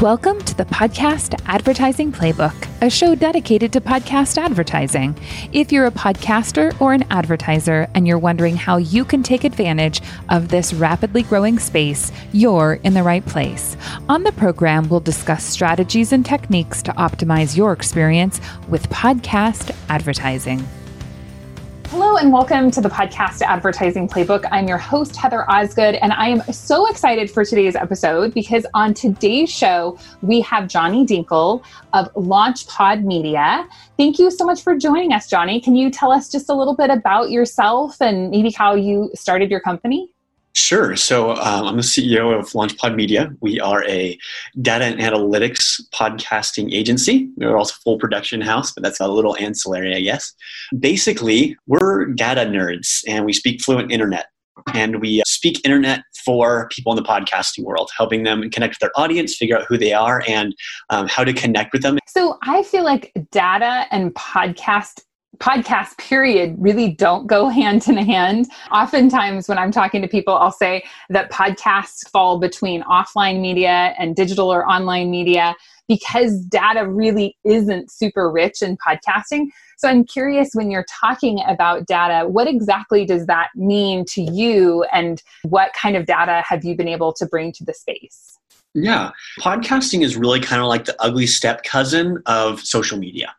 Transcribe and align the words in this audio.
Welcome 0.00 0.40
to 0.44 0.56
the 0.56 0.64
Podcast 0.64 1.38
Advertising 1.44 2.10
Playbook, 2.10 2.54
a 2.80 2.88
show 2.88 3.14
dedicated 3.14 3.70
to 3.74 3.82
podcast 3.82 4.38
advertising. 4.38 5.14
If 5.52 5.70
you're 5.70 5.84
a 5.84 5.90
podcaster 5.90 6.74
or 6.80 6.94
an 6.94 7.04
advertiser 7.10 7.86
and 7.94 8.08
you're 8.08 8.18
wondering 8.18 8.56
how 8.56 8.78
you 8.78 9.04
can 9.04 9.22
take 9.22 9.44
advantage 9.44 10.00
of 10.30 10.48
this 10.48 10.72
rapidly 10.72 11.22
growing 11.22 11.58
space, 11.58 12.12
you're 12.32 12.80
in 12.82 12.94
the 12.94 13.02
right 13.02 13.26
place. 13.26 13.76
On 14.08 14.22
the 14.22 14.32
program, 14.32 14.88
we'll 14.88 15.00
discuss 15.00 15.44
strategies 15.44 16.14
and 16.14 16.24
techniques 16.24 16.82
to 16.84 16.92
optimize 16.92 17.54
your 17.54 17.74
experience 17.74 18.40
with 18.70 18.88
podcast 18.88 19.76
advertising. 19.90 20.66
Hello 21.90 22.18
and 22.18 22.32
welcome 22.32 22.70
to 22.70 22.80
the 22.80 22.88
podcast 22.88 23.42
Advertising 23.42 24.06
Playbook. 24.08 24.48
I'm 24.52 24.68
your 24.68 24.78
host, 24.78 25.16
Heather 25.16 25.44
Osgood, 25.50 25.96
and 25.96 26.12
I 26.12 26.28
am 26.28 26.40
so 26.52 26.86
excited 26.88 27.28
for 27.28 27.44
today's 27.44 27.74
episode 27.74 28.32
because 28.32 28.64
on 28.74 28.94
today's 28.94 29.50
show, 29.50 29.98
we 30.22 30.40
have 30.42 30.68
Johnny 30.68 31.04
Dinkle 31.04 31.64
of 31.92 32.08
Launch 32.14 32.68
Pod 32.68 33.02
Media. 33.02 33.66
Thank 33.96 34.20
you 34.20 34.30
so 34.30 34.44
much 34.44 34.62
for 34.62 34.76
joining 34.76 35.12
us, 35.12 35.28
Johnny. 35.28 35.60
Can 35.60 35.74
you 35.74 35.90
tell 35.90 36.12
us 36.12 36.30
just 36.30 36.48
a 36.48 36.54
little 36.54 36.76
bit 36.76 36.90
about 36.90 37.30
yourself 37.30 38.00
and 38.00 38.30
maybe 38.30 38.52
how 38.52 38.76
you 38.76 39.10
started 39.14 39.50
your 39.50 39.58
company? 39.58 40.10
Sure. 40.54 40.96
So 40.96 41.30
um, 41.32 41.66
I'm 41.66 41.76
the 41.76 41.82
CEO 41.82 42.36
of 42.36 42.46
LaunchPod 42.50 42.96
Media. 42.96 43.32
We 43.40 43.60
are 43.60 43.84
a 43.84 44.18
data 44.60 44.84
and 44.84 45.00
analytics 45.00 45.80
podcasting 45.94 46.72
agency. 46.72 47.30
We're 47.36 47.56
also 47.56 47.74
full 47.84 47.98
production 47.98 48.40
house, 48.40 48.72
but 48.72 48.82
that's 48.82 48.98
a 48.98 49.06
little 49.06 49.36
ancillary, 49.36 49.94
I 49.94 50.00
guess. 50.00 50.32
Basically, 50.78 51.56
we're 51.66 52.06
data 52.06 52.42
nerds 52.42 53.04
and 53.06 53.24
we 53.24 53.32
speak 53.32 53.62
fluent 53.62 53.92
internet. 53.92 54.26
And 54.74 55.00
we 55.00 55.22
speak 55.26 55.64
internet 55.64 56.02
for 56.24 56.68
people 56.68 56.92
in 56.92 56.96
the 56.96 57.08
podcasting 57.08 57.64
world, 57.64 57.90
helping 57.96 58.24
them 58.24 58.50
connect 58.50 58.72
with 58.72 58.80
their 58.80 58.90
audience, 58.94 59.34
figure 59.36 59.56
out 59.56 59.64
who 59.66 59.78
they 59.78 59.94
are, 59.94 60.22
and 60.28 60.54
um, 60.90 61.08
how 61.08 61.24
to 61.24 61.32
connect 61.32 61.72
with 61.72 61.82
them. 61.82 61.98
So 62.06 62.38
I 62.42 62.62
feel 62.64 62.84
like 62.84 63.12
data 63.30 63.86
and 63.90 64.14
podcast 64.14 65.00
podcast 65.40 65.96
period 65.98 66.54
really 66.58 66.90
don't 66.92 67.26
go 67.26 67.48
hand 67.60 67.88
in 67.88 67.96
hand. 67.96 68.46
Oftentimes, 68.70 69.48
when 69.48 69.58
I'm 69.58 69.72
talking 69.72 70.02
to 70.02 70.08
people, 70.08 70.36
I'll 70.36 70.52
say 70.52 70.84
that 71.08 71.30
podcasts 71.32 72.08
fall 72.10 72.38
between 72.38 72.82
offline 72.82 73.40
media 73.40 73.94
and 73.98 74.14
digital 74.14 74.52
or 74.52 74.68
online 74.70 75.10
media 75.10 75.56
because 75.88 76.38
data 76.44 76.86
really 76.86 77.36
isn't 77.44 77.90
super 77.90 78.30
rich 78.30 78.62
in 78.62 78.76
podcasting. 78.76 79.46
So 79.76 79.88
I'm 79.88 80.04
curious 80.04 80.50
when 80.52 80.70
you're 80.70 80.86
talking 80.88 81.40
about 81.48 81.86
data, 81.86 82.28
what 82.28 82.46
exactly 82.46 83.04
does 83.04 83.26
that 83.26 83.48
mean 83.56 84.04
to 84.10 84.22
you 84.22 84.84
and 84.92 85.20
what 85.42 85.72
kind 85.72 85.96
of 85.96 86.06
data 86.06 86.44
have 86.46 86.64
you 86.64 86.76
been 86.76 86.86
able 86.86 87.12
to 87.14 87.26
bring 87.26 87.50
to 87.52 87.64
the 87.64 87.74
space? 87.74 88.38
Yeah, 88.72 89.10
podcasting 89.40 90.04
is 90.04 90.16
really 90.16 90.38
kind 90.38 90.62
of 90.62 90.68
like 90.68 90.84
the 90.84 90.94
ugly 91.02 91.26
step 91.26 91.64
cousin 91.64 92.22
of 92.26 92.60
social 92.60 92.98
media. 92.98 93.34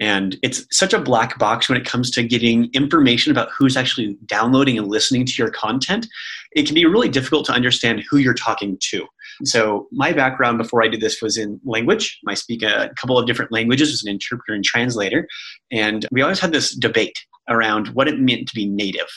And 0.00 0.36
it's 0.42 0.66
such 0.70 0.92
a 0.92 1.00
black 1.00 1.38
box 1.38 1.68
when 1.68 1.78
it 1.78 1.86
comes 1.86 2.10
to 2.12 2.22
getting 2.22 2.70
information 2.72 3.32
about 3.32 3.48
who's 3.56 3.76
actually 3.76 4.16
downloading 4.26 4.78
and 4.78 4.88
listening 4.88 5.24
to 5.24 5.32
your 5.38 5.50
content. 5.50 6.06
It 6.52 6.66
can 6.66 6.74
be 6.74 6.84
really 6.84 7.08
difficult 7.08 7.46
to 7.46 7.52
understand 7.52 8.02
who 8.08 8.18
you're 8.18 8.34
talking 8.34 8.78
to. 8.90 9.06
So, 9.44 9.86
my 9.92 10.12
background 10.12 10.58
before 10.58 10.82
I 10.82 10.88
did 10.88 11.00
this 11.00 11.20
was 11.20 11.36
in 11.36 11.60
language. 11.64 12.18
I 12.26 12.34
speak 12.34 12.62
a 12.62 12.90
couple 12.98 13.18
of 13.18 13.26
different 13.26 13.52
languages 13.52 13.92
as 13.92 14.02
an 14.02 14.10
interpreter 14.10 14.54
and 14.54 14.64
translator. 14.64 15.26
And 15.70 16.06
we 16.10 16.22
always 16.22 16.40
had 16.40 16.52
this 16.52 16.74
debate 16.74 17.18
around 17.48 17.88
what 17.88 18.08
it 18.08 18.18
meant 18.18 18.48
to 18.48 18.54
be 18.54 18.66
native, 18.66 19.08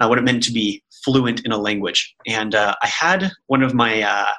uh, 0.00 0.06
what 0.08 0.18
it 0.18 0.24
meant 0.24 0.42
to 0.44 0.52
be 0.52 0.82
fluent 1.04 1.44
in 1.44 1.52
a 1.52 1.58
language. 1.58 2.14
And 2.26 2.54
uh, 2.54 2.74
I 2.82 2.86
had 2.86 3.30
one 3.46 3.62
of 3.62 3.74
my 3.74 4.02
uh, 4.02 4.30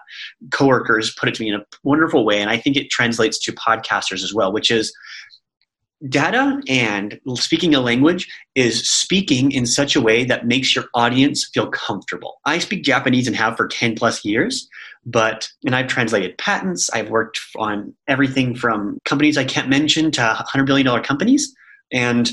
coworkers 0.52 1.14
put 1.16 1.30
it 1.30 1.36
to 1.36 1.44
me 1.44 1.50
in 1.50 1.56
a 1.56 1.66
wonderful 1.84 2.26
way, 2.26 2.42
and 2.42 2.50
I 2.50 2.58
think 2.58 2.78
it 2.78 2.89
translates 2.89 3.39
to 3.39 3.52
podcasters 3.54 4.23
as 4.23 4.33
well, 4.33 4.52
which 4.52 4.71
is 4.71 4.94
data 6.09 6.61
and 6.67 7.19
speaking 7.36 7.73
a 7.73 7.80
language 7.80 8.27
is 8.55 8.87
speaking 8.89 9.52
in 9.52 9.65
such 9.65 9.95
a 9.95 10.02
way 10.02 10.23
that 10.25 10.45
makes 10.45 10.75
your 10.75 10.86
audience 10.93 11.49
feel 11.53 11.67
comfortable. 11.67 12.39
I 12.45 12.59
speak 12.59 12.83
Japanese 12.83 13.27
and 13.27 13.36
have 13.36 13.55
for 13.55 13.67
10 13.67 13.95
plus 13.95 14.25
years, 14.25 14.67
but 15.05 15.49
and 15.65 15.75
I've 15.75 15.87
translated 15.87 16.37
patents, 16.37 16.89
I've 16.91 17.09
worked 17.09 17.39
on 17.58 17.93
everything 18.08 18.55
from 18.55 18.99
companies 19.05 19.37
I 19.37 19.45
can't 19.45 19.69
mention 19.69 20.11
to 20.11 20.21
100 20.21 20.65
billion 20.65 20.86
dollar 20.86 21.02
companies 21.02 21.53
and 21.91 22.31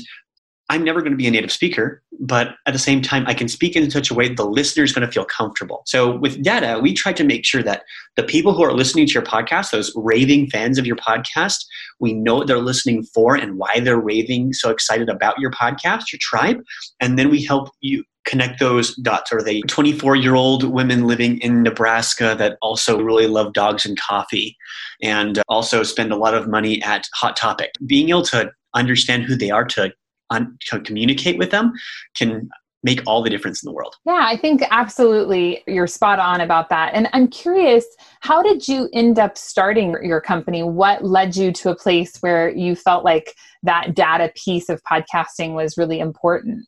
I'm 0.71 0.85
never 0.85 1.01
going 1.01 1.11
to 1.11 1.17
be 1.17 1.27
a 1.27 1.31
native 1.31 1.51
speaker, 1.51 2.01
but 2.21 2.55
at 2.65 2.71
the 2.71 2.79
same 2.79 3.01
time, 3.01 3.25
I 3.27 3.33
can 3.33 3.49
speak 3.49 3.75
in 3.75 3.91
such 3.91 4.09
a 4.09 4.13
way 4.13 4.33
the 4.33 4.45
listener 4.45 4.85
is 4.85 4.93
going 4.93 5.05
to 5.05 5.11
feel 5.11 5.25
comfortable. 5.25 5.83
So 5.85 6.15
with 6.17 6.41
data, 6.41 6.79
we 6.81 6.93
try 6.93 7.11
to 7.11 7.25
make 7.25 7.43
sure 7.43 7.61
that 7.63 7.83
the 8.15 8.23
people 8.23 8.53
who 8.53 8.63
are 8.63 8.71
listening 8.71 9.05
to 9.05 9.11
your 9.11 9.21
podcast, 9.21 9.71
those 9.71 9.91
raving 9.97 10.49
fans 10.49 10.77
of 10.77 10.87
your 10.87 10.95
podcast, 10.95 11.65
we 11.99 12.13
know 12.13 12.35
what 12.35 12.47
they're 12.47 12.59
listening 12.59 13.03
for 13.03 13.35
and 13.35 13.57
why 13.57 13.81
they're 13.81 13.99
raving 13.99 14.53
so 14.53 14.69
excited 14.69 15.09
about 15.09 15.39
your 15.39 15.51
podcast, 15.51 16.09
your 16.13 16.19
tribe. 16.21 16.63
And 17.01 17.19
then 17.19 17.29
we 17.29 17.43
help 17.43 17.71
you 17.81 18.05
connect 18.23 18.61
those 18.61 18.95
dots. 18.95 19.33
Are 19.33 19.43
they 19.43 19.59
24 19.63 20.15
year 20.15 20.35
old 20.35 20.63
women 20.63 21.05
living 21.05 21.37
in 21.39 21.63
Nebraska 21.63 22.33
that 22.39 22.57
also 22.61 23.01
really 23.01 23.27
love 23.27 23.51
dogs 23.51 23.85
and 23.85 23.99
coffee 23.99 24.55
and 25.01 25.41
also 25.49 25.83
spend 25.83 26.13
a 26.13 26.17
lot 26.17 26.33
of 26.33 26.47
money 26.47 26.81
at 26.81 27.09
Hot 27.15 27.35
Topic? 27.35 27.73
Being 27.85 28.07
able 28.07 28.23
to 28.23 28.53
understand 28.73 29.23
who 29.23 29.35
they 29.35 29.49
are 29.49 29.65
to 29.65 29.91
on, 30.31 30.57
to 30.69 30.79
communicate 30.79 31.37
with 31.37 31.51
them 31.51 31.73
can 32.17 32.49
make 32.83 33.01
all 33.05 33.21
the 33.21 33.29
difference 33.29 33.61
in 33.61 33.67
the 33.67 33.73
world. 33.73 33.95
Yeah, 34.05 34.21
I 34.23 34.35
think 34.35 34.63
absolutely 34.71 35.63
you're 35.67 35.87
spot 35.87 36.19
on 36.19 36.41
about 36.41 36.69
that. 36.69 36.93
And 36.93 37.07
I'm 37.13 37.27
curious, 37.27 37.85
how 38.21 38.41
did 38.41 38.67
you 38.67 38.89
end 38.93 39.19
up 39.19 39.37
starting 39.37 39.95
your 40.03 40.19
company? 40.19 40.63
What 40.63 41.05
led 41.05 41.35
you 41.35 41.51
to 41.53 41.69
a 41.69 41.75
place 41.75 42.17
where 42.21 42.49
you 42.49 42.75
felt 42.75 43.05
like 43.05 43.35
that 43.63 43.93
data 43.93 44.31
piece 44.35 44.67
of 44.69 44.81
podcasting 44.83 45.53
was 45.53 45.77
really 45.77 45.99
important? 45.99 46.67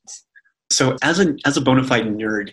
So 0.72 0.95
as 1.01 1.19
a 1.19 1.35
as 1.45 1.57
a 1.57 1.62
bona 1.62 1.84
fide 1.84 2.06
nerd, 2.06 2.51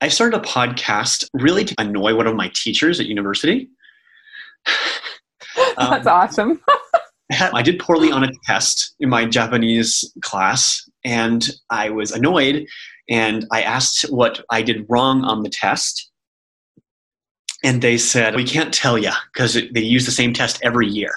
I 0.00 0.08
started 0.08 0.38
a 0.38 0.42
podcast 0.42 1.26
really 1.32 1.64
to 1.64 1.74
annoy 1.78 2.14
one 2.14 2.26
of 2.26 2.34
my 2.34 2.50
teachers 2.54 3.00
at 3.00 3.06
university. 3.06 3.70
That's 5.76 6.06
um, 6.06 6.12
awesome. 6.12 6.60
I 7.52 7.62
did 7.62 7.78
poorly 7.78 8.10
on 8.10 8.24
a 8.24 8.30
test 8.44 8.94
in 9.00 9.08
my 9.08 9.24
Japanese 9.24 10.12
class, 10.22 10.88
and 11.04 11.48
I 11.70 11.90
was 11.90 12.12
annoyed. 12.12 12.66
And 13.08 13.46
I 13.50 13.62
asked 13.62 14.02
what 14.10 14.44
I 14.50 14.62
did 14.62 14.86
wrong 14.88 15.24
on 15.24 15.42
the 15.42 15.48
test. 15.48 16.10
And 17.64 17.82
they 17.82 17.98
said, 17.98 18.36
We 18.36 18.44
can't 18.44 18.72
tell 18.72 18.98
you 18.98 19.10
because 19.32 19.54
they 19.54 19.80
use 19.80 20.04
the 20.04 20.12
same 20.12 20.32
test 20.32 20.60
every 20.62 20.86
year, 20.86 21.12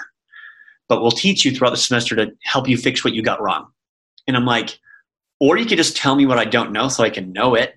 but 0.88 1.00
we'll 1.00 1.10
teach 1.10 1.44
you 1.44 1.52
throughout 1.52 1.70
the 1.70 1.76
semester 1.76 2.16
to 2.16 2.32
help 2.42 2.68
you 2.68 2.76
fix 2.76 3.04
what 3.04 3.14
you 3.14 3.22
got 3.22 3.40
wrong. 3.40 3.66
And 4.26 4.36
I'm 4.36 4.46
like, 4.46 4.78
Or 5.38 5.56
you 5.56 5.66
could 5.66 5.78
just 5.78 5.96
tell 5.96 6.16
me 6.16 6.26
what 6.26 6.38
I 6.38 6.44
don't 6.44 6.72
know 6.72 6.88
so 6.88 7.04
I 7.04 7.10
can 7.10 7.32
know 7.32 7.54
it. 7.54 7.74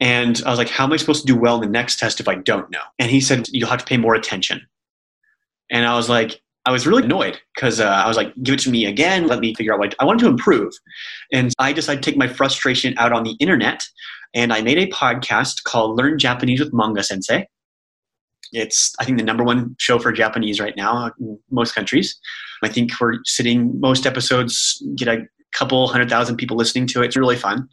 And 0.00 0.42
I 0.44 0.50
was 0.50 0.58
like, 0.58 0.68
How 0.68 0.84
am 0.84 0.92
I 0.92 0.96
supposed 0.96 1.26
to 1.26 1.32
do 1.32 1.38
well 1.38 1.54
in 1.54 1.60
the 1.62 1.68
next 1.68 1.98
test 1.98 2.20
if 2.20 2.28
I 2.28 2.34
don't 2.34 2.70
know? 2.70 2.82
And 2.98 3.10
he 3.10 3.20
said, 3.20 3.46
You'll 3.48 3.70
have 3.70 3.80
to 3.80 3.86
pay 3.86 3.96
more 3.96 4.14
attention. 4.14 4.60
And 5.70 5.86
I 5.86 5.94
was 5.96 6.08
like, 6.08 6.42
I 6.68 6.70
was 6.70 6.86
really 6.86 7.04
annoyed 7.04 7.40
because 7.54 7.80
uh, 7.80 7.86
I 7.86 8.06
was 8.06 8.18
like, 8.18 8.30
give 8.42 8.56
it 8.56 8.60
to 8.60 8.70
me 8.70 8.84
again. 8.84 9.26
Let 9.26 9.40
me 9.40 9.54
figure 9.54 9.72
out 9.72 9.78
what 9.78 9.94
I, 9.98 10.02
I 10.02 10.04
wanted 10.04 10.20
to 10.20 10.28
improve. 10.28 10.70
And 11.32 11.50
I 11.58 11.72
decided 11.72 12.02
to 12.02 12.10
take 12.10 12.18
my 12.18 12.28
frustration 12.28 12.92
out 12.98 13.10
on 13.10 13.24
the 13.24 13.36
internet. 13.40 13.82
And 14.34 14.52
I 14.52 14.60
made 14.60 14.76
a 14.76 14.86
podcast 14.88 15.62
called 15.64 15.96
Learn 15.96 16.18
Japanese 16.18 16.60
with 16.60 16.74
Manga 16.74 17.02
Sensei. 17.02 17.48
It's, 18.52 18.94
I 19.00 19.06
think, 19.06 19.16
the 19.16 19.24
number 19.24 19.44
one 19.44 19.76
show 19.78 19.98
for 19.98 20.12
Japanese 20.12 20.60
right 20.60 20.76
now 20.76 21.10
in 21.18 21.38
most 21.50 21.74
countries. 21.74 22.20
I 22.62 22.68
think 22.68 22.90
we're 23.00 23.14
sitting, 23.24 23.80
most 23.80 24.04
episodes 24.04 24.82
get 24.94 25.08
a 25.08 25.22
couple 25.54 25.88
hundred 25.88 26.10
thousand 26.10 26.36
people 26.36 26.58
listening 26.58 26.86
to 26.88 27.02
it. 27.02 27.06
It's 27.06 27.16
really 27.16 27.36
fun. 27.36 27.66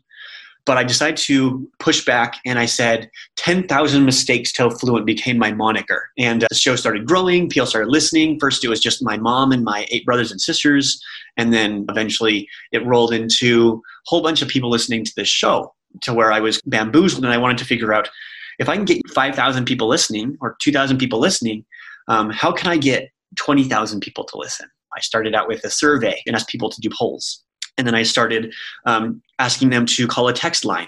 But 0.65 0.77
I 0.77 0.83
decided 0.83 1.17
to 1.17 1.69
push 1.79 2.03
back 2.03 2.38
and 2.45 2.57
I 2.57 2.65
said, 2.65 3.09
10,000 3.35 4.03
mistakes 4.03 4.51
till 4.51 4.71
fluent 4.71 5.06
became 5.06 5.38
my 5.38 5.53
moniker. 5.53 6.09
And 6.17 6.44
uh, 6.44 6.47
the 6.50 6.56
show 6.56 6.75
started 6.75 7.06
growing. 7.06 7.50
People 7.50 7.67
started 7.67 7.89
listening. 7.89 8.39
First, 8.39 8.63
it 8.63 8.69
was 8.69 8.79
just 8.79 9.03
my 9.03 9.17
mom 9.17 9.51
and 9.51 9.63
my 9.63 9.85
eight 9.91 10.06
brothers 10.06 10.31
and 10.31 10.41
sisters. 10.41 11.00
And 11.38 11.53
then 11.53 11.85
eventually 11.89 12.47
it 12.71 12.85
rolled 12.85 13.13
into 13.13 13.73
a 13.73 14.09
whole 14.09 14.23
bunch 14.23 14.41
of 14.41 14.47
people 14.47 14.69
listening 14.69 15.06
to 15.06 15.13
this 15.15 15.27
show 15.27 15.73
to 16.01 16.13
where 16.13 16.31
I 16.31 16.39
was 16.39 16.59
bamboozled 16.65 17.23
and 17.23 17.33
I 17.33 17.38
wanted 17.38 17.59
to 17.59 17.65
figure 17.65 17.94
out 17.94 18.09
if 18.57 18.69
I 18.69 18.75
can 18.75 18.85
get 18.85 19.01
5,000 19.13 19.65
people 19.65 19.88
listening 19.88 20.38
or 20.41 20.56
2,000 20.61 20.97
people 20.97 21.19
listening, 21.19 21.65
um, 22.07 22.29
how 22.29 22.51
can 22.51 22.68
I 22.68 22.77
get 22.77 23.09
20,000 23.38 24.00
people 24.00 24.23
to 24.25 24.38
listen? 24.38 24.68
I 24.95 25.01
started 25.01 25.35
out 25.35 25.47
with 25.47 25.63
a 25.65 25.69
survey 25.69 26.21
and 26.25 26.35
asked 26.35 26.47
people 26.47 26.69
to 26.69 26.81
do 26.81 26.89
polls. 26.89 27.44
And 27.77 27.86
then 27.86 27.95
I 27.95 28.04
started 28.04 28.54
um, 28.86 29.22
asking 29.39 29.69
them 29.69 29.86
to 29.88 30.07
call 30.07 30.27
a 30.27 30.33
text 30.33 30.66
line 30.66 30.88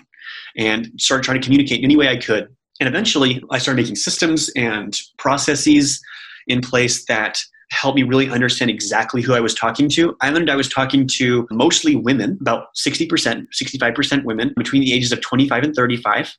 and 0.58 0.90
started 0.98 1.24
trying 1.24 1.40
to 1.40 1.46
communicate 1.46 1.80
in 1.80 1.86
any 1.86 1.96
way 1.96 2.10
I 2.10 2.18
could. 2.18 2.48
And 2.80 2.88
eventually, 2.88 3.44
I 3.52 3.58
started 3.58 3.82
making 3.82 3.96
systems 3.96 4.50
and 4.56 4.98
processes 5.18 6.02
in 6.48 6.62
place 6.62 7.06
that 7.06 7.40
helped 7.72 7.98
me 7.98 8.04
really 8.04 8.30
understand 8.30 8.72
exactly 8.72 9.22
who 9.22 9.34
I 9.34 9.40
was 9.40 9.54
talking 9.54 9.90
to. 9.90 10.16
I 10.22 10.30
learned 10.30 10.50
I 10.50 10.56
was 10.56 10.70
talking 10.70 11.08
to 11.16 11.48
mostly 11.52 11.96
women, 11.96 12.38
about 12.40 12.68
60%, 12.76 13.46
65% 13.62 14.24
women 14.24 14.54
between 14.56 14.82
the 14.82 14.94
ages 14.94 15.12
of 15.12 15.22
25 15.22 15.64
and 15.64 15.76
35 15.76 16.34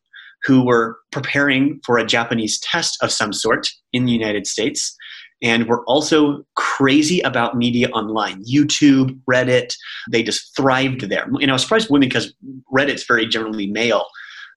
who 0.45 0.65
were 0.65 0.99
preparing 1.11 1.81
for 1.85 1.99
a 1.99 2.07
Japanese 2.07 2.59
test 2.61 2.97
of 3.03 3.11
some 3.11 3.33
sort 3.33 3.69
in 3.93 4.07
the 4.07 4.13
United 4.13 4.47
States 4.47 4.97
and 5.43 5.67
were 5.67 5.85
also 5.85 6.45
crazy 6.79 7.21
about 7.21 7.57
media 7.57 7.89
online 7.91 8.43
youtube 8.45 9.19
reddit 9.29 9.75
they 10.11 10.23
just 10.23 10.55
thrived 10.57 11.09
there 11.09 11.25
and 11.41 11.51
i 11.51 11.53
was 11.53 11.63
surprised 11.63 11.91
women 11.91 12.09
because 12.09 12.33
reddit's 12.73 13.05
very 13.05 13.27
generally 13.27 13.67
male 13.67 14.07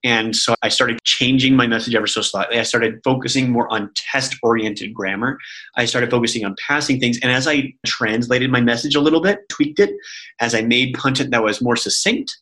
and 0.03 0.35
so 0.35 0.55
I 0.63 0.69
started 0.69 0.99
changing 1.03 1.55
my 1.55 1.67
message 1.67 1.93
ever 1.93 2.07
so 2.07 2.21
slightly. 2.21 2.57
I 2.57 2.63
started 2.63 2.99
focusing 3.03 3.51
more 3.51 3.71
on 3.71 3.91
test 3.95 4.35
oriented 4.41 4.93
grammar. 4.93 5.37
I 5.77 5.85
started 5.85 6.09
focusing 6.09 6.43
on 6.43 6.55
passing 6.67 6.99
things. 6.99 7.19
And 7.21 7.31
as 7.31 7.47
I 7.47 7.73
translated 7.85 8.51
my 8.51 8.61
message 8.61 8.95
a 8.95 9.01
little 9.01 9.21
bit, 9.21 9.47
tweaked 9.49 9.79
it, 9.79 9.91
as 10.39 10.55
I 10.55 10.61
made 10.61 10.95
content 10.95 11.29
that 11.31 11.43
was 11.43 11.61
more 11.61 11.75
succinct, 11.75 12.35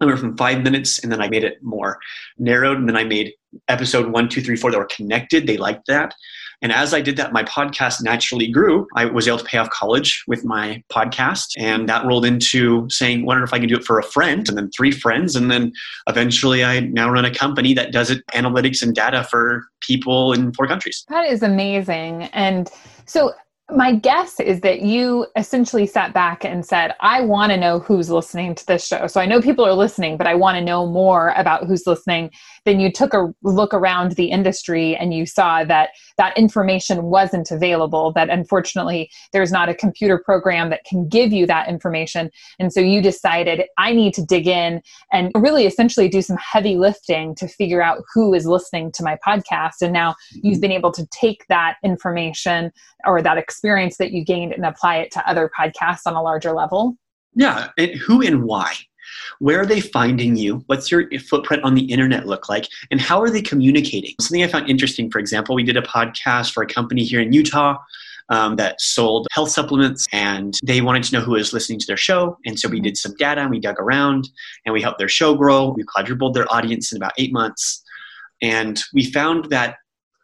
I 0.00 0.06
went 0.06 0.18
from 0.18 0.36
five 0.36 0.62
minutes 0.62 0.98
and 1.00 1.10
then 1.10 1.20
I 1.20 1.28
made 1.28 1.44
it 1.44 1.62
more 1.62 1.98
narrowed. 2.38 2.78
And 2.78 2.88
then 2.88 2.96
I 2.96 3.04
made 3.04 3.32
episode 3.68 4.12
one, 4.12 4.28
two, 4.28 4.40
three, 4.40 4.56
four 4.56 4.70
that 4.70 4.78
were 4.78 4.86
connected. 4.86 5.46
They 5.46 5.56
liked 5.56 5.86
that. 5.88 6.14
And 6.60 6.72
as 6.72 6.92
I 6.92 7.00
did 7.00 7.16
that, 7.18 7.32
my 7.32 7.44
podcast 7.44 8.02
naturally 8.02 8.48
grew. 8.48 8.88
I 8.96 9.04
was 9.04 9.28
able 9.28 9.38
to 9.38 9.44
pay 9.44 9.58
off 9.58 9.70
college 9.70 10.24
with 10.26 10.44
my 10.44 10.82
podcast. 10.90 11.52
And 11.56 11.88
that 11.88 12.04
rolled 12.04 12.24
into 12.24 12.88
saying, 12.90 13.24
wonder 13.24 13.44
if 13.44 13.52
I 13.52 13.60
can 13.60 13.68
do 13.68 13.76
it 13.76 13.84
for 13.84 13.98
a 13.98 14.02
friend 14.02 14.48
and 14.48 14.58
then 14.58 14.70
three 14.70 14.90
friends. 14.90 15.36
And 15.36 15.50
then 15.50 15.72
eventually 16.08 16.64
I 16.64 16.80
now 16.80 17.10
run 17.10 17.24
a 17.24 17.32
company 17.32 17.74
that 17.74 17.92
does 17.92 18.10
it 18.10 18.26
analytics 18.34 18.82
and 18.82 18.92
data 18.92 19.22
for 19.22 19.66
people 19.80 20.32
in 20.32 20.52
four 20.52 20.66
countries. 20.66 21.04
That 21.08 21.26
is 21.30 21.42
amazing. 21.44 22.24
And 22.32 22.68
so 23.06 23.34
my 23.70 23.94
guess 23.94 24.40
is 24.40 24.62
that 24.62 24.80
you 24.80 25.26
essentially 25.36 25.86
sat 25.86 26.14
back 26.14 26.42
and 26.42 26.64
said, 26.64 26.94
I 27.00 27.20
want 27.20 27.52
to 27.52 27.58
know 27.58 27.80
who's 27.80 28.08
listening 28.08 28.54
to 28.54 28.66
this 28.66 28.86
show. 28.86 29.06
So 29.06 29.20
I 29.20 29.26
know 29.26 29.42
people 29.42 29.64
are 29.66 29.74
listening, 29.74 30.16
but 30.16 30.26
I 30.26 30.34
want 30.34 30.56
to 30.56 30.64
know 30.64 30.86
more 30.86 31.34
about 31.36 31.66
who's 31.66 31.86
listening. 31.86 32.30
Then 32.64 32.80
you 32.80 32.90
took 32.90 33.12
a 33.12 33.28
look 33.42 33.74
around 33.74 34.12
the 34.12 34.30
industry 34.30 34.96
and 34.96 35.12
you 35.12 35.26
saw 35.26 35.64
that 35.64 35.90
that 36.16 36.36
information 36.38 37.04
wasn't 37.04 37.50
available, 37.50 38.10
that 38.14 38.30
unfortunately 38.30 39.10
there's 39.34 39.52
not 39.52 39.68
a 39.68 39.74
computer 39.74 40.18
program 40.18 40.70
that 40.70 40.84
can 40.84 41.06
give 41.06 41.30
you 41.30 41.46
that 41.46 41.68
information. 41.68 42.30
And 42.58 42.72
so 42.72 42.80
you 42.80 43.02
decided, 43.02 43.64
I 43.76 43.92
need 43.92 44.14
to 44.14 44.24
dig 44.24 44.46
in 44.46 44.80
and 45.12 45.30
really 45.34 45.66
essentially 45.66 46.08
do 46.08 46.22
some 46.22 46.38
heavy 46.38 46.76
lifting 46.76 47.34
to 47.34 47.46
figure 47.46 47.82
out 47.82 48.02
who 48.14 48.32
is 48.32 48.46
listening 48.46 48.92
to 48.92 49.02
my 49.02 49.18
podcast. 49.26 49.82
And 49.82 49.92
now 49.92 50.14
you've 50.30 50.62
been 50.62 50.72
able 50.72 50.92
to 50.92 51.06
take 51.08 51.44
that 51.50 51.76
information 51.84 52.72
or 53.04 53.20
that 53.20 53.36
experience 53.36 53.57
that 53.60 54.12
you 54.12 54.24
gained 54.24 54.52
and 54.52 54.64
apply 54.64 54.96
it 54.96 55.10
to 55.12 55.28
other 55.28 55.50
podcasts 55.58 56.02
on 56.06 56.14
a 56.14 56.22
larger 56.22 56.52
level? 56.52 56.96
Yeah, 57.34 57.68
and 57.76 57.90
who 57.92 58.22
and 58.22 58.44
why? 58.44 58.74
Where 59.38 59.60
are 59.60 59.66
they 59.66 59.80
finding 59.80 60.36
you? 60.36 60.62
What's 60.66 60.90
your 60.90 61.08
footprint 61.20 61.64
on 61.64 61.74
the 61.74 61.84
internet 61.84 62.26
look 62.26 62.48
like? 62.48 62.68
And 62.90 63.00
how 63.00 63.20
are 63.20 63.30
they 63.30 63.42
communicating? 63.42 64.14
Something 64.20 64.42
I 64.42 64.48
found 64.48 64.68
interesting, 64.68 65.10
for 65.10 65.18
example, 65.18 65.54
we 65.54 65.62
did 65.62 65.76
a 65.76 65.82
podcast 65.82 66.52
for 66.52 66.62
a 66.62 66.66
company 66.66 67.04
here 67.04 67.20
in 67.20 67.32
Utah 67.32 67.78
um, 68.28 68.56
that 68.56 68.80
sold 68.80 69.26
health 69.32 69.50
supplements 69.50 70.06
and 70.12 70.58
they 70.62 70.80
wanted 70.80 71.02
to 71.04 71.14
know 71.14 71.20
who 71.20 71.32
was 71.32 71.52
listening 71.52 71.78
to 71.78 71.86
their 71.86 71.96
show. 71.96 72.38
And 72.44 72.58
so 72.58 72.68
we 72.68 72.76
mm-hmm. 72.76 72.84
did 72.84 72.96
some 72.96 73.14
data 73.14 73.40
and 73.40 73.50
we 73.50 73.60
dug 73.60 73.78
around 73.78 74.28
and 74.66 74.72
we 74.72 74.82
helped 74.82 74.98
their 74.98 75.08
show 75.08 75.34
grow. 75.34 75.68
We 75.70 75.84
quadrupled 75.84 76.34
their 76.34 76.52
audience 76.52 76.92
in 76.92 76.96
about 76.96 77.12
eight 77.18 77.32
months. 77.32 77.82
And 78.42 78.80
we 78.92 79.10
found 79.10 79.46
that 79.46 79.76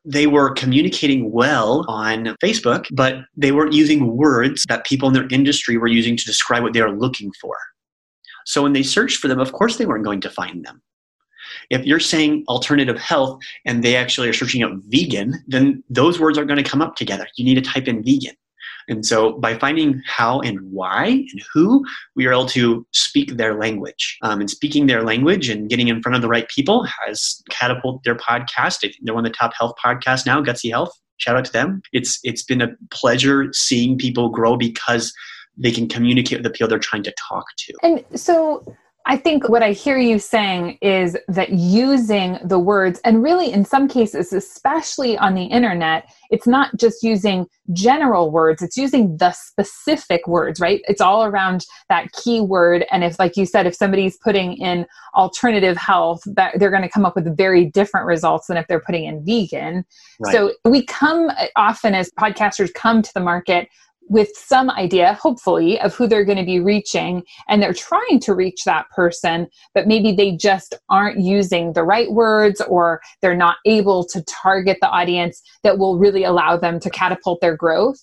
they 0.05 0.27
were 0.27 0.53
communicating 0.53 1.33
well 1.33 1.85
on 1.89 2.37
Facebook, 2.43 2.87
but 2.93 3.17
they 3.37 3.53
weren't 3.53 3.73
using 3.73 4.17
words 4.17 4.65
that 4.69 4.85
people 4.85 5.09
in 5.09 5.15
their 5.15 5.29
industry 5.31 5.79
were 5.79 5.87
using 5.87 6.17
to 6.17 6.25
describe 6.25 6.63
what 6.63 6.73
they 6.73 6.83
were 6.83 6.97
looking 6.97 7.33
for. 7.41 7.57
So 8.45 8.63
when 8.63 8.75
they 8.75 8.83
searched 8.83 9.19
for 9.19 9.29
them, 9.29 9.41
of 9.41 9.53
course 9.53 9.77
they 9.77 9.87
weren't 9.87 10.05
going 10.05 10.21
to 10.21 10.31
find 10.31 10.65
them. 10.65 10.83
If 11.71 11.87
you're 11.87 12.01
saying 12.01 12.45
alternative 12.49 12.99
health 12.99 13.41
and 13.65 13.83
they 13.83 13.97
actually 13.97 14.29
are 14.29 14.35
searching 14.35 14.63
out 14.63 14.73
vegan, 14.89 15.43
then 15.47 15.83
those 15.89 16.21
words 16.21 16.37
aren't 16.37 16.49
going 16.49 16.63
to 16.63 16.69
come 16.69 16.83
up 16.83 16.97
together. 16.97 17.27
You 17.37 17.45
need 17.45 17.55
to 17.55 17.63
type 17.63 17.89
in 17.89 18.03
vegan. 18.03 18.35
And 18.89 19.05
so 19.05 19.33
by 19.33 19.57
finding 19.59 20.03
how 20.07 20.41
and 20.41 20.59
why 20.71 21.07
and 21.07 21.43
who, 21.53 21.85
we 22.17 22.27
are 22.27 22.33
able 22.33 22.47
to 22.47 22.87
speak 22.93 23.37
their 23.37 23.59
language. 23.59 24.19
Um, 24.23 24.41
and 24.41 24.51
speaking 24.51 24.87
their 24.87 25.03
language 25.03 25.49
and 25.49 25.69
getting 25.69 25.89
in 25.89 26.03
front 26.03 26.17
of 26.17 26.23
the 26.23 26.29
right 26.29 26.49
people 26.49 26.87
has 27.07 27.43
catapulted 27.51 28.03
their 28.05 28.17
podcast. 28.17 28.89
They're 29.03 29.15
one 29.15 29.25
of 29.25 29.33
the 29.33 29.37
top 29.37 29.53
health 29.59 29.75
podcasts 29.83 30.27
now, 30.27 30.43
Gutsy 30.43 30.71
Health. 30.71 30.93
Shout 31.19 31.37
out 31.37 31.45
to 31.45 31.53
them. 31.53 31.81
It's 31.93 32.19
it's 32.25 32.43
been 32.43 32.61
a 32.61 32.69
pleasure 32.91 33.49
seeing 33.53 33.97
people 33.97 34.31
grow 34.31 34.57
because 34.57 35.13
they 35.57 35.71
can 35.71 35.89
communicate 35.89 36.39
with 36.39 36.45
the 36.45 36.51
people 36.51 36.69
they're 36.69 36.79
trying 36.79 37.05
to 37.05 37.15
talk 37.29 37.45
to. 37.59 37.75
And 37.83 38.05
so 38.19 38.65
I 39.07 39.19
think 39.19 39.51
what 39.51 39.63
I 39.63 39.73
hear 39.73 39.99
you 39.99 40.19
saying 40.19 40.79
is 40.81 41.17
that 41.29 41.51
using 41.51 42.39
the 42.43 42.59
words, 42.59 43.01
and 43.05 43.23
really 43.23 43.53
in 43.53 43.65
some 43.65 43.87
cases, 43.87 44.33
especially 44.33 45.19
on 45.19 45.35
the 45.35 45.45
internet, 45.45 46.11
it's 46.31 46.47
not 46.47 46.75
just 46.79 47.03
using 47.03 47.47
general 47.75 48.31
words, 48.31 48.63
it's 48.63 48.79
using 48.79 49.19
the 49.19 49.33
specific 49.33 50.27
words, 50.27 50.59
right? 50.59 50.81
It's 50.89 51.03
all 51.03 51.25
around 51.25 51.67
that 51.91 52.13
keyword. 52.13 52.87
And 52.91 53.05
if, 53.05 53.19
like 53.19 53.37
you 53.37 53.45
said, 53.45 53.67
if 53.67 53.75
somebody's 53.75 54.17
putting 54.17 54.55
in 54.55 54.87
alternative 55.15 55.77
health, 55.77 56.23
that 56.25 56.59
they're 56.59 56.71
going 56.71 56.83
to 56.83 56.89
come 56.89 57.05
up 57.05 57.15
with 57.15 57.37
very 57.37 57.67
different 57.67 58.07
results 58.07 58.47
than 58.47 58.57
if 58.57 58.67
they're 58.69 58.81
putting 58.81 59.05
in 59.05 59.23
vegan. 59.23 59.85
Right. 60.19 60.33
So 60.33 60.53
we 60.65 60.87
come 60.87 61.29
uh, 61.29 61.47
often 61.57 61.95
as 61.95 62.11
podcasters 62.19 62.73
come 62.73 63.03
to 63.03 63.11
the 63.13 63.21
market 63.21 63.69
with 64.09 64.31
some 64.35 64.71
idea, 64.71 65.15
hopefully, 65.15 65.81
of 65.81 65.95
who 65.95 66.07
they're 66.07 66.25
going 66.25 66.39
to 66.39 66.45
be 66.45 66.61
reaching, 66.61 67.23
and 67.49 67.63
they're 67.63 67.73
trying 67.73 68.21
to 68.21 68.35
reach 68.35 68.65
that 68.65 68.89
person, 68.91 69.49
but 69.75 69.87
maybe 69.87 70.13
they 70.13 70.33
just 70.33 70.75
aren't 70.91 71.19
using 71.21 71.73
the 71.73 71.83
right 71.83 72.11
words 72.13 72.61
or 72.63 73.01
they're 73.23 73.37
not 73.37 73.57
able 73.65 74.05
to 74.05 74.23
target 74.25 74.79
the 74.81 74.89
audience 74.89 75.43
that 75.63 75.79
will 75.79 75.99
really 75.99 76.25
allow 76.25 76.57
them 76.57 76.79
to 76.81 76.91
catapult 76.91 77.41
their 77.41 77.57
growth. 77.57 78.01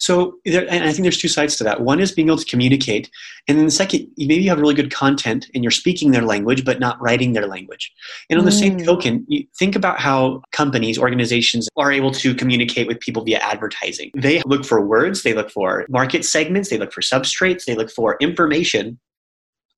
So, 0.00 0.38
there, 0.44 0.66
and 0.70 0.84
I 0.84 0.92
think 0.92 1.02
there's 1.02 1.18
two 1.18 1.28
sides 1.28 1.56
to 1.56 1.64
that. 1.64 1.82
One 1.82 2.00
is 2.00 2.12
being 2.12 2.28
able 2.28 2.38
to 2.38 2.44
communicate, 2.44 3.10
and 3.46 3.58
then 3.58 3.64
the 3.64 3.70
second, 3.70 4.08
maybe 4.16 4.42
you 4.42 4.48
have 4.50 4.60
really 4.60 4.74
good 4.74 4.92
content 4.92 5.50
and 5.54 5.64
you're 5.64 5.70
speaking 5.70 6.10
their 6.10 6.22
language 6.22 6.64
but 6.64 6.80
not 6.80 7.00
writing 7.00 7.32
their 7.32 7.46
language. 7.46 7.92
And 8.30 8.38
on 8.38 8.44
the 8.44 8.52
same 8.52 8.78
mm. 8.78 8.84
token, 8.84 9.24
you 9.28 9.44
think 9.58 9.74
about 9.74 9.98
how 10.00 10.42
companies, 10.52 10.98
organizations 10.98 11.68
are 11.76 11.90
able 11.90 12.10
to 12.12 12.34
communicate 12.34 12.86
with 12.86 13.00
people 13.00 13.24
via 13.24 13.38
advertising. 13.38 14.10
They 14.14 14.42
look 14.46 14.64
for 14.64 14.84
words, 14.84 15.22
they 15.22 15.34
look 15.34 15.50
for 15.50 15.86
market 15.88 16.24
segments, 16.24 16.70
they 16.70 16.78
look 16.78 16.92
for 16.92 17.00
substrates, 17.00 17.64
they 17.64 17.74
look 17.74 17.90
for 17.90 18.16
information. 18.20 18.98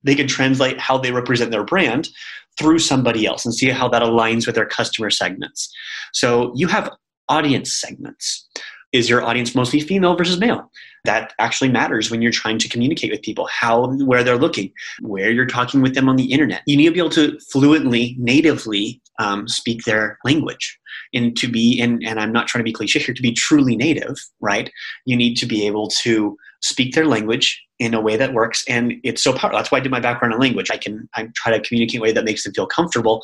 They 0.02 0.14
can 0.14 0.26
translate 0.26 0.78
how 0.78 0.96
they 0.96 1.12
represent 1.12 1.50
their 1.50 1.64
brand 1.64 2.08
through 2.58 2.78
somebody 2.78 3.26
else 3.26 3.44
and 3.44 3.54
see 3.54 3.68
how 3.68 3.88
that 3.88 4.02
aligns 4.02 4.46
with 4.46 4.54
their 4.54 4.66
customer 4.66 5.10
segments. 5.10 5.70
So 6.12 6.52
you 6.56 6.66
have 6.68 6.90
audience 7.28 7.72
segments 7.72 8.48
is 8.92 9.08
your 9.08 9.22
audience 9.22 9.54
mostly 9.54 9.80
female 9.80 10.16
versus 10.16 10.38
male? 10.38 10.70
That 11.04 11.32
actually 11.38 11.70
matters 11.70 12.10
when 12.10 12.20
you're 12.20 12.32
trying 12.32 12.58
to 12.58 12.68
communicate 12.68 13.10
with 13.10 13.22
people 13.22 13.48
how 13.50 13.92
where 14.04 14.22
they're 14.22 14.36
looking 14.36 14.72
where 15.00 15.30
you're 15.30 15.46
talking 15.46 15.80
with 15.80 15.94
them 15.94 16.08
on 16.08 16.16
the 16.16 16.32
internet. 16.32 16.62
You 16.66 16.76
need 16.76 16.86
to 16.86 16.92
be 16.92 16.98
able 16.98 17.10
to 17.10 17.38
fluently 17.50 18.16
natively 18.18 19.00
um, 19.18 19.48
speak 19.48 19.84
their 19.84 20.18
language. 20.24 20.78
And 21.14 21.36
to 21.38 21.48
be 21.48 21.80
and, 21.80 22.04
and 22.04 22.20
i'm 22.20 22.32
not 22.32 22.46
trying 22.46 22.60
to 22.60 22.68
be 22.68 22.72
cliche 22.72 22.98
here 22.98 23.14
to 23.14 23.22
be 23.22 23.32
truly 23.32 23.76
native 23.76 24.16
right? 24.40 24.70
You 25.06 25.16
need 25.16 25.36
to 25.36 25.46
be 25.46 25.66
able 25.66 25.88
to 26.02 26.36
speak 26.60 26.94
their 26.94 27.06
language 27.06 27.62
in 27.78 27.94
a 27.94 28.00
way 28.00 28.16
that 28.16 28.34
works 28.34 28.62
and 28.68 28.94
it's 29.02 29.22
so 29.22 29.32
powerful. 29.32 29.58
That's 29.58 29.72
why 29.72 29.78
i 29.78 29.80
did 29.80 29.90
my 29.90 30.00
background 30.00 30.34
in 30.34 30.40
language. 30.40 30.70
I 30.70 30.76
can 30.76 31.08
i 31.14 31.28
try 31.34 31.56
to 31.56 31.66
communicate 31.66 31.96
in 31.96 32.00
a 32.00 32.02
way 32.02 32.12
that 32.12 32.24
makes 32.24 32.44
them 32.44 32.52
feel 32.52 32.66
comfortable 32.66 33.22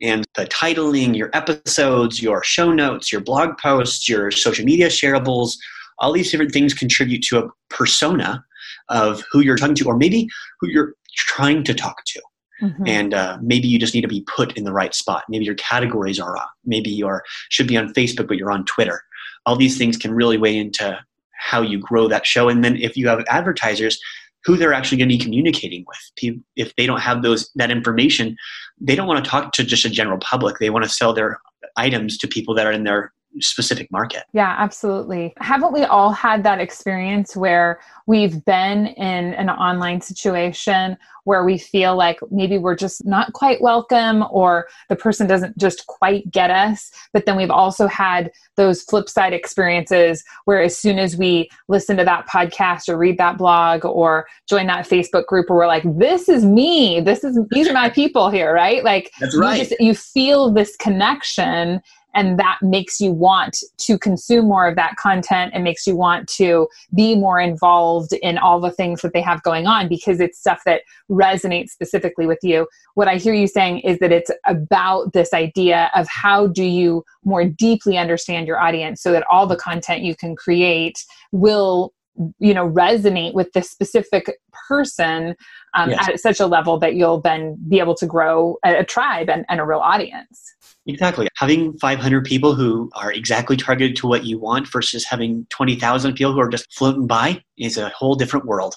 and 0.00 0.24
the 0.36 0.46
titling, 0.46 1.16
your 1.16 1.30
episodes, 1.32 2.22
your 2.22 2.42
show 2.42 2.72
notes, 2.72 3.12
your 3.12 3.20
blog 3.20 3.56
posts, 3.58 4.08
your 4.08 4.30
social 4.30 4.64
media 4.64 4.88
shareables, 4.88 5.56
all 5.98 6.12
these 6.12 6.30
different 6.30 6.52
things 6.52 6.74
contribute 6.74 7.22
to 7.22 7.38
a 7.38 7.48
persona 7.70 8.44
of 8.88 9.22
who 9.30 9.40
you're 9.40 9.56
talking 9.56 9.74
to, 9.76 9.86
or 9.86 9.96
maybe 9.96 10.28
who 10.60 10.68
you're 10.68 10.94
trying 11.16 11.64
to 11.64 11.74
talk 11.74 12.04
to. 12.06 12.20
Mm-hmm. 12.62 12.86
And 12.86 13.14
uh, 13.14 13.38
maybe 13.42 13.68
you 13.68 13.78
just 13.78 13.94
need 13.94 14.02
to 14.02 14.08
be 14.08 14.22
put 14.22 14.56
in 14.56 14.64
the 14.64 14.72
right 14.72 14.94
spot. 14.94 15.24
Maybe 15.28 15.44
your 15.44 15.56
categories 15.56 16.20
are 16.20 16.36
off. 16.36 16.50
Maybe 16.64 16.90
you 16.90 17.06
are 17.06 17.22
should 17.48 17.66
be 17.66 17.76
on 17.76 17.92
Facebook, 17.92 18.28
but 18.28 18.36
you're 18.36 18.52
on 18.52 18.64
Twitter. 18.64 19.02
All 19.46 19.56
these 19.56 19.76
things 19.76 19.96
can 19.96 20.12
really 20.12 20.38
weigh 20.38 20.56
into 20.56 20.98
how 21.38 21.60
you 21.60 21.78
grow 21.78 22.08
that 22.08 22.26
show. 22.26 22.48
And 22.48 22.64
then 22.64 22.76
if 22.76 22.96
you 22.96 23.08
have 23.08 23.24
advertisers, 23.28 23.98
who 24.44 24.56
they're 24.56 24.74
actually 24.74 24.98
going 24.98 25.08
to 25.08 25.16
be 25.16 25.22
communicating 25.22 25.86
with. 25.86 26.42
If 26.56 26.74
they 26.76 26.86
don't 26.86 27.00
have 27.00 27.22
those 27.22 27.50
that 27.54 27.70
information, 27.70 28.36
they 28.78 28.94
don't 28.94 29.08
want 29.08 29.24
to 29.24 29.30
talk 29.30 29.52
to 29.52 29.64
just 29.64 29.86
a 29.86 29.90
general 29.90 30.18
public. 30.18 30.58
They 30.58 30.68
want 30.68 30.84
to 30.84 30.90
sell 30.90 31.14
their 31.14 31.40
items 31.76 32.18
to 32.18 32.28
people 32.28 32.54
that 32.56 32.66
are 32.66 32.72
in 32.72 32.84
their 32.84 33.13
specific 33.40 33.90
market. 33.90 34.24
Yeah, 34.32 34.54
absolutely. 34.58 35.34
Haven't 35.38 35.72
we 35.72 35.82
all 35.84 36.10
had 36.12 36.42
that 36.44 36.60
experience 36.60 37.36
where 37.36 37.80
we've 38.06 38.44
been 38.44 38.86
in 38.86 39.34
an 39.34 39.50
online 39.50 40.00
situation 40.00 40.96
where 41.24 41.44
we 41.44 41.56
feel 41.56 41.96
like 41.96 42.18
maybe 42.30 42.58
we're 42.58 42.76
just 42.76 43.06
not 43.06 43.32
quite 43.32 43.60
welcome 43.62 44.24
or 44.30 44.68
the 44.88 44.96
person 44.96 45.26
doesn't 45.26 45.56
just 45.56 45.86
quite 45.86 46.30
get 46.30 46.50
us? 46.50 46.90
But 47.12 47.26
then 47.26 47.36
we've 47.36 47.50
also 47.50 47.86
had 47.86 48.30
those 48.56 48.82
flip 48.82 49.08
side 49.08 49.32
experiences 49.32 50.22
where 50.44 50.62
as 50.62 50.76
soon 50.76 50.98
as 50.98 51.16
we 51.16 51.48
listen 51.68 51.96
to 51.96 52.04
that 52.04 52.28
podcast 52.28 52.88
or 52.88 52.96
read 52.96 53.18
that 53.18 53.38
blog 53.38 53.84
or 53.84 54.26
join 54.48 54.66
that 54.66 54.88
Facebook 54.88 55.26
group 55.26 55.48
where 55.48 55.58
we're 55.58 55.66
like, 55.66 55.84
this 55.98 56.28
is 56.28 56.44
me, 56.44 57.00
this 57.00 57.24
is 57.24 57.38
these 57.50 57.68
are 57.68 57.72
my 57.72 57.90
people 57.94 58.30
here, 58.30 58.52
right? 58.52 58.84
Like 58.84 59.10
That's 59.18 59.36
right. 59.36 59.58
you, 59.58 59.64
just, 59.64 59.80
you 59.80 59.94
feel 59.94 60.50
this 60.52 60.76
connection 60.76 61.80
and 62.14 62.38
that 62.38 62.58
makes 62.62 63.00
you 63.00 63.12
want 63.12 63.58
to 63.78 63.98
consume 63.98 64.46
more 64.46 64.68
of 64.68 64.76
that 64.76 64.96
content 64.96 65.52
and 65.54 65.64
makes 65.64 65.86
you 65.86 65.96
want 65.96 66.28
to 66.28 66.68
be 66.94 67.14
more 67.14 67.40
involved 67.40 68.12
in 68.12 68.38
all 68.38 68.60
the 68.60 68.70
things 68.70 69.00
that 69.02 69.12
they 69.12 69.20
have 69.22 69.42
going 69.42 69.66
on 69.66 69.88
because 69.88 70.20
it's 70.20 70.38
stuff 70.38 70.62
that 70.66 70.82
resonates 71.10 71.70
specifically 71.70 72.26
with 72.26 72.40
you. 72.42 72.66
What 72.94 73.08
i 73.08 73.16
hear 73.16 73.34
you 73.34 73.46
saying 73.46 73.80
is 73.80 73.98
that 74.00 74.12
it's 74.12 74.30
about 74.46 75.12
this 75.12 75.32
idea 75.32 75.90
of 75.94 76.06
how 76.08 76.46
do 76.46 76.64
you 76.64 77.04
more 77.24 77.44
deeply 77.44 77.96
understand 77.96 78.46
your 78.46 78.60
audience 78.60 79.02
so 79.02 79.12
that 79.12 79.24
all 79.30 79.46
the 79.46 79.56
content 79.56 80.02
you 80.02 80.14
can 80.14 80.36
create 80.36 81.04
will 81.32 81.93
you 82.38 82.54
know 82.54 82.68
resonate 82.68 83.34
with 83.34 83.52
this 83.52 83.70
specific 83.70 84.38
person 84.68 85.34
um, 85.74 85.90
yes. 85.90 86.08
at 86.08 86.20
such 86.20 86.40
a 86.40 86.46
level 86.46 86.78
that 86.78 86.94
you'll 86.94 87.20
then 87.20 87.56
be 87.68 87.80
able 87.80 87.94
to 87.94 88.06
grow 88.06 88.56
a, 88.64 88.78
a 88.78 88.84
tribe 88.84 89.28
and, 89.28 89.44
and 89.48 89.60
a 89.60 89.64
real 89.64 89.80
audience 89.80 90.54
Exactly. 90.86 91.28
Having 91.38 91.78
500 91.78 92.24
people 92.24 92.54
who 92.54 92.90
are 92.94 93.10
exactly 93.10 93.56
targeted 93.56 93.96
to 93.96 94.06
what 94.06 94.24
you 94.24 94.38
want 94.38 94.70
versus 94.70 95.04
having 95.04 95.46
20,000 95.48 96.12
people 96.14 96.32
who 96.32 96.40
are 96.40 96.48
just 96.48 96.70
floating 96.74 97.06
by 97.06 97.42
is 97.56 97.78
a 97.78 97.88
whole 97.90 98.14
different 98.14 98.44
world. 98.44 98.76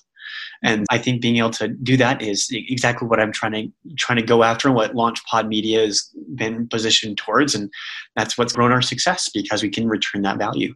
And 0.63 0.85
I 0.89 0.97
think 0.97 1.21
being 1.21 1.37
able 1.37 1.51
to 1.51 1.67
do 1.67 1.97
that 1.97 2.21
is 2.21 2.47
exactly 2.51 3.07
what 3.07 3.19
I'm 3.19 3.31
trying 3.31 3.51
to 3.51 3.95
trying 3.97 4.17
to 4.17 4.25
go 4.25 4.43
after 4.43 4.67
and 4.67 4.75
what 4.75 4.93
LaunchPod 4.93 5.47
Media 5.47 5.81
has 5.81 6.09
been 6.35 6.67
positioned 6.67 7.17
towards. 7.17 7.53
And 7.53 7.71
that's 8.15 8.37
what's 8.37 8.53
grown 8.53 8.71
our 8.71 8.81
success 8.81 9.29
because 9.31 9.61
we 9.61 9.69
can 9.69 9.87
return 9.87 10.23
that 10.23 10.37
value. 10.37 10.73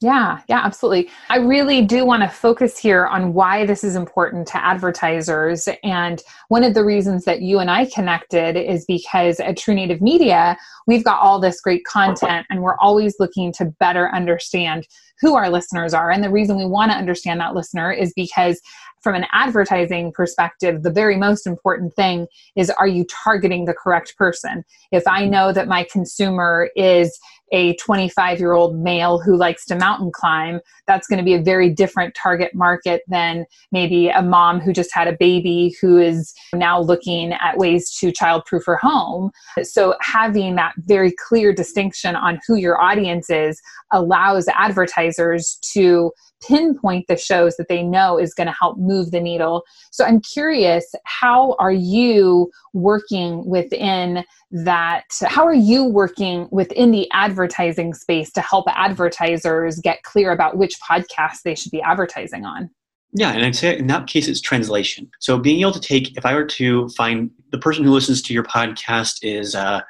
Yeah, 0.00 0.38
yeah, 0.48 0.60
absolutely. 0.64 1.10
I 1.28 1.38
really 1.38 1.82
do 1.82 2.04
want 2.04 2.22
to 2.22 2.28
focus 2.28 2.78
here 2.78 3.06
on 3.06 3.34
why 3.34 3.66
this 3.66 3.82
is 3.82 3.96
important 3.96 4.46
to 4.48 4.64
advertisers. 4.64 5.68
And 5.82 6.22
one 6.46 6.62
of 6.62 6.74
the 6.74 6.84
reasons 6.84 7.24
that 7.24 7.42
you 7.42 7.58
and 7.58 7.68
I 7.68 7.86
connected 7.86 8.56
is 8.56 8.84
because 8.86 9.40
at 9.40 9.56
True 9.56 9.74
Native 9.74 10.00
Media, 10.00 10.56
we've 10.86 11.02
got 11.02 11.20
all 11.20 11.40
this 11.40 11.60
great 11.60 11.84
content 11.84 12.46
and 12.48 12.62
we're 12.62 12.78
always 12.78 13.16
looking 13.18 13.52
to 13.54 13.64
better 13.80 14.08
understand 14.14 14.86
who 15.20 15.34
our 15.34 15.50
listeners 15.50 15.94
are. 15.94 16.12
And 16.12 16.22
the 16.22 16.30
reason 16.30 16.56
we 16.56 16.64
want 16.64 16.92
to 16.92 16.96
understand 16.96 17.40
that 17.40 17.54
listener 17.54 17.90
is 17.90 18.12
because 18.14 18.60
from 19.00 19.16
an 19.16 19.26
advertising 19.32 20.12
perspective, 20.12 20.82
the 20.82 20.92
very 20.92 21.16
most 21.16 21.46
important 21.46 21.94
thing 21.94 22.26
is 22.56 22.70
are 22.70 22.86
you 22.86 23.04
targeting 23.04 23.64
the 23.64 23.74
correct 23.74 24.16
person? 24.16 24.64
If 24.92 25.06
I 25.06 25.26
know 25.26 25.52
that 25.52 25.68
my 25.68 25.86
consumer 25.90 26.70
is 26.76 27.18
a 27.52 27.74
25 27.76 28.38
year 28.38 28.52
old 28.52 28.78
male 28.78 29.18
who 29.18 29.36
likes 29.36 29.64
to 29.66 29.76
mountain 29.76 30.10
climb, 30.12 30.60
that's 30.86 31.06
going 31.06 31.18
to 31.18 31.24
be 31.24 31.34
a 31.34 31.42
very 31.42 31.70
different 31.70 32.14
target 32.14 32.54
market 32.54 33.02
than 33.08 33.44
maybe 33.72 34.08
a 34.08 34.22
mom 34.22 34.60
who 34.60 34.72
just 34.72 34.92
had 34.92 35.08
a 35.08 35.16
baby 35.16 35.74
who 35.80 35.98
is 35.98 36.34
now 36.54 36.80
looking 36.80 37.32
at 37.32 37.58
ways 37.58 37.90
to 37.98 38.12
childproof 38.12 38.64
her 38.66 38.76
home. 38.76 39.30
So, 39.62 39.94
having 40.00 40.56
that 40.56 40.74
very 40.78 41.12
clear 41.28 41.52
distinction 41.52 42.16
on 42.16 42.38
who 42.46 42.56
your 42.56 42.80
audience 42.80 43.30
is 43.30 43.60
allows 43.92 44.48
advertisers 44.48 45.58
to 45.72 46.12
pinpoint 46.46 47.06
the 47.08 47.16
shows 47.16 47.56
that 47.56 47.68
they 47.68 47.82
know 47.82 48.18
is 48.18 48.34
going 48.34 48.46
to 48.46 48.54
help 48.58 48.78
move 48.78 49.10
the 49.10 49.20
needle. 49.20 49.64
So 49.90 50.04
I'm 50.04 50.20
curious, 50.20 50.94
how 51.04 51.56
are 51.58 51.72
you 51.72 52.50
working 52.72 53.46
within 53.46 54.24
that? 54.50 55.04
How 55.26 55.46
are 55.46 55.54
you 55.54 55.84
working 55.84 56.48
within 56.50 56.90
the 56.90 57.08
advertising 57.12 57.94
space 57.94 58.30
to 58.32 58.40
help 58.40 58.66
advertisers 58.68 59.78
get 59.80 60.02
clear 60.02 60.32
about 60.32 60.56
which 60.56 60.74
podcasts 60.80 61.42
they 61.44 61.54
should 61.54 61.72
be 61.72 61.82
advertising 61.82 62.44
on? 62.44 62.70
Yeah, 63.12 63.32
and 63.32 63.44
I'd 63.44 63.56
say 63.56 63.78
in 63.78 63.86
that 63.86 64.06
case, 64.06 64.28
it's 64.28 64.40
translation. 64.40 65.10
So 65.18 65.38
being 65.38 65.60
able 65.60 65.72
to 65.72 65.80
take, 65.80 66.16
if 66.18 66.26
I 66.26 66.34
were 66.34 66.44
to 66.44 66.88
find 66.90 67.30
the 67.52 67.58
person 67.58 67.84
who 67.84 67.90
listens 67.90 68.20
to 68.22 68.34
your 68.34 68.42
podcast 68.42 69.20
is 69.22 69.54
a 69.54 69.84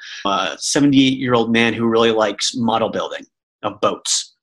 78 0.59 1.19
year 1.19 1.35
old 1.35 1.52
man 1.52 1.75
who 1.75 1.87
really 1.87 2.12
likes 2.12 2.55
model 2.55 2.90
building 2.90 3.25
of 3.64 3.81
boats, 3.81 4.37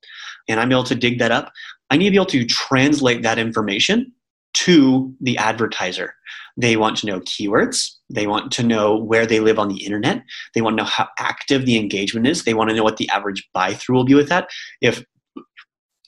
and 0.50 0.60
I'm 0.60 0.72
able 0.72 0.84
to 0.84 0.96
dig 0.96 1.20
that 1.20 1.32
up, 1.32 1.54
I 1.90 1.98
need 1.98 2.06
to 2.06 2.12
be 2.12 2.18
able 2.18 2.26
to 2.28 2.46
translate 2.46 3.24
that 3.24 3.38
information 3.38 4.12
to 4.56 5.14
the 5.22 5.38
advertiser. 5.38 6.16
They 6.58 6.78
want 6.78 6.98
to 6.98 7.08
know 7.08 7.20
keywords. 7.22 7.92
They 8.10 8.28
want 8.28 8.52
to 8.54 8.64
know 8.64 8.98
where 8.98 9.26
they 9.26 9.42
live 9.42 9.60
on 9.60 9.68
the 9.68 9.84
internet. 9.84 10.24
They 10.54 10.62
want 10.62 10.78
to 10.78 10.84
know 10.84 10.90
how 10.90 11.10
active 11.20 11.66
the 11.66 11.78
engagement 11.78 12.28
is. 12.28 12.44
They 12.44 12.54
want 12.54 12.70
to 12.70 12.76
know 12.76 12.84
what 12.84 12.98
the 12.98 13.10
average 13.10 13.48
buy 13.54 13.74
through 13.74 13.96
will 13.96 14.06
be 14.06 14.16
with 14.16 14.30
that. 14.30 14.48
If 14.82 15.04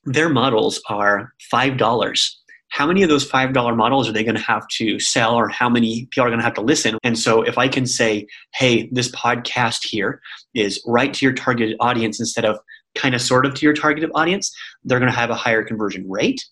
their 0.06 0.30
models 0.30 0.82
are 0.90 1.34
$5, 1.54 2.30
how 2.70 2.88
many 2.88 3.04
of 3.04 3.10
those 3.10 3.30
$5 3.30 3.76
models 3.76 4.08
are 4.08 4.12
they 4.14 4.24
going 4.24 4.36
to 4.36 4.42
have 4.42 4.68
to 4.78 5.00
sell 5.00 5.36
or 5.36 5.50
how 5.50 5.70
many 5.70 6.08
people 6.12 6.26
are 6.26 6.30
going 6.30 6.40
to 6.40 6.46
have 6.46 6.54
to 6.56 6.62
listen? 6.62 6.98
And 7.04 7.18
so 7.20 7.42
if 7.42 7.58
I 7.58 7.68
can 7.68 7.86
say, 7.86 8.28
hey, 8.56 8.90
this 8.92 9.12
podcast 9.12 9.86
here 9.86 10.22
is 10.54 10.82
right 10.86 11.14
to 11.14 11.26
your 11.26 11.34
targeted 11.34 11.76
audience 11.80 12.20
instead 12.20 12.46
of 12.46 12.58
kind 12.98 13.16
of 13.16 13.22
sort 13.22 13.46
of 13.46 13.54
to 13.56 13.66
your 13.66 13.74
targeted 13.74 14.12
audience, 14.16 14.52
they're 14.84 15.00
going 15.00 15.12
to 15.12 15.18
have 15.18 15.30
a 15.30 15.36
higher 15.36 15.64
conversion 15.64 16.10
rate. 16.10 16.44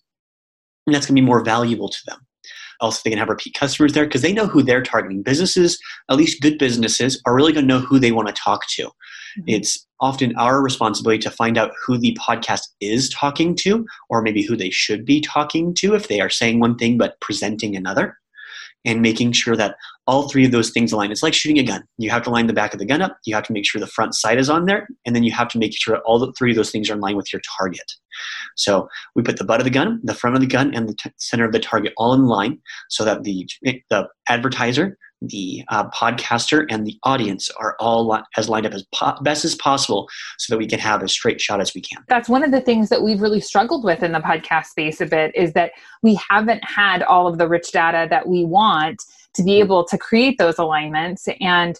And 0.86 0.94
that's 0.94 1.06
going 1.06 1.16
to 1.16 1.22
be 1.22 1.26
more 1.26 1.44
valuable 1.44 1.88
to 1.88 1.98
them. 2.06 2.18
Also, 2.80 3.00
they 3.02 3.10
can 3.10 3.18
have 3.18 3.28
repeat 3.28 3.54
customers 3.54 3.92
there 3.92 4.04
because 4.04 4.22
they 4.22 4.32
know 4.32 4.46
who 4.46 4.62
they're 4.62 4.82
targeting. 4.82 5.22
Businesses, 5.22 5.78
at 6.10 6.16
least 6.16 6.42
good 6.42 6.58
businesses, 6.58 7.20
are 7.26 7.34
really 7.34 7.52
going 7.52 7.66
to 7.66 7.74
know 7.74 7.80
who 7.80 7.98
they 7.98 8.12
want 8.12 8.28
to 8.28 8.34
talk 8.34 8.66
to. 8.68 8.82
Mm-hmm. 8.84 9.42
It's 9.46 9.86
often 10.00 10.36
our 10.36 10.62
responsibility 10.62 11.20
to 11.22 11.30
find 11.30 11.56
out 11.56 11.72
who 11.84 11.96
the 11.96 12.16
podcast 12.20 12.62
is 12.80 13.08
talking 13.08 13.54
to, 13.56 13.86
or 14.10 14.22
maybe 14.22 14.42
who 14.42 14.56
they 14.56 14.70
should 14.70 15.04
be 15.04 15.20
talking 15.20 15.74
to 15.74 15.94
if 15.94 16.08
they 16.08 16.20
are 16.20 16.30
saying 16.30 16.60
one 16.60 16.76
thing 16.76 16.98
but 16.98 17.18
presenting 17.20 17.76
another 17.76 18.16
and 18.84 19.02
making 19.02 19.32
sure 19.32 19.56
that 19.56 19.76
all 20.06 20.28
three 20.28 20.44
of 20.44 20.52
those 20.52 20.70
things 20.70 20.92
align. 20.92 21.10
It's 21.10 21.22
like 21.22 21.34
shooting 21.34 21.58
a 21.58 21.62
gun. 21.62 21.82
You 21.98 22.10
have 22.10 22.22
to 22.22 22.30
line 22.30 22.46
the 22.46 22.52
back 22.52 22.72
of 22.72 22.78
the 22.78 22.86
gun 22.86 23.02
up, 23.02 23.18
you 23.24 23.34
have 23.34 23.44
to 23.44 23.52
make 23.52 23.66
sure 23.66 23.80
the 23.80 23.86
front 23.86 24.14
sight 24.14 24.38
is 24.38 24.48
on 24.48 24.66
there, 24.66 24.86
and 25.04 25.16
then 25.16 25.24
you 25.24 25.32
have 25.32 25.48
to 25.48 25.58
make 25.58 25.76
sure 25.76 25.98
all 25.98 26.18
the 26.18 26.32
three 26.38 26.50
of 26.50 26.56
those 26.56 26.70
things 26.70 26.88
are 26.90 26.94
in 26.94 27.00
line 27.00 27.16
with 27.16 27.32
your 27.32 27.42
target. 27.58 27.92
So 28.56 28.88
we 29.14 29.22
put 29.22 29.36
the 29.36 29.44
butt 29.44 29.60
of 29.60 29.64
the 29.64 29.70
gun, 29.70 30.00
the 30.02 30.14
front 30.14 30.36
of 30.36 30.40
the 30.40 30.46
gun, 30.46 30.74
and 30.74 30.88
the 30.88 30.94
t- 30.94 31.10
center 31.18 31.44
of 31.44 31.52
the 31.52 31.60
target 31.60 31.92
all 31.96 32.14
in 32.14 32.26
line 32.26 32.58
so 32.88 33.04
that 33.04 33.24
the, 33.24 33.48
the 33.62 34.08
advertiser, 34.28 34.96
the 35.20 35.62
uh, 35.68 35.88
podcaster, 35.90 36.66
and 36.70 36.86
the 36.86 36.98
audience 37.02 37.50
are 37.58 37.76
all 37.78 38.08
li- 38.08 38.22
as 38.36 38.48
lined 38.48 38.66
up 38.66 38.72
as 38.72 38.84
po- 38.94 39.16
best 39.22 39.44
as 39.44 39.54
possible 39.56 40.08
so 40.38 40.54
that 40.54 40.58
we 40.58 40.66
can 40.66 40.78
have 40.78 41.02
as 41.02 41.12
straight 41.12 41.40
shot 41.40 41.60
as 41.60 41.74
we 41.74 41.80
can. 41.80 42.02
That's 42.08 42.28
one 42.28 42.42
of 42.42 42.52
the 42.52 42.60
things 42.60 42.88
that 42.90 43.02
we've 43.02 43.20
really 43.20 43.40
struggled 43.40 43.84
with 43.84 44.02
in 44.02 44.12
the 44.12 44.20
podcast 44.20 44.66
space 44.66 45.00
a 45.00 45.06
bit 45.06 45.34
is 45.34 45.52
that 45.54 45.72
we 46.02 46.18
haven't 46.30 46.64
had 46.64 47.02
all 47.02 47.26
of 47.26 47.38
the 47.38 47.48
rich 47.48 47.72
data 47.72 48.06
that 48.10 48.28
we 48.28 48.44
want 48.44 49.02
to 49.36 49.42
be 49.42 49.58
able 49.60 49.84
to 49.84 49.98
create 49.98 50.38
those 50.38 50.58
alignments. 50.58 51.28
And 51.40 51.78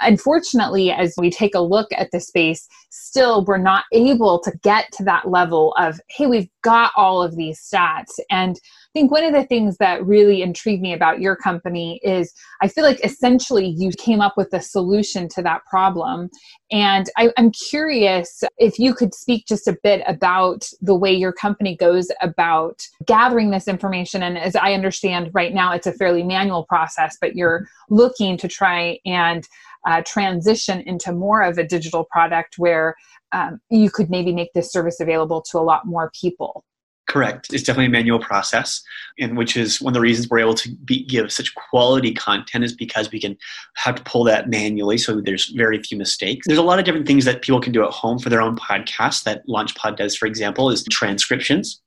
unfortunately, 0.00 0.90
as 0.90 1.14
we 1.18 1.30
take 1.30 1.54
a 1.54 1.60
look 1.60 1.88
at 1.92 2.10
the 2.10 2.20
space, 2.20 2.68
still 2.90 3.44
we're 3.44 3.58
not 3.58 3.84
able 3.92 4.40
to 4.40 4.52
get 4.62 4.90
to 4.92 5.04
that 5.04 5.28
level 5.28 5.74
of, 5.78 6.00
hey, 6.08 6.26
we've 6.26 6.48
got 6.62 6.92
all 6.96 7.22
of 7.22 7.36
these 7.36 7.60
stats. 7.60 8.18
And 8.30 8.58
think 8.92 9.10
one 9.10 9.24
of 9.24 9.32
the 9.32 9.44
things 9.44 9.76
that 9.78 10.04
really 10.04 10.42
intrigued 10.42 10.82
me 10.82 10.92
about 10.92 11.20
your 11.20 11.36
company 11.36 12.00
is 12.02 12.32
I 12.60 12.68
feel 12.68 12.84
like 12.84 13.04
essentially 13.04 13.74
you 13.76 13.90
came 13.92 14.20
up 14.20 14.36
with 14.36 14.52
a 14.52 14.60
solution 14.60 15.28
to 15.30 15.42
that 15.42 15.64
problem. 15.66 16.28
And 16.70 17.08
I, 17.16 17.32
am 17.36 17.52
curious 17.52 18.42
if 18.58 18.78
you 18.78 18.94
could 18.94 19.14
speak 19.14 19.46
just 19.46 19.68
a 19.68 19.76
bit 19.82 20.02
about 20.06 20.68
the 20.80 20.94
way 20.94 21.12
your 21.12 21.32
company 21.32 21.76
goes 21.76 22.08
about 22.20 22.82
gathering 23.06 23.50
this 23.50 23.68
information. 23.68 24.22
And 24.22 24.38
as 24.38 24.56
I 24.56 24.72
understand 24.72 25.30
right 25.32 25.54
now, 25.54 25.72
it's 25.72 25.86
a 25.86 25.92
fairly 25.92 26.22
manual 26.22 26.64
process, 26.64 27.16
but 27.20 27.34
you're 27.36 27.66
looking 27.88 28.36
to 28.38 28.48
try 28.48 28.98
and 29.04 29.46
uh, 29.86 30.02
transition 30.06 30.80
into 30.80 31.12
more 31.12 31.42
of 31.42 31.58
a 31.58 31.64
digital 31.64 32.04
product 32.10 32.58
where 32.58 32.96
um, 33.32 33.60
you 33.70 33.90
could 33.90 34.10
maybe 34.10 34.32
make 34.32 34.52
this 34.52 34.70
service 34.70 35.00
available 35.00 35.42
to 35.50 35.58
a 35.58 35.60
lot 35.60 35.86
more 35.86 36.10
people. 36.20 36.64
Correct. 37.10 37.52
It's 37.52 37.64
definitely 37.64 37.86
a 37.86 37.90
manual 37.90 38.20
process, 38.20 38.80
and 39.18 39.36
which 39.36 39.56
is 39.56 39.80
one 39.80 39.90
of 39.90 39.94
the 39.94 40.00
reasons 40.00 40.28
we're 40.30 40.38
able 40.38 40.54
to 40.54 40.70
be, 40.84 41.04
give 41.04 41.32
such 41.32 41.52
quality 41.56 42.14
content 42.14 42.62
is 42.62 42.72
because 42.72 43.10
we 43.10 43.20
can 43.20 43.36
have 43.74 43.96
to 43.96 44.02
pull 44.04 44.22
that 44.24 44.48
manually, 44.48 44.96
so 44.96 45.20
there's 45.20 45.46
very 45.46 45.82
few 45.82 45.98
mistakes. 45.98 46.46
There's 46.46 46.58
a 46.58 46.62
lot 46.62 46.78
of 46.78 46.84
different 46.84 47.08
things 47.08 47.24
that 47.24 47.42
people 47.42 47.60
can 47.60 47.72
do 47.72 47.84
at 47.84 47.90
home 47.90 48.20
for 48.20 48.28
their 48.28 48.40
own 48.40 48.56
podcast. 48.56 49.24
That 49.24 49.44
LaunchPod 49.48 49.96
does, 49.96 50.16
for 50.16 50.26
example, 50.26 50.70
is 50.70 50.84
transcriptions. 50.90 51.82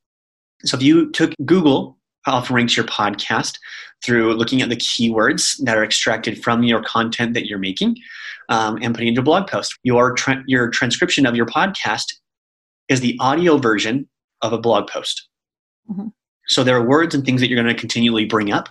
So 0.66 0.76
if 0.76 0.84
you 0.84 1.10
took 1.12 1.32
Google 1.46 1.98
often 2.26 2.56
ranks 2.56 2.76
your 2.78 2.86
podcast 2.86 3.56
through 4.04 4.34
looking 4.34 4.62
at 4.62 4.70
the 4.70 4.76
keywords 4.78 5.58
that 5.64 5.78
are 5.78 5.84
extracted 5.84 6.44
from 6.44 6.64
your 6.64 6.82
content 6.84 7.34
that 7.34 7.48
you're 7.48 7.60
making. 7.60 7.96
um, 8.50 8.78
and 8.82 8.94
putting 8.94 9.08
into 9.08 9.22
a 9.22 9.24
blog 9.24 9.48
post. 9.48 9.78
Your, 9.84 10.14
tra- 10.14 10.44
your 10.48 10.70
transcription 10.70 11.26
of 11.26 11.36
your 11.36 11.46
podcast 11.46 12.06
is 12.90 13.00
the 13.00 13.18
audio 13.20 13.58
version 13.58 14.08
of 14.44 14.54
a 14.54 14.60
blog 14.60 14.88
post. 14.88 15.28
Mm-hmm. 15.90 16.10
So 16.48 16.64
there 16.64 16.78
are 16.78 16.88
words 16.88 17.16
and 17.16 17.26
things 17.26 17.42
that 17.42 17.50
you're 17.50 17.62
going 17.62 17.74
to 17.74 17.80
continually 17.80 18.26
bring 18.26 18.52
up, 18.52 18.70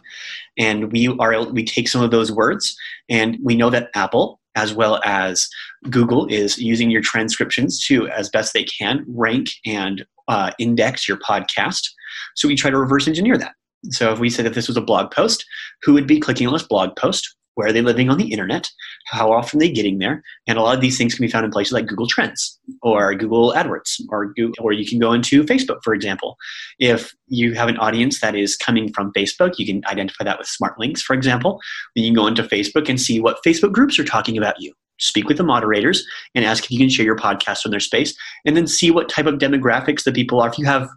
and 0.58 0.92
we 0.92 1.08
are 1.08 1.44
we 1.50 1.64
take 1.64 1.88
some 1.88 2.02
of 2.02 2.10
those 2.10 2.30
words, 2.30 2.76
and 3.08 3.38
we 3.42 3.56
know 3.56 3.70
that 3.70 3.90
Apple 3.94 4.38
as 4.54 4.74
well 4.74 5.00
as 5.04 5.48
Google 5.90 6.26
is 6.26 6.58
using 6.58 6.90
your 6.90 7.00
transcriptions 7.00 7.84
to, 7.86 8.06
as 8.08 8.28
best 8.28 8.52
they 8.52 8.64
can, 8.64 9.04
rank 9.08 9.48
and 9.64 10.04
uh, 10.28 10.50
index 10.58 11.08
your 11.08 11.16
podcast. 11.18 11.88
So 12.36 12.48
we 12.48 12.54
try 12.54 12.70
to 12.70 12.78
reverse 12.78 13.08
engineer 13.08 13.38
that. 13.38 13.54
So 13.90 14.12
if 14.12 14.18
we 14.18 14.30
said 14.30 14.44
that 14.44 14.54
this 14.54 14.68
was 14.68 14.76
a 14.76 14.82
blog 14.82 15.10
post, 15.10 15.44
who 15.82 15.92
would 15.94 16.06
be 16.06 16.20
clicking 16.20 16.46
on 16.46 16.52
this 16.52 16.62
blog 16.62 16.94
post? 16.96 17.34
Where 17.54 17.68
are 17.68 17.72
they 17.72 17.82
living 17.82 18.08
on 18.08 18.18
the 18.18 18.32
internet? 18.32 18.70
How 19.06 19.32
often 19.32 19.58
are 19.58 19.60
they 19.60 19.70
getting 19.70 19.98
there? 19.98 20.22
And 20.46 20.58
a 20.58 20.62
lot 20.62 20.74
of 20.74 20.80
these 20.80 20.96
things 20.96 21.14
can 21.14 21.24
be 21.24 21.30
found 21.30 21.44
in 21.44 21.50
places 21.50 21.72
like 21.72 21.86
Google 21.86 22.06
Trends 22.06 22.58
or 22.82 23.14
Google 23.14 23.52
AdWords 23.52 24.00
or 24.08 24.32
Google, 24.34 24.54
or 24.60 24.72
you 24.72 24.86
can 24.86 24.98
go 24.98 25.12
into 25.12 25.44
Facebook, 25.44 25.78
for 25.82 25.94
example. 25.94 26.36
If 26.78 27.14
you 27.28 27.54
have 27.54 27.68
an 27.68 27.78
audience 27.78 28.20
that 28.20 28.34
is 28.34 28.56
coming 28.56 28.92
from 28.92 29.12
Facebook, 29.12 29.58
you 29.58 29.66
can 29.66 29.82
identify 29.86 30.24
that 30.24 30.38
with 30.38 30.48
smart 30.48 30.78
links, 30.78 31.02
for 31.02 31.14
example. 31.14 31.60
Then 31.94 32.04
you 32.04 32.10
can 32.10 32.16
go 32.16 32.26
into 32.26 32.42
Facebook 32.42 32.88
and 32.88 33.00
see 33.00 33.20
what 33.20 33.42
Facebook 33.44 33.72
groups 33.72 33.98
are 33.98 34.04
talking 34.04 34.38
about 34.38 34.60
you 34.60 34.72
speak 34.98 35.26
with 35.26 35.36
the 35.36 35.42
moderators 35.42 36.06
and 36.34 36.44
ask 36.44 36.64
if 36.64 36.70
you 36.70 36.78
can 36.78 36.88
share 36.88 37.04
your 37.04 37.16
podcast 37.16 37.66
on 37.66 37.70
their 37.70 37.80
space 37.80 38.14
and 38.44 38.56
then 38.56 38.66
see 38.66 38.90
what 38.90 39.08
type 39.08 39.26
of 39.26 39.34
demographics 39.34 40.04
the 40.04 40.12
people 40.12 40.40
are 40.40 40.48
if 40.48 40.58
you 40.58 40.64
have 40.64 40.88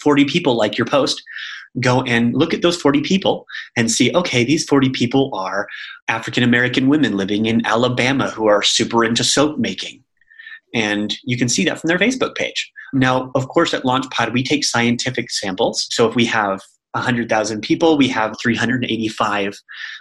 40 0.00 0.24
people 0.26 0.56
like 0.56 0.78
your 0.78 0.86
post 0.86 1.22
go 1.80 2.02
and 2.02 2.34
look 2.34 2.52
at 2.52 2.62
those 2.62 2.80
40 2.80 3.00
people 3.00 3.46
and 3.76 3.90
see 3.90 4.14
okay 4.14 4.44
these 4.44 4.64
40 4.64 4.90
people 4.90 5.30
are 5.34 5.66
african 6.08 6.42
american 6.42 6.88
women 6.88 7.16
living 7.16 7.46
in 7.46 7.64
alabama 7.64 8.30
who 8.30 8.46
are 8.46 8.62
super 8.62 9.04
into 9.04 9.24
soap 9.24 9.58
making. 9.58 10.02
And 10.74 11.14
you 11.24 11.36
can 11.36 11.48
see 11.48 11.64
that 11.66 11.78
from 11.78 11.88
their 11.88 11.98
facebook 11.98 12.34
page. 12.34 12.70
Now 12.92 13.30
of 13.34 13.48
course 13.48 13.74
at 13.74 13.84
LaunchPod 13.84 14.32
we 14.32 14.42
take 14.42 14.64
scientific 14.64 15.30
samples. 15.30 15.86
So 15.90 16.08
if 16.08 16.14
we 16.14 16.26
have 16.26 16.60
100,000 16.92 17.62
people, 17.62 17.96
we 17.96 18.08
have 18.08 18.36
385 18.40 19.58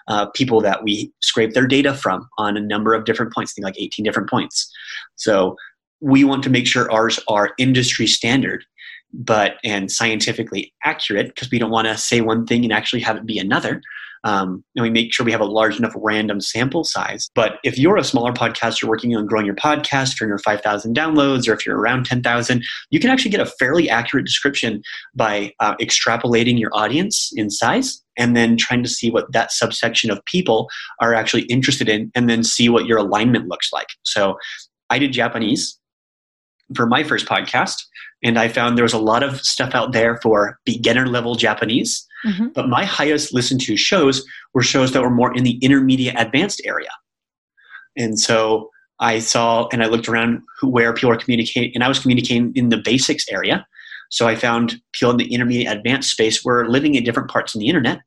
uh, 0.08 0.26
people 0.32 0.62
that 0.62 0.84
we 0.84 1.12
scrape 1.22 1.54
their 1.54 1.68
data 1.68 1.94
from 1.94 2.28
on 2.38 2.58
a 2.58 2.62
number 2.62 2.94
of 2.94 3.06
different 3.06 3.34
points, 3.34 3.54
I 3.54 3.56
think 3.56 3.66
like 3.66 3.80
18 3.80 4.04
different 4.04 4.30
points. 4.30 4.70
So 5.16 5.56
we 6.02 6.24
want 6.24 6.44
to 6.44 6.50
make 6.50 6.68
sure 6.68 6.92
ours 6.92 7.20
are 7.28 7.54
industry 7.58 8.08
standard 8.08 8.66
but 9.14 9.56
and 9.64 9.92
scientifically 9.92 10.74
accurate 10.84 11.28
because 11.28 11.52
we 11.52 11.60
don't 11.60 11.72
want 11.72 11.88
to 11.88 11.98
say 11.98 12.22
one 12.22 12.46
thing 12.46 12.64
and 12.64 12.74
actually 12.74 13.02
have 13.02 13.18
it 13.18 13.26
be 13.26 13.40
another. 13.40 13.82
Um, 14.24 14.64
and 14.76 14.84
we 14.84 14.90
make 14.90 15.14
sure 15.14 15.26
we 15.26 15.32
have 15.32 15.42
a 15.42 15.46
large 15.46 15.78
enough 15.78 15.94
random 15.96 16.42
sample 16.42 16.84
size. 16.84 17.30
But 17.34 17.54
if 17.64 17.78
you're 17.78 17.98
a 17.98 18.04
smaller 18.04 18.32
podcast, 18.32 18.82
you're 18.82 18.90
working 18.90 19.16
on 19.16 19.26
growing 19.26 19.48
your 19.48 19.56
podcast, 19.56 20.14
if 20.14 20.22
you're 20.22 20.38
5,000 20.38 20.96
downloads, 20.96 21.48
or 21.48 21.54
if 21.54 21.66
you're 21.66 21.80
around 21.80 22.06
10,000, 22.06 22.64
you 22.92 23.00
can 23.00 23.10
actually 23.10 23.32
get 23.32 23.40
a 23.40 23.46
fairly 23.46 23.90
accurate 23.90 24.26
description 24.26 24.84
by 25.16 25.54
uh, 25.60 25.76
extrapolating 25.78 26.60
your 26.60 26.70
audience 26.74 27.32
in 27.36 27.50
size 27.50 28.04
and 28.18 28.36
then 28.36 28.58
trying 28.58 28.84
to 28.84 28.90
see 28.90 29.10
what 29.10 29.32
that 29.32 29.52
subsection 29.52 30.12
of 30.12 30.24
people 30.26 30.70
are 31.00 31.14
actually 31.16 31.44
interested 31.44 31.90
in, 31.90 32.12
and 32.14 32.30
then 32.30 32.44
see 32.44 32.70
what 32.70 32.86
your 32.86 33.00
alignment 33.00 33.48
looks 33.48 33.72
like. 33.74 33.88
So 34.04 34.38
I 34.90 35.00
did 35.00 35.14
Japanese 35.14 35.80
for 36.76 36.86
my 36.86 37.04
first 37.04 37.26
podcast 37.26 37.82
and 38.24 38.38
I 38.38 38.48
found 38.48 38.78
there 38.78 38.84
was 38.84 38.94
a 38.94 39.00
lot 39.00 39.24
of 39.24 39.42
stuff 39.42 39.74
out 39.74 39.94
there 39.94 40.20
for 40.22 40.60
beginner 40.66 41.08
level 41.08 41.36
Japanese. 41.36 42.06
Mm-hmm. 42.26 42.50
But 42.50 42.70
my 42.70 42.86
highest 42.86 43.34
listened 43.34 43.62
to 43.62 43.76
shows 43.76 44.24
were 44.54 44.62
shows 44.62 44.92
that 44.92 45.02
were 45.02 45.10
more 45.10 45.36
in 45.36 45.44
the 45.44 45.58
intermediate 45.62 46.16
advanced 46.20 46.62
area. 46.66 46.92
And 47.98 48.20
so 48.20 48.70
I 49.00 49.20
saw 49.20 49.68
and 49.72 49.84
I 49.84 49.88
looked 49.88 50.08
around 50.08 50.42
where 50.62 50.94
people 50.94 51.12
are 51.12 51.18
communicating, 51.18 51.72
and 51.74 51.84
I 51.84 51.88
was 51.88 52.00
communicating 52.00 52.52
in 52.56 52.70
the 52.70 52.78
basics 52.78 53.26
area. 53.30 53.66
So 54.12 54.28
I 54.28 54.36
found 54.36 54.80
people 54.94 55.12
in 55.12 55.18
the 55.18 55.34
intermediate 55.34 55.72
advanced 55.72 56.12
space 56.12 56.44
were 56.46 56.70
living 56.70 56.96
in 56.96 57.04
different 57.04 57.30
parts 57.30 57.56
of 57.56 57.60
the 57.60 57.68
internet. 57.68 58.02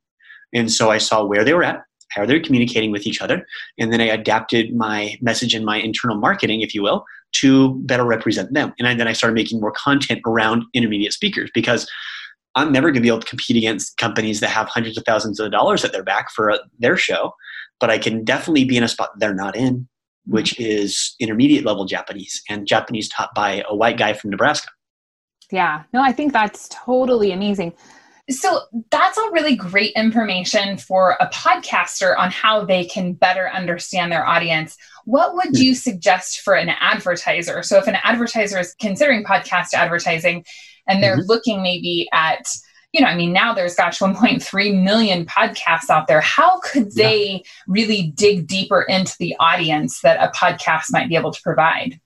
And 0.53 0.71
so 0.71 0.91
I 0.91 0.99
saw 0.99 1.25
where 1.25 1.43
they 1.43 1.55
were 1.55 1.65
at, 1.65 1.83
how 2.11 2.25
they're 2.25 2.43
communicating 2.43 2.93
with 2.93 3.07
each 3.07 3.21
other. 3.21 3.45
And 3.79 3.93
then 3.93 4.01
I 4.01 4.05
adapted 4.05 4.77
my 4.77 5.17
message 5.21 5.55
and 5.55 5.65
my 5.65 5.79
internal 5.79 6.17
marketing, 6.17 6.61
if 6.61 6.75
you 6.75 6.83
will, 6.83 7.05
to 7.35 7.75
better 7.81 8.05
represent 8.05 8.53
them. 8.53 8.73
And 8.79 8.99
then 8.99 9.09
I 9.09 9.13
started 9.13 9.35
making 9.35 9.61
more 9.61 9.73
content 9.73 10.21
around 10.27 10.65
intermediate 10.73 11.13
speakers 11.13 11.51
because 11.53 11.89
I'm 12.55 12.73
never 12.73 12.89
going 12.89 12.97
to 12.97 13.01
be 13.01 13.09
able 13.09 13.21
to 13.21 13.27
compete 13.27 13.57
against 13.57 13.97
companies 13.97 14.41
that 14.41 14.49
have 14.49 14.69
hundreds 14.69 14.97
of 14.97 15.05
thousands 15.05 15.41
of 15.41 15.51
dollars 15.51 15.85
at 15.85 15.93
their 15.93 16.05
back 16.05 16.31
for 16.31 16.51
a, 16.51 16.59
their 16.79 16.97
show. 16.97 17.35
But 17.81 17.91
I 17.91 17.99
can 17.99 18.25
definitely 18.25 18.65
be 18.65 18.77
in 18.77 18.85
a 18.85 18.89
spot 18.89 19.11
they're 19.19 19.35
not 19.35 19.57
in, 19.57 19.89
which 20.27 20.55
mm-hmm. 20.55 20.63
is 20.65 21.15
intermediate 21.19 21.65
level 21.65 21.85
Japanese 21.85 22.43
and 22.49 22.67
Japanese 22.67 23.09
taught 23.09 23.35
by 23.35 23.65
a 23.69 23.75
white 23.75 23.99
guy 23.99 24.13
from 24.13 24.31
Nebraska. 24.31 24.69
Yeah, 25.51 25.83
no, 25.93 26.03
I 26.03 26.13
think 26.13 26.33
that's 26.33 26.69
totally 26.71 27.33
amazing. 27.33 27.75
So 28.31 28.61
that's 28.91 29.19
all 29.19 29.31
really 29.33 29.55
great 29.55 29.93
information 29.95 30.79
for 30.79 31.17
a 31.21 31.29
podcaster 31.29 32.17
on 32.19 32.31
how 32.31 32.65
they 32.65 32.87
can 32.87 33.13
better 33.13 33.51
understand 33.51 34.11
their 34.11 34.27
audience. 34.27 34.79
What 35.05 35.35
would 35.35 35.59
you 35.59 35.75
suggest 35.75 36.41
for 36.41 36.55
an 36.55 36.71
advertiser? 36.81 37.63
So 37.63 37.79
if 37.79 37.87
an 37.87 37.97
advertiser 38.03 38.59
is 38.59 38.75
considering 38.81 39.25
podcast 39.25 39.75
advertising 39.75 40.45
and 40.87 41.03
they're 41.03 41.19
mm-hmm. 41.19 41.29
looking 41.29 41.63
maybe 41.63 42.09
at 42.13 42.47
you 42.93 43.01
know, 43.01 43.09
I 43.09 43.17
mean, 43.17 43.33
now 43.33 43.53
there's 43.53 43.75
gosh, 43.75 43.99
1.3 44.01 44.83
million 44.83 45.27
podcasts 45.27 45.91
out 45.91 46.07
there. 46.07 46.21
How 46.21 46.61
could 46.61 46.95
they 46.95 47.27
yeah. 47.27 47.39
really 47.67 48.13
dig 48.15 48.47
deeper 48.47 48.83
into 48.83 49.15
the 49.19 49.35
audience 49.41 50.01
that 50.03 50.17
a 50.23 50.33
podcast 50.35 50.85
might 50.91 51.09
be 51.09 51.17
able 51.17 51.33
to 51.33 51.43
provide? 51.43 52.01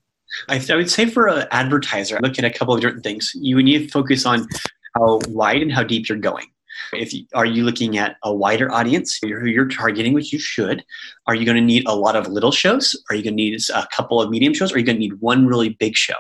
I, 0.49 0.65
I 0.71 0.77
would 0.77 0.91
say 0.91 1.07
for 1.07 1.29
an 1.29 1.47
advertiser, 1.51 2.19
look 2.23 2.39
at 2.39 2.45
a 2.45 2.51
couple 2.51 2.75
of 2.75 2.81
different 2.81 3.05
things. 3.05 3.33
You 3.35 3.63
need 3.63 3.79
to 3.79 3.89
focus 3.89 4.25
on 4.25 4.49
how 4.95 5.21
wide 5.29 5.63
and 5.63 5.73
how 5.73 5.83
deep 5.83 6.09
you're 6.09 6.19
going. 6.19 6.47
If 6.93 7.13
you, 7.13 7.25
are 7.35 7.47
you 7.47 7.65
looking 7.65 7.99
at 7.99 8.17
a 8.23 8.33
wider 8.33 8.73
audience 8.73 9.19
who 9.21 9.29
you're 9.47 9.69
targeting, 9.69 10.13
which 10.13 10.33
you 10.33 10.39
should, 10.39 10.85
are 11.27 11.35
you 11.35 11.45
going 11.45 11.57
to 11.57 11.63
need 11.63 11.87
a 11.87 11.95
lot 11.95 12.17
of 12.17 12.29
little 12.29 12.53
shows? 12.53 12.97
Are 13.11 13.17
you 13.17 13.23
going 13.23 13.37
to 13.37 13.43
need 13.43 13.61
a 13.75 13.87
couple 13.95 14.21
of 14.21 14.31
medium 14.31 14.55
shows? 14.55 14.73
Or 14.73 14.77
are 14.77 14.79
you 14.79 14.85
going 14.85 14.97
to 14.97 15.01
need 15.01 15.21
one 15.21 15.47
really 15.47 15.71
big 15.71 15.97
show? 15.97 16.15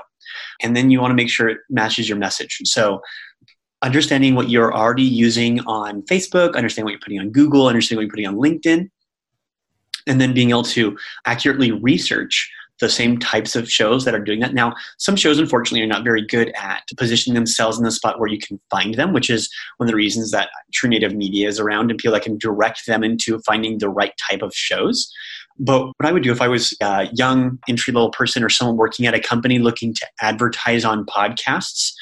And 0.63 0.77
then 0.77 0.91
you 0.91 1.01
want 1.01 1.11
to 1.11 1.17
make 1.17 1.31
sure 1.31 1.49
it 1.49 1.59
matches 1.71 2.09
your 2.09 2.19
message. 2.19 2.59
So 2.65 3.01
understanding 3.83 4.35
what 4.35 4.51
you're 4.51 4.75
already 4.75 5.05
using 5.05 5.61
on 5.61 6.03
Facebook, 6.03 6.57
understanding 6.57 6.85
what 6.85 6.93
you're 6.93 7.01
putting 7.01 7.21
on 7.21 7.31
Google, 7.31 7.67
understanding 7.67 7.99
what 7.99 8.03
you're 8.03 8.11
putting 8.11 8.27
on 8.27 8.37
LinkedIn, 8.37 8.91
and 10.07 10.21
then 10.21 10.35
being 10.35 10.51
able 10.51 10.65
to 10.65 10.97
accurately 11.27 11.71
research 11.71 12.51
the 12.81 12.89
same 12.89 13.19
types 13.19 13.57
of 13.57 13.71
shows 13.71 14.05
that 14.05 14.15
are 14.15 14.23
doing 14.23 14.41
that. 14.41 14.55
Now, 14.55 14.75
some 14.99 15.17
shows, 15.17 15.39
unfortunately, 15.39 15.83
are 15.83 15.87
not 15.87 16.05
very 16.05 16.25
good 16.25 16.53
at 16.57 16.83
positioning 16.97 17.35
themselves 17.35 17.79
in 17.79 17.85
the 17.85 17.91
spot 17.91 18.21
where 18.21 18.29
you 18.29 18.39
can 18.39 18.61
find 18.71 18.95
them, 18.95 19.13
which 19.13 19.31
is 19.31 19.51
one 19.79 19.89
of 19.89 19.91
the 19.91 19.97
reasons 19.97 20.31
that 20.31 20.51
True 20.73 20.89
Native 20.89 21.15
Media 21.15 21.49
is 21.49 21.59
around 21.59 21.91
and 21.91 21.99
people 21.99 22.13
that 22.13 22.23
can 22.23 22.39
direct 22.39 22.87
them 22.87 23.03
into 23.03 23.39
finding 23.41 23.79
the 23.79 23.89
right 23.89 24.13
type 24.29 24.43
of 24.43 24.55
shows. 24.55 25.13
But 25.59 25.87
what 25.87 26.07
I 26.07 26.13
would 26.13 26.23
do 26.23 26.33
if 26.33 26.41
I 26.41 26.49
was 26.49 26.77
a 26.81 27.09
young 27.13 27.59
entry 27.69 27.93
level 27.93 28.11
person 28.11 28.45
or 28.45 28.49
someone 28.49 28.77
working 28.77 29.07
at 29.07 29.15
a 29.15 29.21
company 29.21 29.59
looking 29.59 29.93
to 29.95 30.07
advertise 30.21 30.85
on 30.85 31.05
podcasts, 31.07 31.93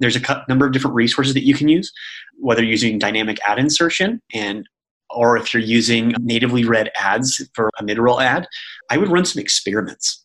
there's 0.00 0.16
a 0.16 0.44
number 0.48 0.66
of 0.66 0.72
different 0.72 0.96
resources 0.96 1.34
that 1.34 1.44
you 1.44 1.54
can 1.54 1.68
use, 1.68 1.92
whether 2.38 2.64
using 2.64 2.98
dynamic 2.98 3.38
ad 3.46 3.58
insertion 3.58 4.20
and 4.32 4.68
or 5.10 5.36
if 5.36 5.54
you're 5.54 5.62
using 5.62 6.12
natively 6.20 6.64
read 6.64 6.90
ads 6.96 7.48
for 7.54 7.70
a 7.78 7.84
mid-roll 7.84 8.20
ad, 8.20 8.48
I 8.90 8.98
would 8.98 9.08
run 9.08 9.24
some 9.24 9.40
experiments 9.40 10.23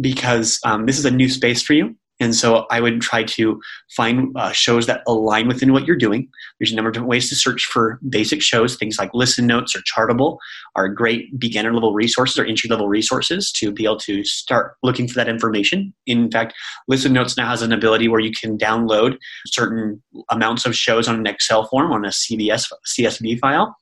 because 0.00 0.60
um, 0.64 0.86
this 0.86 0.98
is 0.98 1.04
a 1.04 1.10
new 1.10 1.28
space 1.28 1.62
for 1.62 1.72
you. 1.72 1.94
And 2.20 2.34
so 2.34 2.66
I 2.70 2.80
would 2.80 3.00
try 3.00 3.22
to 3.22 3.60
find 3.96 4.36
uh, 4.36 4.50
shows 4.50 4.86
that 4.86 5.02
align 5.06 5.46
within 5.46 5.72
what 5.72 5.86
you're 5.86 5.96
doing. 5.96 6.28
There's 6.58 6.72
a 6.72 6.74
number 6.74 6.88
of 6.88 6.94
different 6.94 7.10
ways 7.10 7.28
to 7.28 7.36
search 7.36 7.64
for 7.66 8.00
basic 8.08 8.42
shows. 8.42 8.76
Things 8.76 8.98
like 8.98 9.10
Listen 9.14 9.46
Notes 9.46 9.76
or 9.76 9.80
Chartable 9.82 10.38
are 10.74 10.88
great 10.88 11.38
beginner 11.38 11.72
level 11.72 11.94
resources 11.94 12.36
or 12.36 12.44
entry 12.44 12.68
level 12.68 12.88
resources 12.88 13.52
to 13.52 13.70
be 13.70 13.84
able 13.84 13.98
to 14.00 14.24
start 14.24 14.74
looking 14.82 15.06
for 15.06 15.14
that 15.14 15.28
information. 15.28 15.94
In 16.06 16.30
fact, 16.30 16.54
Listen 16.88 17.12
Notes 17.12 17.36
now 17.36 17.48
has 17.48 17.62
an 17.62 17.72
ability 17.72 18.08
where 18.08 18.20
you 18.20 18.32
can 18.32 18.58
download 18.58 19.16
certain 19.46 20.02
amounts 20.28 20.66
of 20.66 20.74
shows 20.74 21.06
on 21.06 21.14
an 21.14 21.26
Excel 21.26 21.68
form 21.68 21.92
on 21.92 22.04
a 22.04 22.08
CSV 22.08 23.38
file 23.38 23.76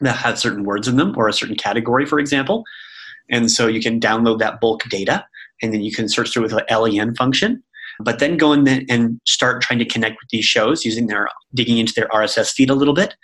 that 0.00 0.16
has 0.16 0.40
certain 0.40 0.64
words 0.64 0.88
in 0.88 0.96
them 0.96 1.14
or 1.16 1.26
a 1.26 1.32
certain 1.32 1.56
category, 1.56 2.04
for 2.04 2.18
example. 2.18 2.64
And 3.30 3.50
so 3.50 3.66
you 3.66 3.80
can 3.80 4.00
download 4.00 4.38
that 4.38 4.60
bulk 4.60 4.82
data 4.84 5.26
and 5.62 5.72
then 5.72 5.82
you 5.82 5.92
can 5.92 6.08
search 6.08 6.32
through 6.32 6.42
with 6.42 6.52
an 6.52 6.64
LEN 6.70 7.14
function. 7.14 7.62
But 7.98 8.18
then 8.18 8.36
go 8.36 8.52
in 8.52 8.68
and 8.90 9.20
start 9.26 9.62
trying 9.62 9.78
to 9.78 9.84
connect 9.84 10.18
with 10.20 10.28
these 10.30 10.44
shows 10.44 10.84
using 10.84 11.06
their 11.06 11.28
digging 11.54 11.78
into 11.78 11.94
their 11.94 12.08
RSS 12.08 12.52
feed 12.52 12.68
a 12.68 12.74
little 12.74 12.92
bit, 12.92 13.14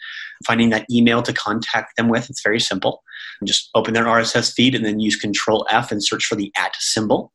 finding 0.46 0.70
that 0.70 0.86
email 0.90 1.22
to 1.22 1.32
contact 1.32 1.96
them 1.96 2.08
with. 2.08 2.30
It's 2.30 2.42
very 2.42 2.60
simple. 2.60 3.02
Just 3.44 3.68
open 3.74 3.92
their 3.92 4.04
RSS 4.04 4.52
feed 4.52 4.74
and 4.74 4.84
then 4.84 4.98
use 4.98 5.16
Control 5.16 5.66
F 5.70 5.92
and 5.92 6.02
search 6.02 6.24
for 6.24 6.36
the 6.36 6.50
at 6.56 6.74
symbol. 6.76 7.32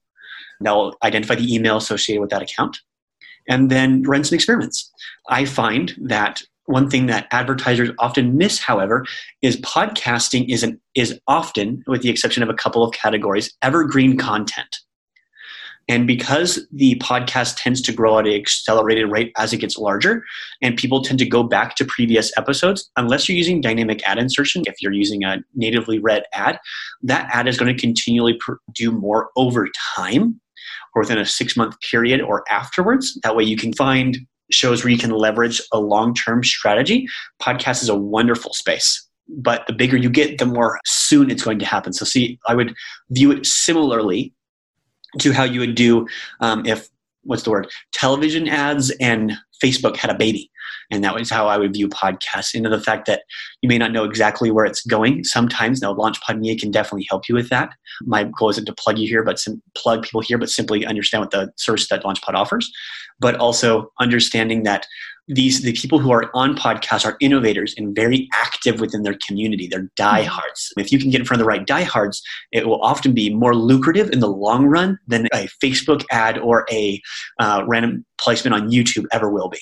That'll 0.62 0.96
identify 1.04 1.36
the 1.36 1.54
email 1.54 1.78
associated 1.78 2.22
with 2.22 2.32
that 2.32 2.42
account. 2.42 2.80
And 3.48 3.70
then 3.70 4.02
run 4.04 4.24
some 4.24 4.36
experiments. 4.36 4.92
I 5.30 5.46
find 5.46 5.96
that 6.02 6.42
one 6.68 6.90
thing 6.90 7.08
that 7.08 7.28
advertisers 7.32 7.90
often 7.98 8.38
miss, 8.38 8.60
however, 8.60 9.06
is 9.42 9.58
podcasting 9.62 10.50
is 10.50 10.64
an, 10.64 10.80
is 10.96 11.20
often, 11.28 11.84
with 11.88 12.02
the 12.02 12.10
exception 12.10 12.44
of 12.44 12.50
a 12.50 12.54
couple 12.54 12.84
of 12.84 12.94
categories, 12.94 13.56
evergreen 13.62 14.18
content. 14.18 14.78
And 15.90 16.06
because 16.06 16.68
the 16.74 16.96
podcast 16.96 17.56
tends 17.58 17.82
to 17.84 17.94
grow 17.94 18.20
at 18.20 18.28
an 18.28 18.34
accelerated 18.34 19.10
rate 19.10 19.32
as 19.38 19.54
it 19.54 19.58
gets 19.58 19.78
larger, 19.78 20.26
and 20.62 20.76
people 20.76 21.02
tend 21.02 21.20
to 21.20 21.26
go 21.26 21.44
back 21.44 21.76
to 21.76 21.86
previous 21.86 22.32
episodes, 22.38 22.92
unless 22.98 23.30
you're 23.30 23.38
using 23.38 23.62
dynamic 23.62 24.06
ad 24.06 24.18
insertion, 24.18 24.64
if 24.66 24.76
you're 24.82 24.92
using 24.92 25.24
a 25.24 25.38
natively 25.56 26.00
read 26.00 26.24
ad, 26.34 26.60
that 27.02 27.30
ad 27.34 27.48
is 27.48 27.58
going 27.58 27.74
to 27.74 27.82
continually 27.82 28.38
do 28.74 28.92
more 28.92 29.30
over 29.38 29.70
time 29.96 30.42
or 30.94 31.02
within 31.02 31.18
a 31.18 31.26
six 31.26 31.56
month 31.56 31.78
period 31.90 32.20
or 32.20 32.44
afterwards. 32.50 33.18
That 33.24 33.38
way 33.38 33.46
you 33.46 33.56
can 33.56 33.72
find 33.72 34.18
shows 34.52 34.84
where 34.84 34.92
you 34.92 34.98
can 34.98 35.12
leverage 35.12 35.62
a 35.72 35.80
long 35.80 36.14
term 36.14 36.44
strategy. 36.44 37.08
Podcast 37.42 37.82
is 37.84 37.90
a 37.90 37.96
wonderful 37.96 38.54
space. 38.54 39.04
But 39.30 39.68
the 39.68 39.74
bigger 39.74 39.98
you 39.98 40.10
get, 40.10 40.38
the 40.38 40.46
more 40.46 40.80
soon 40.86 41.30
it's 41.30 41.44
going 41.44 41.60
to 41.60 41.66
happen. 41.66 41.92
So, 41.92 42.06
see, 42.06 42.40
I 42.48 42.56
would 42.56 42.74
view 43.10 43.32
it 43.32 43.46
similarly 43.46 44.34
to 45.20 45.34
how 45.34 45.44
you 45.44 45.60
would 45.60 45.76
do 45.76 46.08
um, 46.40 46.66
if 46.66 46.88
what's 47.24 47.44
the 47.44 47.52
word 47.52 47.68
television 47.92 48.48
ads 48.48 48.90
and 49.02 49.34
facebook 49.64 49.96
had 49.96 50.10
a 50.10 50.16
baby. 50.16 50.50
And 50.90 51.04
that 51.04 51.14
was 51.14 51.30
how 51.30 51.48
i 51.48 51.58
would 51.58 51.74
view 51.74 51.90
podcasts. 51.90 52.54
Into 52.54 52.70
the 52.70 52.80
fact 52.80 53.06
that 53.08 53.24
you 53.62 53.70
may 53.70 53.78
not 53.78 53.92
know 53.92 54.04
exactly 54.04 54.52
where 54.52 54.66
it's 54.66 54.86
going. 54.86 55.24
Sometimes 55.24 55.82
now 55.82 55.94
LaunchPod 55.94 56.40
me 56.40 56.58
can 56.58 56.72
definitely 56.72 57.08
help 57.10 57.28
you 57.28 57.36
with 57.36 57.50
that. 57.50 57.70
My 58.04 58.24
goal 58.38 58.50
isn't 58.50 58.66
to 58.66 58.74
plug 58.74 58.98
you 58.98 59.08
here 59.08 59.24
but 59.24 59.40
sim- 59.40 59.62
plug 59.76 60.04
people 60.04 60.22
here 60.22 60.38
but 60.38 60.50
simply 60.50 60.86
understand 60.86 61.22
what 61.22 61.32
the 61.32 61.52
service 61.58 61.88
that 61.90 62.04
LaunchPod 62.04 62.34
offers. 62.34 62.72
But 63.20 63.36
also 63.36 63.92
understanding 64.00 64.64
that 64.64 64.86
these 65.28 65.62
the 65.62 65.74
people 65.74 66.00
who 66.00 66.12
are 66.12 66.30
on 66.34 66.56
podcasts 66.56 67.06
are 67.06 67.18
innovators 67.20 67.74
and 67.78 67.96
very 67.96 68.30
active 68.34 68.80
within 68.80 69.04
their 69.04 69.18
community. 69.28 69.68
They're 69.68 69.90
diehards. 69.96 70.72
If 70.78 70.92
you 70.92 71.00
can 71.00 71.10
get 71.10 71.20
in 71.20 71.26
front 71.26 71.42
of 71.42 71.46
the 71.46 71.50
right 71.50 71.66
diehards, 71.66 72.22
it 72.52 72.68
will 72.68 72.82
often 72.82 73.14
be 73.14 73.34
more 73.34 73.56
lucrative 73.56 74.10
in 74.12 74.20
the 74.20 74.30
long 74.30 74.68
run 74.68 74.98
than 75.08 75.28
a 75.34 75.50
Facebook 75.64 76.06
ad 76.12 76.38
or 76.38 76.66
a 76.72 77.02
uh, 77.40 77.64
random 77.68 78.06
placement 78.20 78.54
on 78.54 78.70
YouTube 78.70 79.06
ever 79.12 79.30
will 79.30 79.50
be. 79.50 79.60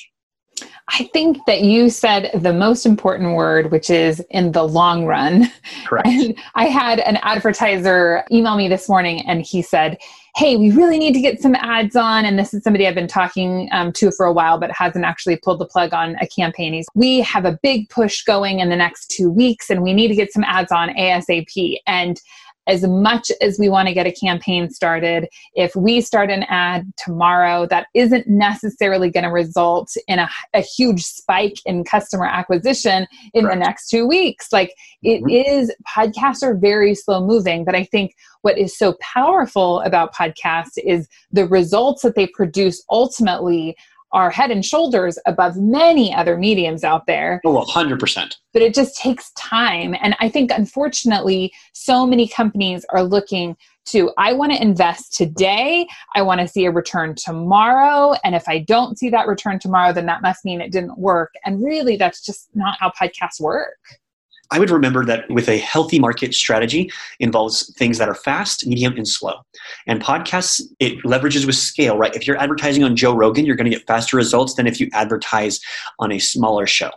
I 0.90 1.10
think 1.14 1.40
that 1.48 1.62
you 1.62 1.90
said 1.90 2.30
the 2.36 2.54
most 2.54 2.86
important 2.86 3.36
word, 3.36 3.72
which 3.72 3.90
is 3.90 4.24
in 4.30 4.52
the 4.52 4.64
long 4.64 5.06
run. 5.06 5.52
Correct. 5.86 6.08
And 6.08 6.38
I 6.54 6.66
had 6.66 7.00
an 7.00 7.18
advertiser 7.24 8.24
email 8.32 8.56
me 8.56 8.68
this 8.68 8.88
morning 8.88 9.28
and 9.28 9.42
he 9.42 9.64
said, 9.64 9.98
Hey, 10.36 10.58
we 10.58 10.70
really 10.70 11.00
need 11.00 11.14
to 11.14 11.22
get 11.22 11.42
some 11.42 11.56
ads 11.56 11.96
on. 11.96 12.26
And 12.26 12.38
this 12.38 12.54
is 12.54 12.62
somebody 12.62 12.86
I've 12.86 12.94
been 12.94 13.08
talking 13.08 13.70
um, 13.72 13.94
to 13.94 14.12
for 14.12 14.26
a 14.26 14.34
while, 14.34 14.60
but 14.60 14.70
hasn't 14.70 15.06
actually 15.06 15.38
pulled 15.38 15.60
the 15.60 15.66
plug 15.66 15.94
on 15.94 16.18
a 16.22 16.28
campaign. 16.28 16.74
He's, 16.74 16.86
we 16.94 17.22
have 17.22 17.46
a 17.46 17.58
big 17.64 17.90
push 17.90 18.22
going 18.24 18.60
in 18.60 18.70
the 18.70 18.76
next 18.76 19.08
two 19.10 19.32
weeks 19.32 19.70
and 19.70 19.82
we 19.82 19.94
need 19.94 20.10
to 20.10 20.16
get 20.16 20.34
some 20.34 20.44
ads 20.44 20.72
on 20.72 20.90
ASAP. 20.90 21.78
And 21.88 22.20
as 22.68 22.84
much 22.84 23.32
as 23.42 23.60
we 23.60 23.70
want 23.70 23.88
to 23.88 23.94
get 23.94 24.08
a 24.08 24.12
campaign 24.12 24.70
started, 24.70 25.28
if 25.54 25.76
we 25.76 26.02
start 26.02 26.30
an 26.30 26.44
ad 26.50 26.92
tomorrow, 26.98 27.66
that 27.68 27.88
isn't 27.94 28.28
necessarily 28.28 29.10
going 29.10 29.24
to 29.24 29.30
result 29.30 29.96
in 30.08 30.20
a, 30.20 30.30
a, 30.54 30.62
huge 30.62 31.04
spike 31.04 31.58
in 31.66 31.84
customer 31.84 32.26
acquisition 32.26 33.08
in 33.34 33.44
Correct. 33.44 33.56
the 33.56 33.66
next 33.66 33.90
two 33.90 34.08
weeks. 34.08 34.52
Like 34.52 34.74
it 35.04 35.24
mm-hmm. 35.24 35.30
is, 35.30 35.74
podcasts 35.88 36.44
are 36.44 36.56
very 36.56 36.96
slow 36.96 37.26
moving, 37.26 37.64
but 37.64 37.76
I 37.76 37.84
think 37.84 38.16
what 38.42 38.58
is 38.58 38.78
so 38.78 38.96
powerful 39.02 39.82
about 39.82 40.14
podcasts 40.14 40.78
is 40.78 41.08
the 41.32 41.48
results 41.48 42.02
that 42.02 42.16
they 42.16 42.28
produce 42.28 42.84
ultimately 42.90 43.76
are 44.16 44.30
head 44.32 44.50
and 44.50 44.66
shoulders 44.66 45.20
above 45.28 45.58
many 45.58 46.16
other 46.16 46.38
mediums 46.38 46.86
out 46.86 47.06
there. 47.06 47.42
Oh, 47.46 47.66
100%. 47.66 48.36
But 48.54 48.62
it 48.62 48.74
just 48.74 48.98
takes 48.98 49.32
time. 49.34 49.94
And 50.02 50.16
I 50.22 50.30
think, 50.30 50.52
unfortunately, 50.52 51.54
so 51.74 52.08
many 52.08 52.28
companies 52.28 52.86
are 52.90 53.04
looking 53.04 53.58
to, 53.88 54.12
I 54.18 54.32
want 54.32 54.54
to 54.54 54.62
invest 54.62 55.14
today. 55.14 55.86
I 56.16 56.22
want 56.22 56.40
to 56.40 56.48
see 56.48 56.66
a 56.66 56.72
return 56.72 57.14
tomorrow. 57.16 58.16
And 58.24 58.34
if 58.34 58.48
I 58.48 58.60
don't 58.60 58.98
see 58.98 59.10
that 59.10 59.28
return 59.28 59.60
tomorrow, 59.60 59.92
then 59.92 60.06
that 60.06 60.22
must 60.22 60.46
mean 60.46 60.62
it 60.62 60.72
didn't 60.72 60.98
work. 60.98 61.34
And 61.44 61.64
really, 61.64 61.98
that's 61.98 62.26
just 62.26 62.48
not 62.56 62.78
how 62.80 62.92
podcasts 63.00 63.42
work. 63.42 63.78
I 64.52 64.60
would 64.60 64.70
remember 64.70 65.06
that 65.06 65.30
with 65.30 65.48
a 65.50 65.58
healthy 65.58 66.00
market 66.00 66.34
strategy 66.34 66.92
involves 67.20 67.74
things 67.76 67.98
that 67.98 68.10
are 68.10 68.16
fast, 68.16 68.68
medium, 68.68 68.96
and 68.96 69.08
slow. 69.08 69.36
And 69.88 70.02
podcasts, 70.02 70.62
it 70.80 71.02
leverages 71.04 71.46
with 71.46 71.56
scale, 71.56 71.98
right? 71.98 72.16
If 72.16 72.28
you're 72.28 72.38
advertising 72.38 72.84
on 72.84 72.96
Joe 72.96 73.16
Rogan, 73.16 73.46
you're 73.46 73.56
going 73.56 73.70
to 73.70 73.76
get 73.76 73.88
faster 73.88 74.18
results 74.18 74.56
than 74.56 74.68
if 74.68 74.80
you 74.80 74.90
advertise 74.94 75.60
on 76.00 76.12
a 76.12 76.20
smaller 76.20 76.68
show, 76.68 76.92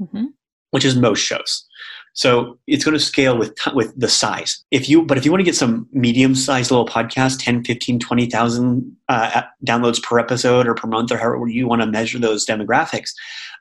mm-hmm. 0.00 0.26
which 0.70 0.84
is 0.84 0.96
most 0.96 1.20
shows. 1.20 1.66
So 2.14 2.58
it's 2.66 2.84
going 2.84 2.96
to 2.96 3.00
scale 3.00 3.38
with 3.38 3.56
with 3.74 3.98
the 3.98 4.08
size. 4.08 4.62
If 4.70 4.88
you 4.88 5.02
but 5.02 5.16
if 5.16 5.24
you 5.24 5.30
want 5.30 5.40
to 5.40 5.44
get 5.44 5.56
some 5.56 5.88
medium 5.92 6.34
sized 6.34 6.70
little 6.70 6.86
podcast, 6.86 7.42
10, 7.42 7.64
15, 7.64 7.98
20,000 7.98 8.96
uh, 9.08 9.42
downloads 9.66 10.02
per 10.02 10.18
episode 10.18 10.66
or 10.66 10.74
per 10.74 10.86
month 10.88 11.10
or 11.10 11.16
however 11.16 11.48
you 11.48 11.66
want 11.66 11.80
to 11.80 11.86
measure 11.86 12.18
those 12.18 12.44
demographics, 12.44 13.12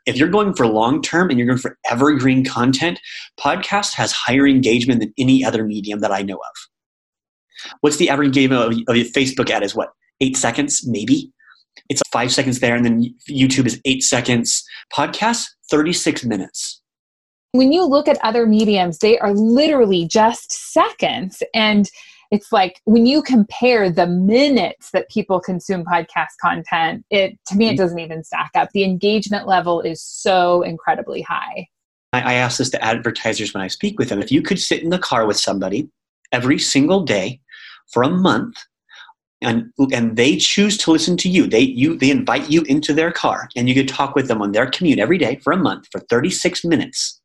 if 0.06 0.18
you're 0.18 0.30
going 0.30 0.54
for 0.54 0.68
long 0.68 1.02
term 1.02 1.30
and 1.30 1.38
you're 1.38 1.48
going 1.48 1.60
for 1.60 1.78
evergreen 1.90 2.44
content, 2.46 3.00
podcast 3.40 3.94
has 3.96 4.12
higher 4.12 4.48
engagement 4.48 5.00
than 5.00 5.14
any 5.18 5.44
other 5.44 5.64
medium 5.64 6.00
that 6.00 6.12
I 6.12 6.22
know 6.22 6.36
of. 6.36 7.72
What's 7.82 7.98
the 7.98 8.10
average 8.10 8.28
engagement 8.28 8.62
of, 8.62 8.72
of 8.88 8.96
a 8.96 9.10
Facebook 9.10 9.50
ad 9.50 9.64
is 9.64 9.76
what? 9.76 9.90
8 10.20 10.36
seconds 10.38 10.88
maybe? 10.88 11.32
It's 11.90 12.02
5 12.12 12.32
seconds 12.32 12.60
there 12.60 12.76
and 12.76 12.86
then 12.86 13.16
YouTube 13.30 13.66
is 13.66 13.80
8 13.86 14.02
seconds. 14.04 14.64
Podcast 14.96 15.46
36 15.70 16.26
minutes 16.26 16.82
when 17.54 17.72
you 17.72 17.86
look 17.86 18.08
at 18.08 18.18
other 18.24 18.46
mediums, 18.46 19.00
they 19.00 19.20
are 19.20 19.34
literally 19.34 20.08
just 20.08 20.52
seconds. 20.52 21.44
And 21.54 21.90
it's 22.32 22.52
like 22.52 22.82
when 22.86 23.06
you 23.06 23.22
compare 23.22 23.90
the 23.90 24.08
minutes 24.08 24.92
that 24.92 25.10
people 25.10 25.40
consume 25.40 25.84
podcast 25.84 26.38
content, 26.42 27.06
it 27.10 27.38
to 27.48 27.56
me 27.56 27.66
it 27.66 27.70
mm-hmm. 27.72 27.78
doesn't 27.78 28.00
even 28.00 28.24
stack 28.24 28.52
up. 28.56 28.70
The 28.74 28.84
engagement 28.84 29.48
level 29.48 29.82
is 29.82 30.02
so 30.02 30.62
incredibly 30.62 31.22
high. 31.22 31.68
I 32.14 32.34
ask 32.34 32.58
this 32.58 32.70
to 32.72 32.84
advertisers 32.84 33.54
when 33.54 33.64
I 33.64 33.68
speak 33.68 33.98
with 33.98 34.10
them. 34.10 34.22
If 34.22 34.32
you 34.32 34.42
could 34.42 34.60
sit 34.60 34.84
in 34.84 34.90
the 34.90 35.00
car 35.00 35.26
with 35.26 35.40
somebody 35.40 35.90
every 36.34 36.60
single 36.60 37.04
day 37.04 37.40
for 37.92 38.04
a 38.04 38.10
month 38.10 38.58
and 39.42 39.72
and 39.92 40.16
they 40.16 40.38
choose 40.38 40.78
to 40.78 40.92
listen 40.92 41.18
to 41.18 41.30
you 41.30 41.48
they 41.48 41.60
you 41.60 41.98
they 41.98 42.12
invite 42.12 42.50
you 42.50 42.62
into 42.64 42.94
their 42.94 43.12
car 43.12 43.50
and 43.56 43.68
you 43.68 43.76
could 43.76 43.88
talk 43.88 44.16
with 44.16 44.28
them 44.28 44.42
on 44.42 44.52
their 44.52 44.70
commute 44.70 45.00
every 45.00 45.18
day 45.18 45.36
for 45.38 45.52
a 45.52 45.58
month 45.58 45.88
for 45.92 46.00
36 46.00 46.64
minutes 46.64 47.20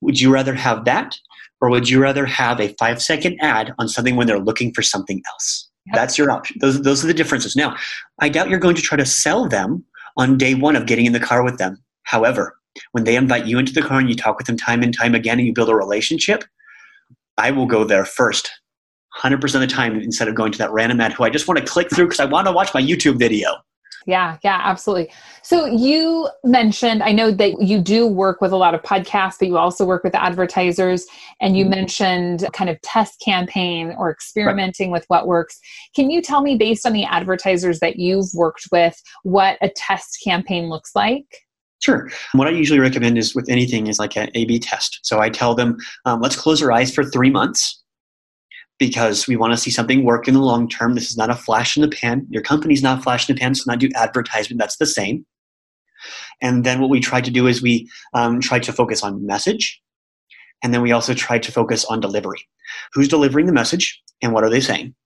would 0.00 0.20
you 0.20 0.32
rather 0.32 0.54
have 0.54 0.84
that 0.84 1.16
or 1.62 1.70
would 1.70 1.88
you 1.88 2.02
rather 2.02 2.26
have 2.26 2.60
a 2.60 2.74
five 2.78 3.00
second 3.00 3.38
ad 3.40 3.72
on 3.78 3.88
something 3.88 4.16
when 4.16 4.26
they're 4.26 4.40
looking 4.40 4.74
for 4.74 4.82
something 4.82 5.22
else? 5.28 5.70
Yep. 5.86 5.94
That's 5.94 6.18
your 6.18 6.30
option. 6.30 6.58
Those, 6.60 6.82
those 6.82 7.02
are 7.02 7.06
the 7.06 7.14
differences. 7.14 7.56
Now, 7.56 7.76
I 8.20 8.28
doubt 8.28 8.50
you're 8.50 8.58
going 8.58 8.74
to 8.76 8.82
try 8.82 8.98
to 8.98 9.06
sell 9.06 9.48
them 9.48 9.84
on 10.16 10.36
day 10.36 10.54
one 10.54 10.76
of 10.76 10.86
getting 10.86 11.06
in 11.06 11.12
the 11.12 11.20
car 11.20 11.44
with 11.44 11.58
them. 11.58 11.82
However, 12.02 12.56
when 12.90 13.04
they 13.04 13.16
invite 13.16 13.46
you 13.46 13.58
into 13.58 13.72
the 13.72 13.80
car 13.80 14.00
and 14.00 14.08
you 14.08 14.16
talk 14.16 14.36
with 14.38 14.46
them 14.48 14.56
time 14.56 14.82
and 14.82 14.96
time 14.96 15.14
again 15.14 15.38
and 15.38 15.46
you 15.46 15.54
build 15.54 15.68
a 15.68 15.74
relationship, 15.74 16.44
I 17.38 17.52
will 17.52 17.66
go 17.66 17.84
there 17.84 18.04
first 18.04 18.50
100% 19.20 19.54
of 19.54 19.60
the 19.60 19.66
time 19.66 20.00
instead 20.00 20.26
of 20.26 20.34
going 20.34 20.52
to 20.52 20.58
that 20.58 20.72
random 20.72 21.00
ad 21.00 21.12
who 21.12 21.22
I 21.22 21.30
just 21.30 21.46
want 21.46 21.58
to 21.58 21.64
click 21.64 21.90
through 21.90 22.06
because 22.06 22.20
I 22.20 22.24
want 22.24 22.46
to 22.48 22.52
watch 22.52 22.74
my 22.74 22.82
YouTube 22.82 23.18
video. 23.18 23.54
Yeah, 24.06 24.38
yeah, 24.42 24.60
absolutely. 24.64 25.12
So 25.42 25.66
you 25.66 26.28
mentioned, 26.44 27.02
I 27.02 27.12
know 27.12 27.30
that 27.30 27.62
you 27.62 27.80
do 27.80 28.06
work 28.06 28.40
with 28.40 28.52
a 28.52 28.56
lot 28.56 28.74
of 28.74 28.82
podcasts, 28.82 29.38
but 29.38 29.48
you 29.48 29.58
also 29.58 29.84
work 29.84 30.02
with 30.02 30.14
advertisers, 30.14 31.06
and 31.40 31.56
you 31.56 31.64
mm-hmm. 31.64 31.70
mentioned 31.70 32.48
kind 32.52 32.68
of 32.68 32.80
test 32.82 33.20
campaign 33.24 33.94
or 33.98 34.10
experimenting 34.10 34.90
right. 34.90 35.00
with 35.00 35.04
what 35.08 35.26
works. 35.26 35.58
Can 35.94 36.10
you 36.10 36.20
tell 36.20 36.42
me, 36.42 36.56
based 36.56 36.86
on 36.86 36.92
the 36.92 37.04
advertisers 37.04 37.80
that 37.80 37.96
you've 37.96 38.32
worked 38.34 38.68
with, 38.72 39.00
what 39.22 39.58
a 39.60 39.68
test 39.68 40.18
campaign 40.24 40.68
looks 40.68 40.92
like? 40.94 41.26
Sure. 41.82 42.08
What 42.32 42.46
I 42.46 42.50
usually 42.50 42.78
recommend 42.78 43.18
is 43.18 43.34
with 43.34 43.48
anything 43.48 43.88
is 43.88 43.98
like 43.98 44.16
an 44.16 44.30
A 44.34 44.44
B 44.44 44.60
test. 44.60 45.00
So 45.02 45.20
I 45.20 45.30
tell 45.30 45.54
them, 45.56 45.76
um, 46.04 46.20
let's 46.20 46.36
close 46.36 46.62
our 46.62 46.70
eyes 46.70 46.94
for 46.94 47.02
three 47.04 47.30
months 47.30 47.81
because 48.82 49.28
we 49.28 49.36
want 49.36 49.52
to 49.52 49.56
see 49.56 49.70
something 49.70 50.02
work 50.02 50.26
in 50.26 50.34
the 50.34 50.40
long 50.40 50.68
term. 50.68 50.94
This 50.94 51.08
is 51.08 51.16
not 51.16 51.30
a 51.30 51.36
flash 51.36 51.76
in 51.76 51.82
the 51.82 51.88
pan. 51.88 52.26
Your 52.30 52.42
company's 52.42 52.82
not 52.82 53.00
flash 53.00 53.28
in 53.28 53.36
the 53.36 53.40
pan, 53.40 53.54
so 53.54 53.62
not 53.70 53.78
do 53.78 53.88
advertisement. 53.94 54.58
That's 54.58 54.78
the 54.78 54.86
same. 54.86 55.24
And 56.40 56.64
then 56.64 56.80
what 56.80 56.90
we 56.90 56.98
try 56.98 57.20
to 57.20 57.30
do 57.30 57.46
is 57.46 57.62
we 57.62 57.88
um, 58.12 58.40
try 58.40 58.58
to 58.58 58.72
focus 58.72 59.04
on 59.04 59.24
message, 59.24 59.80
and 60.64 60.74
then 60.74 60.82
we 60.82 60.90
also 60.90 61.14
try 61.14 61.38
to 61.38 61.52
focus 61.52 61.84
on 61.84 62.00
delivery. 62.00 62.44
Who's 62.92 63.06
delivering 63.06 63.46
the 63.46 63.52
message, 63.52 64.02
and 64.20 64.32
what 64.32 64.42
are 64.42 64.50
they 64.50 64.60
saying? 64.60 64.96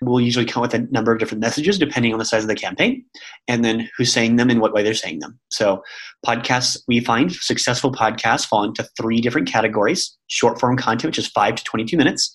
We'll 0.00 0.22
usually 0.22 0.46
come 0.46 0.62
with 0.62 0.72
a 0.72 0.86
number 0.90 1.12
of 1.12 1.18
different 1.18 1.42
messages 1.42 1.78
depending 1.78 2.14
on 2.14 2.18
the 2.18 2.24
size 2.24 2.42
of 2.42 2.48
the 2.48 2.54
campaign, 2.54 3.04
and 3.48 3.62
then 3.62 3.86
who's 3.98 4.14
saying 4.14 4.36
them 4.36 4.48
and 4.48 4.62
what 4.62 4.72
way 4.72 4.82
they're 4.82 4.94
saying 4.94 5.18
them. 5.18 5.38
So, 5.50 5.82
podcasts, 6.24 6.78
we 6.88 7.00
find 7.00 7.30
successful 7.32 7.92
podcasts 7.92 8.46
fall 8.46 8.64
into 8.64 8.88
three 8.98 9.20
different 9.20 9.46
categories 9.46 10.16
short 10.28 10.58
form 10.58 10.78
content, 10.78 11.10
which 11.10 11.18
is 11.18 11.28
five 11.28 11.54
to 11.56 11.64
22 11.64 11.98
minutes, 11.98 12.34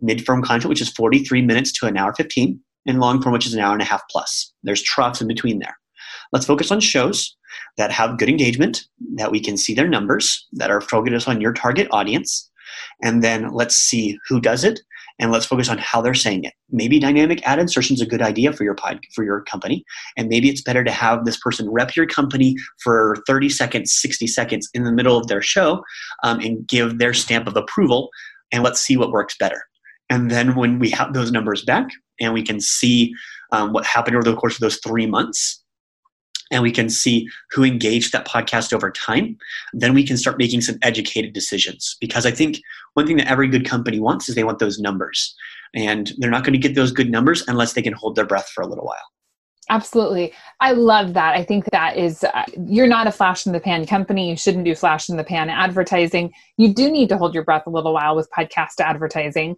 mid 0.00 0.24
form 0.24 0.42
content, 0.42 0.68
which 0.68 0.80
is 0.80 0.90
43 0.90 1.42
minutes 1.42 1.72
to 1.72 1.86
an 1.86 1.96
hour 1.96 2.14
15, 2.14 2.60
and 2.86 3.00
long 3.00 3.20
form, 3.20 3.32
which 3.32 3.46
is 3.46 3.54
an 3.54 3.60
hour 3.60 3.72
and 3.72 3.82
a 3.82 3.86
half 3.86 4.02
plus. 4.10 4.52
There's 4.62 4.82
troughs 4.82 5.20
in 5.20 5.28
between 5.28 5.58
there. 5.58 5.76
let's 6.32 6.46
focus 6.46 6.70
on 6.70 6.80
shows 6.80 7.36
that 7.76 7.92
have 7.92 8.18
good 8.18 8.28
engagement, 8.28 8.84
that 9.14 9.30
we 9.30 9.40
can 9.40 9.56
see 9.56 9.74
their 9.74 9.88
numbers, 9.88 10.46
that 10.52 10.70
are 10.70 10.80
focused 10.80 11.28
on 11.28 11.40
your 11.40 11.52
target 11.52 11.88
audience. 11.90 12.50
And 13.02 13.22
then 13.22 13.52
let's 13.52 13.76
see 13.76 14.18
who 14.28 14.40
does 14.40 14.64
it 14.64 14.80
and 15.18 15.32
let's 15.32 15.46
focus 15.46 15.68
on 15.68 15.78
how 15.78 16.00
they're 16.00 16.14
saying 16.14 16.44
it. 16.44 16.52
Maybe 16.70 16.98
dynamic 16.98 17.46
ad 17.46 17.58
insertion 17.58 17.94
is 17.94 18.02
a 18.02 18.06
good 18.06 18.22
idea 18.22 18.52
for 18.52 18.64
your 18.64 18.74
pod, 18.74 19.00
for 19.14 19.24
your 19.24 19.42
company, 19.42 19.84
and 20.16 20.28
maybe 20.28 20.48
it's 20.48 20.62
better 20.62 20.84
to 20.84 20.90
have 20.90 21.24
this 21.24 21.38
person 21.38 21.70
rep 21.70 21.96
your 21.96 22.06
company 22.06 22.56
for 22.82 23.16
30 23.26 23.48
seconds, 23.48 23.92
60 23.94 24.26
seconds 24.26 24.68
in 24.74 24.84
the 24.84 24.92
middle 24.92 25.16
of 25.16 25.28
their 25.28 25.42
show, 25.42 25.82
um, 26.22 26.40
and 26.40 26.66
give 26.68 26.98
their 26.98 27.14
stamp 27.14 27.46
of 27.46 27.56
approval. 27.56 28.10
And 28.52 28.62
let's 28.62 28.80
see 28.80 28.96
what 28.96 29.10
works 29.10 29.36
better. 29.38 29.62
And 30.08 30.30
then 30.30 30.54
when 30.54 30.78
we 30.78 30.90
have 30.90 31.12
those 31.12 31.32
numbers 31.32 31.64
back, 31.64 31.88
and 32.20 32.32
we 32.32 32.42
can 32.42 32.60
see 32.60 33.12
um, 33.52 33.72
what 33.72 33.84
happened 33.84 34.16
over 34.16 34.24
the 34.24 34.36
course 34.36 34.54
of 34.54 34.60
those 34.60 34.78
three 34.78 35.06
months, 35.06 35.62
and 36.50 36.62
we 36.62 36.70
can 36.70 36.88
see 36.88 37.28
who 37.50 37.64
engaged 37.64 38.12
that 38.12 38.26
podcast 38.26 38.72
over 38.72 38.90
time, 38.90 39.36
then 39.72 39.94
we 39.94 40.06
can 40.06 40.16
start 40.16 40.38
making 40.38 40.60
some 40.60 40.78
educated 40.82 41.32
decisions. 41.32 41.96
Because 42.00 42.24
I 42.24 42.30
think 42.30 42.60
one 42.94 43.06
thing 43.06 43.16
that 43.16 43.28
every 43.28 43.48
good 43.48 43.66
company 43.66 43.98
wants 43.98 44.28
is 44.28 44.34
they 44.34 44.44
want 44.44 44.60
those 44.60 44.78
numbers. 44.78 45.34
And 45.74 46.12
they're 46.18 46.30
not 46.30 46.44
going 46.44 46.52
to 46.52 46.58
get 46.58 46.76
those 46.76 46.92
good 46.92 47.10
numbers 47.10 47.42
unless 47.48 47.72
they 47.72 47.82
can 47.82 47.92
hold 47.92 48.14
their 48.14 48.26
breath 48.26 48.48
for 48.48 48.62
a 48.62 48.66
little 48.66 48.84
while. 48.84 48.96
Absolutely. 49.68 50.32
I 50.60 50.70
love 50.70 51.14
that. 51.14 51.34
I 51.34 51.42
think 51.42 51.64
that 51.72 51.96
is, 51.96 52.22
uh, 52.22 52.44
you're 52.68 52.86
not 52.86 53.08
a 53.08 53.12
flash 53.12 53.46
in 53.46 53.52
the 53.52 53.58
pan 53.58 53.84
company. 53.84 54.30
You 54.30 54.36
shouldn't 54.36 54.64
do 54.64 54.76
flash 54.76 55.08
in 55.08 55.16
the 55.16 55.24
pan 55.24 55.50
advertising. 55.50 56.32
You 56.56 56.72
do 56.72 56.88
need 56.88 57.08
to 57.08 57.18
hold 57.18 57.34
your 57.34 57.42
breath 57.42 57.66
a 57.66 57.70
little 57.70 57.92
while 57.92 58.14
with 58.14 58.30
podcast 58.30 58.78
advertising. 58.78 59.56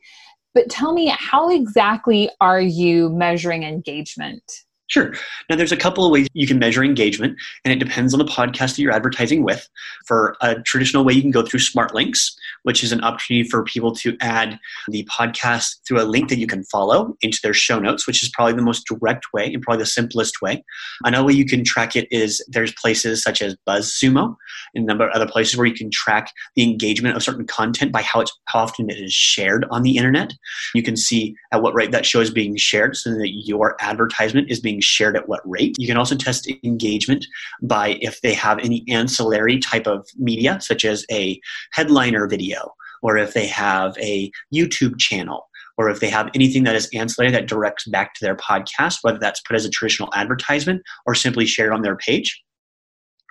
But 0.59 0.71
tell 0.71 0.93
me, 0.93 1.15
how 1.17 1.51
exactly 1.51 2.29
are 2.41 2.61
you 2.61 3.11
measuring 3.11 3.63
engagement? 3.63 4.43
Sure. 4.89 5.13
Now, 5.51 5.57
there's 5.57 5.71
a 5.71 5.77
couple 5.77 6.07
of 6.07 6.11
ways 6.11 6.29
you 6.33 6.47
can 6.47 6.59
measure 6.59 6.83
engagement, 6.83 7.37
and 7.63 7.73
it 7.73 7.79
depends 7.79 8.15
on 8.15 8.19
the 8.19 8.25
podcast 8.25 8.77
that 8.77 8.79
you're 8.79 8.93
advertising 8.93 9.45
with. 9.45 9.69
For 10.07 10.35
a 10.41 10.63
traditional 10.63 11.05
way, 11.05 11.13
you 11.13 11.21
can 11.21 11.31
go 11.31 11.43
through 11.43 11.61
smart 11.61 11.95
links, 11.95 12.35
which 12.63 12.83
is 12.83 12.91
an 12.91 13.03
opportunity 13.03 13.47
for 13.47 13.63
people 13.65 13.95
to 13.97 14.17
add 14.23 14.59
the 14.89 15.05
podcast 15.05 15.77
through 15.87 16.01
a 16.01 16.05
link 16.05 16.31
that 16.31 16.39
you 16.39 16.47
can 16.47 16.65
follow 16.65 17.15
into 17.21 17.39
their 17.43 17.53
show 17.53 17.79
notes, 17.79 18.07
which 18.07 18.23
is 18.23 18.31
probably 18.31 18.55
the 18.55 18.63
most 18.63 18.87
direct 18.87 19.27
way 19.35 19.53
and 19.53 19.63
probably 19.63 19.83
the 19.83 19.87
simplest 19.87 20.41
way. 20.41 20.65
Another 21.05 21.27
way 21.27 21.35
you 21.35 21.45
can 21.45 21.65
track 21.65 21.95
it 21.95 22.09
is 22.11 22.43
there's 22.49 22.73
places 22.73 23.23
such 23.23 23.43
as 23.43 23.57
BuzzSumo 23.69 24.37
and 24.75 24.85
a 24.85 24.87
number 24.87 25.07
of 25.07 25.13
other 25.15 25.31
places 25.31 25.59
where 25.59 25.67
you 25.67 25.75
can 25.75 25.91
track 25.91 26.33
the 26.57 26.63
engagement 26.63 27.15
of 27.15 27.23
certain 27.23 27.47
content 27.47 27.93
by 27.93 28.01
how, 28.01 28.21
it's, 28.21 28.33
how 28.47 28.61
often 28.61 28.89
it 28.89 28.97
is 28.99 29.13
shared 29.13 29.67
on 29.71 29.83
the 29.83 29.99
internet. 29.99 30.33
You 30.75 30.83
can 30.83 30.97
see 30.97 31.37
at 31.53 31.61
what 31.61 31.75
rate 31.75 31.93
that 31.93 32.07
show 32.07 32.21
is 32.21 32.31
being 32.31 32.57
shared 32.57 32.97
so 32.97 33.11
that 33.11 33.33
your 33.45 33.77
advertisement 33.81 34.51
is 34.51 34.61
being 34.61 34.78
being 34.79 34.83
shared 34.83 35.17
at 35.17 35.29
what 35.29 35.41
rate. 35.45 35.75
You 35.79 35.87
can 35.87 35.97
also 35.97 36.15
test 36.15 36.51
engagement 36.63 37.27
by 37.63 37.99
if 38.01 38.21
they 38.21 38.35
have 38.35 38.59
any 38.61 38.85
ancillary 38.89 39.59
type 39.59 39.87
of 39.87 40.07
media, 40.17 40.59
such 40.61 40.85
as 40.85 41.05
a 41.11 41.41
headliner 41.73 42.29
video, 42.29 42.73
or 43.03 43.17
if 43.17 43.35
they 43.35 43.47
have 43.47 43.97
a 43.99 44.31
YouTube 44.55 44.99
channel, 44.99 45.49
or 45.77 45.91
if 45.91 46.01
they 46.01 46.11
have 46.11 46.31
anything 46.35 46.65
that 46.65 46.77
is 46.77 46.89
ancillary 46.95 47.33
that 47.33 47.47
directs 47.47 47.87
back 47.87 48.15
to 48.15 48.25
their 48.25 48.37
podcast, 48.37 48.99
whether 49.03 49.19
that's 49.19 49.41
put 49.41 49.57
as 49.57 49.65
a 49.65 49.71
traditional 49.71 50.11
advertisement 50.15 50.83
or 51.07 51.15
simply 51.15 51.47
shared 51.47 51.73
on 51.73 51.83
their 51.83 51.97
page 51.97 52.43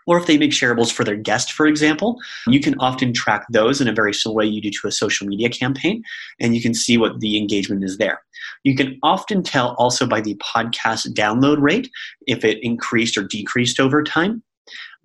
or 0.07 0.17
if 0.17 0.25
they 0.25 0.37
make 0.37 0.51
shareables 0.51 0.91
for 0.91 1.03
their 1.03 1.15
guest, 1.15 1.51
for 1.51 1.67
example, 1.67 2.17
you 2.47 2.59
can 2.59 2.75
often 2.79 3.13
track 3.13 3.45
those 3.51 3.79
in 3.79 3.87
a 3.87 3.93
very 3.93 4.13
similar 4.13 4.37
way 4.37 4.45
you 4.45 4.61
do 4.61 4.71
to 4.71 4.87
a 4.87 4.91
social 4.91 5.27
media 5.27 5.49
campaign, 5.49 6.01
and 6.39 6.55
you 6.55 6.61
can 6.61 6.73
see 6.73 6.97
what 6.97 7.19
the 7.19 7.37
engagement 7.37 7.83
is 7.83 7.97
there. 7.97 8.21
You 8.63 8.75
can 8.75 8.97
often 9.03 9.43
tell 9.43 9.75
also 9.77 10.07
by 10.07 10.21
the 10.21 10.35
podcast 10.35 11.13
download 11.13 11.61
rate 11.61 11.89
if 12.25 12.43
it 12.43 12.57
increased 12.63 13.17
or 13.17 13.23
decreased 13.23 13.79
over 13.79 14.03
time 14.03 14.41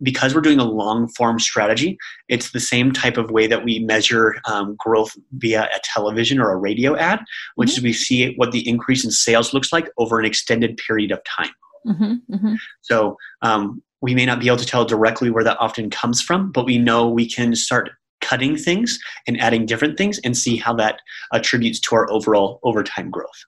because 0.02 0.34
we're 0.34 0.40
doing 0.40 0.58
a 0.58 0.64
long 0.64 1.08
form 1.08 1.38
strategy, 1.38 1.96
it's 2.28 2.50
the 2.50 2.60
same 2.60 2.92
type 2.92 3.16
of 3.16 3.30
way 3.30 3.46
that 3.46 3.64
we 3.64 3.78
measure 3.78 4.34
um, 4.46 4.74
growth 4.76 5.14
via 5.32 5.64
a 5.64 5.80
television 5.84 6.40
or 6.40 6.50
a 6.50 6.56
radio 6.56 6.96
ad, 6.96 7.20
which 7.54 7.70
mm-hmm. 7.70 7.78
is 7.78 7.82
we 7.84 7.92
see 7.92 8.34
what 8.34 8.52
the 8.52 8.68
increase 8.68 9.04
in 9.04 9.10
sales 9.10 9.54
looks 9.54 9.72
like 9.72 9.88
over 9.98 10.18
an 10.18 10.24
extended 10.24 10.76
period 10.76 11.12
of 11.12 11.20
time. 11.24 11.52
Mm-hmm, 11.86 12.34
mm-hmm. 12.34 12.54
So 12.80 13.16
um, 13.42 13.82
we 14.02 14.14
may 14.14 14.26
not 14.26 14.40
be 14.40 14.48
able 14.48 14.58
to 14.58 14.66
tell 14.66 14.84
directly 14.84 15.30
where 15.30 15.44
that 15.44 15.60
often 15.60 15.88
comes 15.88 16.20
from, 16.20 16.52
but 16.52 16.66
we 16.66 16.76
know 16.76 17.08
we 17.08 17.28
can 17.28 17.54
start 17.54 17.90
cutting 18.20 18.56
things 18.56 18.98
and 19.26 19.40
adding 19.40 19.64
different 19.64 19.96
things 19.96 20.18
and 20.24 20.36
see 20.36 20.56
how 20.56 20.74
that 20.74 21.00
attributes 21.32 21.80
to 21.80 21.94
our 21.94 22.10
overall 22.10 22.60
overtime 22.62 23.10
growth. 23.10 23.44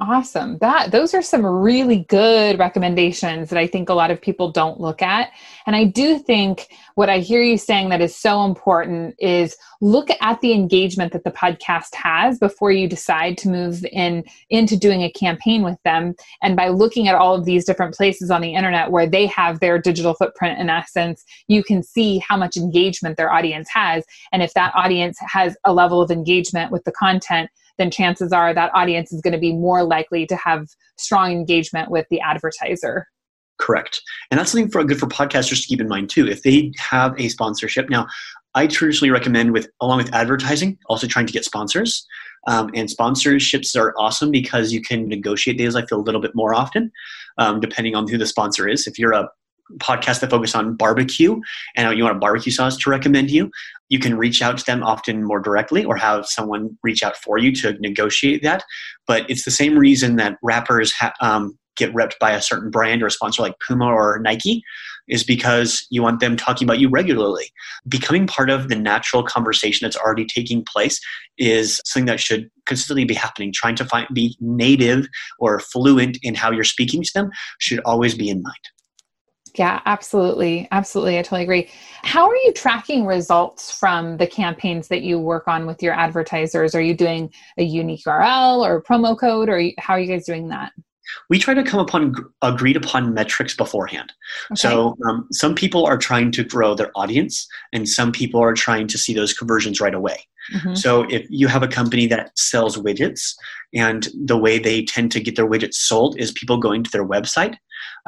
Awesome. 0.00 0.58
That 0.58 0.92
those 0.92 1.12
are 1.12 1.22
some 1.22 1.44
really 1.44 2.04
good 2.04 2.56
recommendations 2.56 3.50
that 3.50 3.58
I 3.58 3.66
think 3.66 3.88
a 3.88 3.94
lot 3.94 4.12
of 4.12 4.22
people 4.22 4.52
don't 4.52 4.78
look 4.80 5.02
at. 5.02 5.32
And 5.66 5.74
I 5.74 5.84
do 5.84 6.20
think 6.20 6.68
what 6.94 7.10
I 7.10 7.18
hear 7.18 7.42
you 7.42 7.58
saying 7.58 7.88
that 7.88 8.00
is 8.00 8.14
so 8.14 8.44
important 8.44 9.16
is 9.18 9.56
look 9.80 10.08
at 10.20 10.40
the 10.40 10.52
engagement 10.52 11.12
that 11.12 11.24
the 11.24 11.32
podcast 11.32 11.96
has 11.96 12.38
before 12.38 12.70
you 12.70 12.88
decide 12.88 13.36
to 13.38 13.48
move 13.48 13.84
in 13.90 14.22
into 14.50 14.76
doing 14.76 15.02
a 15.02 15.10
campaign 15.10 15.64
with 15.64 15.82
them. 15.84 16.14
And 16.42 16.54
by 16.54 16.68
looking 16.68 17.08
at 17.08 17.16
all 17.16 17.34
of 17.34 17.44
these 17.44 17.64
different 17.64 17.96
places 17.96 18.30
on 18.30 18.40
the 18.40 18.54
internet 18.54 18.92
where 18.92 19.06
they 19.08 19.26
have 19.26 19.58
their 19.58 19.80
digital 19.80 20.14
footprint 20.14 20.60
in 20.60 20.70
essence, 20.70 21.24
you 21.48 21.64
can 21.64 21.82
see 21.82 22.18
how 22.18 22.36
much 22.36 22.56
engagement 22.56 23.16
their 23.16 23.32
audience 23.32 23.68
has. 23.70 24.04
And 24.30 24.44
if 24.44 24.54
that 24.54 24.72
audience 24.76 25.18
has 25.26 25.56
a 25.64 25.72
level 25.72 26.00
of 26.00 26.12
engagement 26.12 26.70
with 26.70 26.84
the 26.84 26.92
content 26.92 27.50
then 27.78 27.90
chances 27.90 28.32
are 28.32 28.52
that 28.52 28.70
audience 28.74 29.12
is 29.12 29.20
going 29.20 29.32
to 29.32 29.38
be 29.38 29.52
more 29.52 29.82
likely 29.82 30.26
to 30.26 30.36
have 30.36 30.68
strong 30.96 31.32
engagement 31.32 31.90
with 31.90 32.06
the 32.10 32.20
advertiser. 32.20 33.06
Correct. 33.58 34.00
And 34.30 34.38
that's 34.38 34.52
something 34.52 34.70
for 34.70 34.84
good 34.84 35.00
for 35.00 35.06
podcasters 35.06 35.62
to 35.62 35.66
keep 35.66 35.80
in 35.80 35.88
mind 35.88 36.10
too. 36.10 36.28
If 36.28 36.42
they 36.42 36.72
have 36.78 37.18
a 37.18 37.28
sponsorship, 37.28 37.90
now 37.90 38.06
I 38.54 38.66
traditionally 38.66 39.10
recommend 39.10 39.52
with 39.52 39.68
along 39.80 39.98
with 39.98 40.14
advertising, 40.14 40.78
also 40.86 41.06
trying 41.06 41.26
to 41.26 41.32
get 41.32 41.44
sponsors. 41.44 42.06
Um, 42.46 42.70
and 42.74 42.88
sponsorships 42.88 43.76
are 43.76 43.92
awesome 43.98 44.30
because 44.30 44.72
you 44.72 44.80
can 44.80 45.08
negotiate 45.08 45.58
deals. 45.58 45.74
I 45.74 45.84
feel 45.84 45.98
a 45.98 46.02
little 46.02 46.20
bit 46.20 46.34
more 46.34 46.54
often, 46.54 46.90
um, 47.36 47.60
depending 47.60 47.94
on 47.94 48.08
who 48.08 48.16
the 48.16 48.26
sponsor 48.26 48.68
is. 48.68 48.86
If 48.86 48.98
you're 48.98 49.12
a 49.12 49.28
podcast 49.78 50.20
that 50.20 50.30
focus 50.30 50.54
on 50.54 50.76
barbecue 50.76 51.38
and 51.76 51.96
you 51.96 52.04
want 52.04 52.16
a 52.16 52.18
barbecue 52.18 52.52
sauce 52.52 52.76
to 52.78 52.90
recommend 52.90 53.30
you, 53.30 53.50
you 53.88 53.98
can 53.98 54.16
reach 54.16 54.42
out 54.42 54.58
to 54.58 54.64
them 54.64 54.82
often 54.82 55.24
more 55.24 55.40
directly 55.40 55.84
or 55.84 55.96
have 55.96 56.26
someone 56.26 56.76
reach 56.82 57.02
out 57.02 57.16
for 57.16 57.38
you 57.38 57.52
to 57.56 57.76
negotiate 57.80 58.42
that. 58.42 58.64
But 59.06 59.28
it's 59.30 59.44
the 59.44 59.50
same 59.50 59.78
reason 59.78 60.16
that 60.16 60.36
rappers 60.42 60.92
ha- 60.92 61.14
um, 61.20 61.58
get 61.76 61.94
repped 61.94 62.18
by 62.20 62.32
a 62.32 62.42
certain 62.42 62.70
brand 62.70 63.02
or 63.02 63.06
a 63.06 63.10
sponsor 63.10 63.40
like 63.40 63.54
Puma 63.66 63.86
or 63.86 64.18
Nike 64.22 64.62
is 65.08 65.24
because 65.24 65.86
you 65.90 66.02
want 66.02 66.20
them 66.20 66.36
talking 66.36 66.66
about 66.66 66.80
you 66.80 66.90
regularly. 66.90 67.50
Becoming 67.88 68.26
part 68.26 68.50
of 68.50 68.68
the 68.68 68.76
natural 68.76 69.22
conversation 69.22 69.86
that's 69.86 69.96
already 69.96 70.26
taking 70.26 70.64
place 70.64 71.00
is 71.38 71.80
something 71.86 72.06
that 72.06 72.20
should 72.20 72.50
consistently 72.66 73.04
be 73.04 73.14
happening. 73.14 73.52
Trying 73.54 73.76
to 73.76 73.84
find 73.84 74.06
be 74.12 74.36
native 74.40 75.06
or 75.38 75.60
fluent 75.60 76.18
in 76.22 76.34
how 76.34 76.50
you're 76.50 76.64
speaking 76.64 77.02
to 77.02 77.10
them 77.14 77.30
should 77.58 77.80
always 77.86 78.14
be 78.14 78.28
in 78.28 78.42
mind. 78.42 78.54
Yeah, 79.54 79.80
absolutely. 79.86 80.68
Absolutely. 80.70 81.18
I 81.18 81.22
totally 81.22 81.42
agree. 81.42 81.70
How 82.02 82.28
are 82.28 82.36
you 82.36 82.52
tracking 82.52 83.06
results 83.06 83.76
from 83.76 84.16
the 84.16 84.26
campaigns 84.26 84.88
that 84.88 85.02
you 85.02 85.18
work 85.18 85.48
on 85.48 85.66
with 85.66 85.82
your 85.82 85.94
advertisers? 85.94 86.74
Are 86.74 86.80
you 86.80 86.94
doing 86.94 87.32
a 87.56 87.64
unique 87.64 88.04
URL 88.04 88.64
or 88.64 88.82
promo 88.82 89.18
code, 89.18 89.48
or 89.48 89.62
how 89.78 89.94
are 89.94 90.00
you 90.00 90.06
guys 90.06 90.24
doing 90.24 90.48
that? 90.48 90.72
We 91.30 91.38
try 91.38 91.54
to 91.54 91.62
come 91.62 91.80
upon 91.80 92.14
agreed 92.42 92.76
upon 92.76 93.14
metrics 93.14 93.54
beforehand. 93.54 94.12
Okay. 94.52 94.56
So 94.56 94.96
um, 95.08 95.26
some 95.32 95.54
people 95.54 95.86
are 95.86 95.96
trying 95.96 96.32
to 96.32 96.44
grow 96.44 96.74
their 96.74 96.90
audience, 96.94 97.46
and 97.72 97.88
some 97.88 98.12
people 98.12 98.40
are 98.40 98.54
trying 98.54 98.88
to 98.88 98.98
see 98.98 99.14
those 99.14 99.32
conversions 99.32 99.80
right 99.80 99.94
away. 99.94 100.18
Mm-hmm. 100.54 100.74
So 100.74 101.02
if 101.10 101.26
you 101.28 101.48
have 101.48 101.62
a 101.62 101.68
company 101.68 102.06
that 102.06 102.38
sells 102.38 102.76
widgets, 102.76 103.34
and 103.74 104.08
the 104.24 104.36
way 104.36 104.58
they 104.58 104.84
tend 104.84 105.12
to 105.12 105.20
get 105.20 105.36
their 105.36 105.48
widgets 105.48 105.74
sold 105.74 106.18
is 106.18 106.32
people 106.32 106.56
going 106.58 106.82
to 106.84 106.90
their 106.90 107.06
website, 107.06 107.56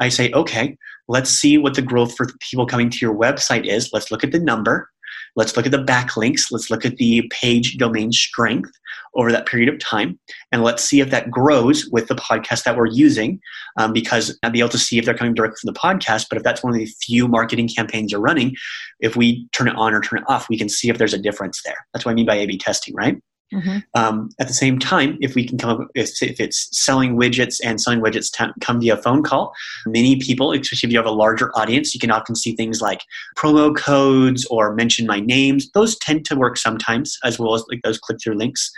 I 0.01 0.09
say, 0.09 0.31
okay, 0.31 0.77
let's 1.07 1.29
see 1.29 1.57
what 1.57 1.75
the 1.75 1.81
growth 1.81 2.15
for 2.17 2.27
people 2.39 2.65
coming 2.65 2.89
to 2.89 2.97
your 2.99 3.15
website 3.15 3.65
is. 3.65 3.91
Let's 3.93 4.11
look 4.11 4.23
at 4.23 4.31
the 4.31 4.39
number. 4.39 4.89
Let's 5.37 5.55
look 5.55 5.65
at 5.65 5.71
the 5.71 5.83
backlinks. 5.83 6.51
Let's 6.51 6.69
look 6.69 6.85
at 6.85 6.97
the 6.97 7.31
page 7.31 7.77
domain 7.77 8.11
strength 8.11 8.71
over 9.15 9.31
that 9.31 9.45
period 9.45 9.69
of 9.69 9.79
time. 9.79 10.19
And 10.51 10.61
let's 10.61 10.83
see 10.83 10.99
if 10.99 11.09
that 11.11 11.31
grows 11.31 11.87
with 11.89 12.07
the 12.07 12.15
podcast 12.15 12.63
that 12.63 12.75
we're 12.75 12.87
using. 12.87 13.39
Um, 13.77 13.93
because 13.93 14.37
I'll 14.43 14.51
be 14.51 14.59
able 14.59 14.69
to 14.69 14.77
see 14.77 14.97
if 14.97 15.05
they're 15.05 15.13
coming 15.13 15.33
directly 15.33 15.57
from 15.61 15.73
the 15.73 15.79
podcast. 15.79 16.25
But 16.29 16.37
if 16.37 16.43
that's 16.43 16.63
one 16.63 16.73
of 16.73 16.79
the 16.79 16.85
few 17.01 17.29
marketing 17.29 17.69
campaigns 17.69 18.11
you're 18.11 18.19
running, 18.19 18.55
if 18.99 19.15
we 19.15 19.47
turn 19.53 19.69
it 19.69 19.75
on 19.77 19.93
or 19.93 20.01
turn 20.01 20.19
it 20.19 20.25
off, 20.27 20.49
we 20.49 20.57
can 20.57 20.67
see 20.67 20.89
if 20.89 20.97
there's 20.97 21.13
a 21.13 21.17
difference 21.17 21.61
there. 21.63 21.77
That's 21.93 22.05
what 22.05 22.11
I 22.11 22.15
mean 22.15 22.25
by 22.25 22.35
A 22.35 22.45
B 22.45 22.57
testing, 22.57 22.93
right? 22.95 23.17
Mm-hmm. 23.53 23.79
Um, 23.95 24.29
at 24.39 24.47
the 24.47 24.53
same 24.53 24.79
time, 24.79 25.17
if 25.19 25.35
we 25.35 25.45
can 25.45 25.57
come 25.57 25.81
up, 25.81 25.87
if, 25.93 26.21
if 26.21 26.39
it's 26.39 26.69
selling 26.71 27.17
widgets 27.17 27.59
and 27.63 27.81
selling 27.81 27.99
widgets 27.99 28.31
t- 28.31 28.51
come 28.61 28.79
via 28.79 28.97
phone 28.97 29.23
call, 29.23 29.53
many 29.85 30.17
people, 30.17 30.53
especially 30.53 30.87
if 30.87 30.93
you 30.93 30.97
have 30.97 31.05
a 31.05 31.11
larger 31.11 31.51
audience, 31.55 31.93
you 31.93 31.99
can 31.99 32.11
often 32.11 32.35
see 32.35 32.55
things 32.55 32.81
like 32.81 33.03
promo 33.37 33.75
codes 33.75 34.45
or 34.45 34.73
mention 34.73 35.05
my 35.05 35.19
names. 35.19 35.69
Those 35.71 35.97
tend 35.97 36.25
to 36.25 36.35
work 36.35 36.57
sometimes, 36.57 37.17
as 37.23 37.39
well 37.39 37.53
as 37.53 37.63
like 37.69 37.81
those 37.83 37.97
click 37.97 38.19
through 38.23 38.35
links. 38.35 38.71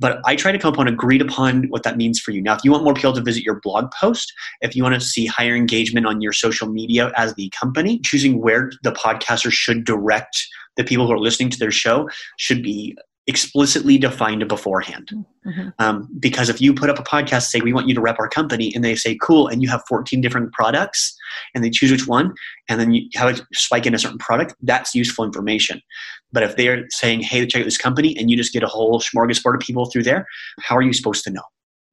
But 0.00 0.20
I 0.24 0.34
try 0.34 0.50
to 0.50 0.58
come 0.58 0.74
up 0.74 0.86
agreed 0.86 1.22
upon 1.22 1.64
what 1.68 1.82
that 1.84 1.96
means 1.96 2.18
for 2.18 2.32
you. 2.32 2.42
Now, 2.42 2.54
if 2.54 2.64
you 2.64 2.72
want 2.72 2.82
more 2.82 2.94
people 2.94 3.12
to 3.12 3.20
visit 3.20 3.44
your 3.44 3.60
blog 3.60 3.90
post, 3.92 4.32
if 4.60 4.74
you 4.74 4.82
want 4.82 4.94
to 4.94 5.00
see 5.00 5.26
higher 5.26 5.54
engagement 5.54 6.06
on 6.06 6.20
your 6.20 6.32
social 6.32 6.68
media 6.68 7.12
as 7.16 7.34
the 7.34 7.48
company, 7.50 8.00
choosing 8.00 8.40
where 8.40 8.72
the 8.82 8.92
podcaster 8.92 9.52
should 9.52 9.84
direct 9.84 10.46
the 10.76 10.84
people 10.84 11.06
who 11.06 11.12
are 11.12 11.18
listening 11.18 11.50
to 11.50 11.58
their 11.58 11.70
show 11.70 12.08
should 12.36 12.62
be 12.62 12.96
explicitly 13.26 13.96
defined 13.96 14.46
beforehand. 14.48 15.10
Mm-hmm. 15.46 15.68
Um, 15.78 16.08
because 16.18 16.48
if 16.48 16.60
you 16.60 16.74
put 16.74 16.90
up 16.90 16.98
a 16.98 17.02
podcast, 17.02 17.44
say, 17.44 17.60
we 17.60 17.72
want 17.72 17.88
you 17.88 17.94
to 17.94 18.00
rep 18.00 18.18
our 18.18 18.28
company, 18.28 18.72
and 18.74 18.84
they 18.84 18.94
say, 18.94 19.16
cool, 19.20 19.48
and 19.48 19.62
you 19.62 19.68
have 19.68 19.82
14 19.88 20.20
different 20.20 20.52
products, 20.52 21.16
and 21.54 21.64
they 21.64 21.70
choose 21.70 21.90
which 21.90 22.06
one, 22.06 22.32
and 22.68 22.80
then 22.80 22.92
you 22.92 23.08
have 23.14 23.38
a 23.38 23.46
spike 23.54 23.86
in 23.86 23.94
a 23.94 23.98
certain 23.98 24.18
product, 24.18 24.54
that's 24.62 24.94
useful 24.94 25.24
information. 25.24 25.80
But 26.32 26.42
if 26.42 26.56
they're 26.56 26.84
saying, 26.90 27.20
hey, 27.20 27.46
check 27.46 27.60
out 27.60 27.64
this 27.64 27.78
company, 27.78 28.16
and 28.18 28.30
you 28.30 28.36
just 28.36 28.52
get 28.52 28.62
a 28.62 28.68
whole 28.68 29.00
smorgasbord 29.00 29.54
of 29.54 29.60
people 29.60 29.86
through 29.86 30.02
there, 30.02 30.26
how 30.60 30.76
are 30.76 30.82
you 30.82 30.92
supposed 30.92 31.24
to 31.24 31.30
know? 31.30 31.44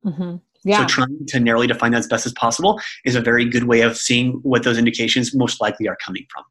Mm-hmm. 0.06 0.36
Yeah. 0.64 0.82
So 0.82 0.86
trying 0.88 1.26
to 1.28 1.40
narrowly 1.40 1.68
define 1.68 1.92
that 1.92 2.00
as 2.00 2.08
best 2.08 2.26
as 2.26 2.34
possible 2.34 2.80
is 3.06 3.16
a 3.16 3.22
very 3.22 3.46
good 3.46 3.64
way 3.64 3.82
of 3.82 3.98
seeing 3.98 4.34
what 4.44 4.64
those 4.64 4.78
indications 4.78 5.34
most 5.34 5.60
likely 5.60 5.88
are 5.88 5.98
coming 6.04 6.26
from. 6.32 6.44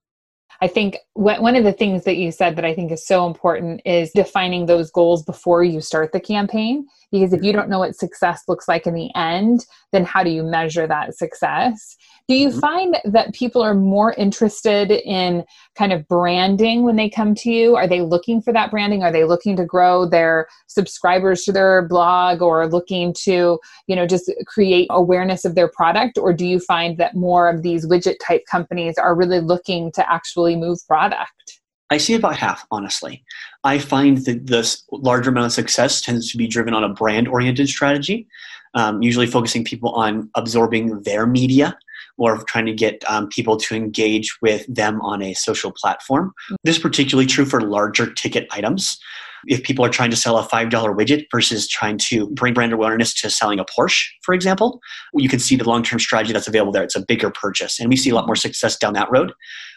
I 0.63 0.69
think 0.69 0.99
one 1.15 1.57
of 1.57 1.65
the 1.65 1.73
things 1.73 2.05
that 2.05 2.17
you 2.17 2.31
said 2.31 2.57
that 2.57 2.67
I 2.67 2.75
think 2.75 2.93
is 2.93 3.07
so 3.07 3.27
important 3.27 3.81
is 3.87 4.11
defining 4.11 4.67
those 4.67 4.91
goals 4.91 5.23
before 5.23 5.65
you 5.65 5.81
start 5.81 6.13
the 6.13 6.21
campaign. 6.21 6.87
Because 7.11 7.33
if 7.33 7.43
you 7.43 7.53
don't 7.53 7.69
know 7.69 7.81
what 7.81 7.97
success 7.97 8.45
looks 8.47 8.69
like 8.69 8.87
in 8.87 8.95
the 8.95 9.11
end, 9.15 9.67
then 9.93 10.05
how 10.05 10.23
do 10.23 10.31
you 10.31 10.43
measure 10.43 10.87
that 10.87 11.17
success? 11.17 11.97
Do 12.29 12.37
you 12.37 12.51
mm-hmm. 12.51 12.61
find 12.61 12.97
that 13.05 13.35
people 13.35 13.61
are 13.61 13.75
more 13.75 14.13
interested 14.13 14.93
in 14.93 15.45
kind 15.75 15.93
of 15.93 16.07
branding 16.07 16.85
when 16.85 16.95
they 16.95 17.11
come 17.11 17.35
to 17.35 17.51
you? 17.51 17.75
Are 17.75 17.89
they 17.89 18.03
looking 18.03 18.41
for 18.41 18.53
that 18.53 18.71
branding? 18.71 19.03
Are 19.03 19.11
they 19.11 19.25
looking 19.25 19.57
to 19.57 19.65
grow 19.65 20.07
their 20.07 20.47
subscribers 20.69 21.43
to 21.43 21.53
their 21.53 21.89
blog 21.89 22.41
or 22.41 22.69
looking 22.69 23.13
to, 23.25 23.59
you 23.89 23.97
know, 23.97 24.07
just 24.07 24.31
create 24.47 24.87
awareness 24.91 25.45
of 25.45 25.57
their 25.57 25.69
product? 25.69 26.19
Or 26.19 26.33
do 26.33 26.47
you 26.47 26.61
find 26.61 26.99
that 26.99 27.17
more 27.17 27.49
of 27.49 27.63
these 27.63 27.85
widget 27.85 28.17
type 28.25 28.43
companies 28.49 28.97
are 28.97 29.17
really 29.17 29.41
looking 29.41 29.91
to 29.93 30.13
actually 30.13 30.55
move 30.55 30.79
product? 30.87 31.50
I 31.91 31.99
see 31.99 32.15
about 32.15 32.37
half, 32.37 32.67
honestly. 32.71 33.25
I 33.65 33.79
find 33.79 34.19
that 34.19 34.47
this 34.47 34.85
larger 34.93 35.31
amount 35.31 35.47
of 35.47 35.53
success 35.53 36.01
tends 36.01 36.31
to 36.31 36.39
be 36.39 36.47
driven 36.47 36.73
on 36.73 36.85
a 36.85 36.89
brand 36.89 37.27
oriented 37.27 37.69
strategy, 37.69 38.29
um, 38.75 39.03
usually 39.03 39.27
focusing 39.27 39.65
people 39.65 39.91
on 39.91 40.31
absorbing 40.37 41.03
their 41.03 41.27
media 41.27 41.77
or 42.17 42.39
trying 42.45 42.67
to 42.67 42.75
get 42.75 43.03
um, 43.09 43.29
people 43.29 43.57
to 43.57 43.75
engage 43.75 44.41
with 44.41 44.65
them 44.73 45.01
on 45.01 45.23
a 45.23 45.35
social 45.35 45.73
platform. 45.73 46.33
This 46.63 46.77
is 46.77 46.83
particularly 46.83 47.27
true 47.27 47.47
for 47.47 47.61
larger 47.61 48.13
ticket 48.13 48.47
items. 48.51 48.99
If 49.47 49.63
people 49.63 49.85
are 49.85 49.91
trying 49.91 50.11
to 50.11 50.17
sell 50.17 50.39
a 50.39 50.47
$5 50.47 50.71
widget 50.71 51.27
versus 51.33 51.69
trying 51.69 51.99
to 51.99 52.29
bring 52.31 52.55
brand 52.55 52.73
awareness 52.73 53.15
to 53.15 53.31
selling 53.31 53.59
a 53.59 53.65
Porsche, 53.65 54.07
for 54.23 54.35
example, 54.35 54.81
you 55.15 55.29
can 55.29 55.39
see 55.39 55.57
the 55.57 55.69
long 55.69 55.83
term 55.83 55.99
strategy 55.99 56.33
that's 56.33 56.49
available 56.49 56.73
there. 56.73 56.83
It's 56.83 56.97
a 56.97 57.05
bigger 57.05 57.31
purchase. 57.31 57.81
And 57.81 57.89
we 57.89 57.97
see 57.97 58.11
a 58.11 58.15
lot 58.15 58.27
more 58.27 58.37
success 58.37 58.77
down 58.77 58.95
that 58.95 59.11
road 59.11 59.33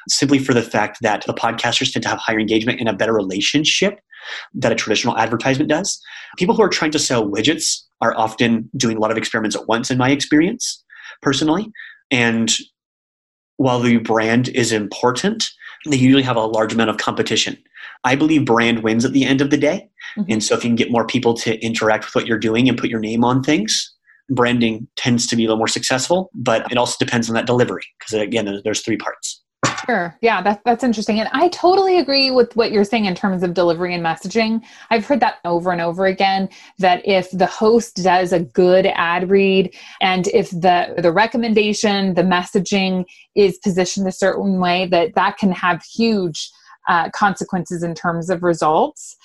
simply 0.09 0.39
for 0.39 0.53
the 0.53 0.61
fact 0.61 0.97
that 1.01 1.25
the 1.25 1.33
podcasters 1.33 1.91
tend 1.91 2.03
to 2.03 2.09
have 2.09 2.19
higher 2.19 2.39
engagement 2.39 2.79
and 2.79 2.89
a 2.89 2.93
better 2.93 3.13
relationship 3.13 3.99
that 4.53 4.71
a 4.71 4.75
traditional 4.75 5.17
advertisement 5.17 5.69
does. 5.69 6.01
People 6.37 6.55
who 6.55 6.61
are 6.61 6.69
trying 6.69 6.91
to 6.91 6.99
sell 6.99 7.29
widgets 7.29 7.81
are 8.01 8.15
often 8.17 8.69
doing 8.75 8.97
a 8.97 8.99
lot 8.99 9.11
of 9.11 9.17
experiments 9.17 9.55
at 9.55 9.67
once, 9.67 9.91
in 9.91 9.97
my 9.97 10.11
experience, 10.11 10.83
personally. 11.21 11.71
And 12.11 12.53
while 13.57 13.79
the 13.79 13.97
brand 13.97 14.49
is 14.49 14.71
important, 14.71 15.49
they 15.85 15.97
usually 15.97 16.23
have 16.23 16.37
a 16.37 16.45
large 16.45 16.73
amount 16.73 16.89
of 16.89 16.97
competition. 16.97 17.57
I 18.03 18.15
believe 18.15 18.45
brand 18.45 18.83
wins 18.83 19.05
at 19.05 19.13
the 19.13 19.25
end 19.25 19.41
of 19.41 19.49
the 19.49 19.57
day. 19.57 19.89
Mm-hmm. 20.17 20.31
And 20.31 20.43
so 20.43 20.55
if 20.55 20.63
you 20.63 20.69
can 20.69 20.75
get 20.75 20.91
more 20.91 21.05
people 21.05 21.33
to 21.35 21.59
interact 21.63 22.05
with 22.05 22.15
what 22.15 22.27
you're 22.27 22.37
doing 22.37 22.69
and 22.69 22.77
put 22.77 22.89
your 22.89 22.99
name 22.99 23.23
on 23.23 23.43
things, 23.43 23.93
branding 24.29 24.87
tends 24.95 25.27
to 25.27 25.35
be 25.35 25.43
a 25.43 25.47
little 25.47 25.57
more 25.57 25.67
successful, 25.67 26.29
but 26.33 26.69
it 26.71 26.77
also 26.77 26.95
depends 26.99 27.29
on 27.29 27.35
that 27.35 27.45
delivery 27.45 27.83
because 27.99 28.13
again, 28.13 28.61
there's 28.63 28.81
three 28.81 28.97
parts. 28.97 29.42
Sure. 29.85 30.17
Yeah, 30.21 30.41
that, 30.41 30.61
that's 30.65 30.83
interesting. 30.83 31.19
And 31.19 31.29
I 31.33 31.49
totally 31.49 31.99
agree 31.99 32.31
with 32.31 32.55
what 32.55 32.71
you're 32.71 32.83
saying 32.83 33.05
in 33.05 33.15
terms 33.15 33.43
of 33.43 33.53
delivery 33.53 33.93
and 33.93 34.03
messaging. 34.03 34.61
I've 34.89 35.05
heard 35.05 35.19
that 35.19 35.39
over 35.45 35.71
and 35.71 35.81
over 35.81 36.05
again 36.05 36.49
that 36.79 37.05
if 37.07 37.29
the 37.31 37.45
host 37.45 37.97
does 37.97 38.31
a 38.31 38.39
good 38.39 38.87
ad 38.87 39.29
read 39.29 39.73
and 40.01 40.27
if 40.27 40.49
the, 40.51 40.95
the 40.97 41.11
recommendation, 41.11 42.13
the 42.13 42.23
messaging 42.23 43.05
is 43.35 43.57
positioned 43.57 44.07
a 44.07 44.11
certain 44.11 44.59
way, 44.59 44.87
that 44.87 45.15
that 45.15 45.37
can 45.37 45.51
have 45.51 45.83
huge 45.83 46.49
uh, 46.87 47.09
consequences 47.11 47.83
in 47.83 47.93
terms 47.93 48.29
of 48.29 48.43
results. 48.43 49.15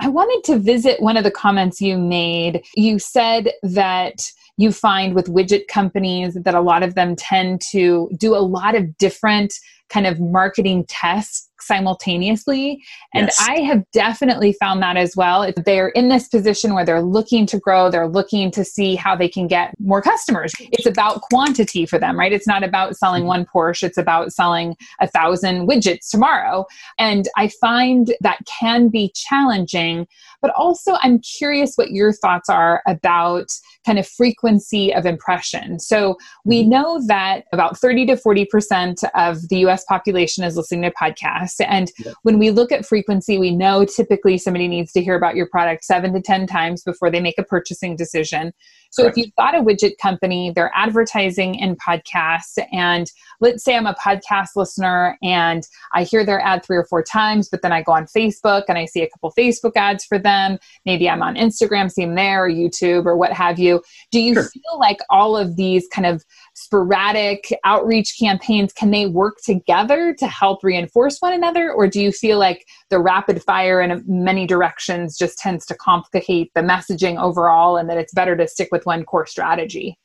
I 0.00 0.08
wanted 0.08 0.42
to 0.52 0.58
visit 0.58 1.00
one 1.00 1.16
of 1.16 1.24
the 1.24 1.30
comments 1.30 1.80
you 1.80 1.96
made. 1.96 2.64
You 2.74 2.98
said 2.98 3.52
that 3.62 4.28
you 4.56 4.72
find 4.72 5.14
with 5.14 5.26
widget 5.26 5.66
companies 5.68 6.34
that 6.34 6.54
a 6.54 6.60
lot 6.60 6.82
of 6.82 6.94
them 6.94 7.16
tend 7.16 7.60
to 7.60 8.08
do 8.16 8.34
a 8.34 8.38
lot 8.38 8.74
of 8.74 8.96
different 8.98 9.54
kind 9.88 10.06
of 10.06 10.20
marketing 10.20 10.84
tests 10.88 11.50
simultaneously. 11.64 12.82
And 13.12 13.26
yes. 13.26 13.38
I 13.40 13.60
have 13.60 13.84
definitely 13.92 14.54
found 14.54 14.82
that 14.82 14.96
as 14.96 15.16
well. 15.16 15.42
If 15.42 15.54
they're 15.56 15.88
in 15.88 16.08
this 16.08 16.28
position 16.28 16.74
where 16.74 16.84
they're 16.84 17.02
looking 17.02 17.46
to 17.46 17.58
grow, 17.58 17.90
they're 17.90 18.08
looking 18.08 18.50
to 18.52 18.64
see 18.64 18.94
how 18.94 19.16
they 19.16 19.28
can 19.28 19.46
get 19.46 19.74
more 19.78 20.02
customers. 20.02 20.52
It's 20.60 20.86
about 20.86 21.22
quantity 21.22 21.86
for 21.86 21.98
them, 21.98 22.18
right? 22.18 22.32
It's 22.32 22.46
not 22.46 22.62
about 22.62 22.96
selling 22.96 23.22
mm-hmm. 23.22 23.28
one 23.28 23.46
Porsche, 23.46 23.84
it's 23.84 23.98
about 23.98 24.32
selling 24.32 24.76
a 25.00 25.08
thousand 25.08 25.68
widgets 25.68 26.10
tomorrow. 26.10 26.66
And 26.98 27.28
I 27.36 27.48
find 27.60 28.14
that 28.20 28.38
can 28.46 28.88
be 28.88 29.12
challenging, 29.14 30.06
but 30.42 30.52
also 30.56 30.96
I'm 31.02 31.20
curious 31.20 31.76
what 31.76 31.90
your 31.90 32.12
thoughts 32.12 32.48
are 32.48 32.82
about 32.86 33.48
kind 33.84 33.98
of 33.98 34.08
frequency 34.08 34.94
of 34.94 35.06
impression. 35.06 35.78
So 35.78 36.16
we 36.44 36.62
mm-hmm. 36.62 36.70
know 36.70 37.06
that 37.06 37.44
about 37.52 37.78
30 37.78 38.06
to 38.06 38.16
40% 38.16 39.04
of 39.14 39.48
the 39.48 39.58
US 39.66 39.84
population 39.84 40.44
is 40.44 40.56
listening 40.56 40.82
to 40.82 40.90
podcasts. 40.90 41.53
And 41.60 41.90
yeah. 41.98 42.12
when 42.22 42.38
we 42.38 42.50
look 42.50 42.72
at 42.72 42.86
frequency, 42.86 43.38
we 43.38 43.54
know 43.54 43.84
typically 43.84 44.38
somebody 44.38 44.68
needs 44.68 44.92
to 44.92 45.02
hear 45.02 45.16
about 45.16 45.36
your 45.36 45.48
product 45.48 45.84
seven 45.84 46.12
to 46.14 46.20
10 46.20 46.46
times 46.46 46.82
before 46.82 47.10
they 47.10 47.20
make 47.20 47.38
a 47.38 47.44
purchasing 47.44 47.96
decision. 47.96 48.52
So 48.94 49.02
Correct. 49.02 49.18
if 49.18 49.24
you've 49.24 49.34
got 49.34 49.56
a 49.56 49.58
widget 49.58 49.98
company, 50.00 50.52
they're 50.54 50.70
advertising 50.72 51.56
in 51.56 51.74
podcasts, 51.74 52.64
and 52.72 53.10
let's 53.40 53.64
say 53.64 53.76
I'm 53.76 53.86
a 53.86 53.94
podcast 53.94 54.50
listener 54.54 55.18
and 55.20 55.66
I 55.94 56.04
hear 56.04 56.24
their 56.24 56.40
ad 56.40 56.64
three 56.64 56.76
or 56.76 56.84
four 56.84 57.02
times, 57.02 57.48
but 57.48 57.60
then 57.60 57.72
I 57.72 57.82
go 57.82 57.90
on 57.90 58.06
Facebook 58.06 58.62
and 58.68 58.78
I 58.78 58.84
see 58.84 59.02
a 59.02 59.08
couple 59.08 59.32
Facebook 59.36 59.72
ads 59.74 60.04
for 60.04 60.16
them. 60.16 60.58
Maybe 60.86 61.10
I'm 61.10 61.24
on 61.24 61.34
Instagram, 61.34 61.90
see 61.90 62.04
them 62.04 62.14
there, 62.14 62.44
or 62.44 62.48
YouTube, 62.48 63.04
or 63.04 63.16
what 63.16 63.32
have 63.32 63.58
you. 63.58 63.82
Do 64.12 64.20
you 64.20 64.34
sure. 64.34 64.44
feel 64.44 64.78
like 64.78 64.98
all 65.10 65.36
of 65.36 65.56
these 65.56 65.88
kind 65.92 66.06
of 66.06 66.24
sporadic 66.54 67.52
outreach 67.64 68.16
campaigns 68.16 68.72
can 68.72 68.92
they 68.92 69.06
work 69.06 69.38
together 69.44 70.14
to 70.20 70.28
help 70.28 70.62
reinforce 70.62 71.18
one 71.18 71.32
another 71.32 71.72
or 71.72 71.88
do 71.88 72.00
you 72.00 72.12
feel 72.12 72.38
like 72.38 72.64
the 72.90 72.98
rapid 72.98 73.42
fire 73.42 73.80
in 73.80 74.02
many 74.06 74.46
directions 74.46 75.16
just 75.16 75.38
tends 75.38 75.66
to 75.66 75.74
complicate 75.74 76.50
the 76.54 76.60
messaging 76.60 77.20
overall 77.20 77.76
and 77.76 77.88
that 77.88 77.96
it's 77.96 78.12
better 78.12 78.36
to 78.36 78.46
stick 78.46 78.68
with 78.70 78.84
one 78.86 79.04
core 79.04 79.26
strategy. 79.26 79.98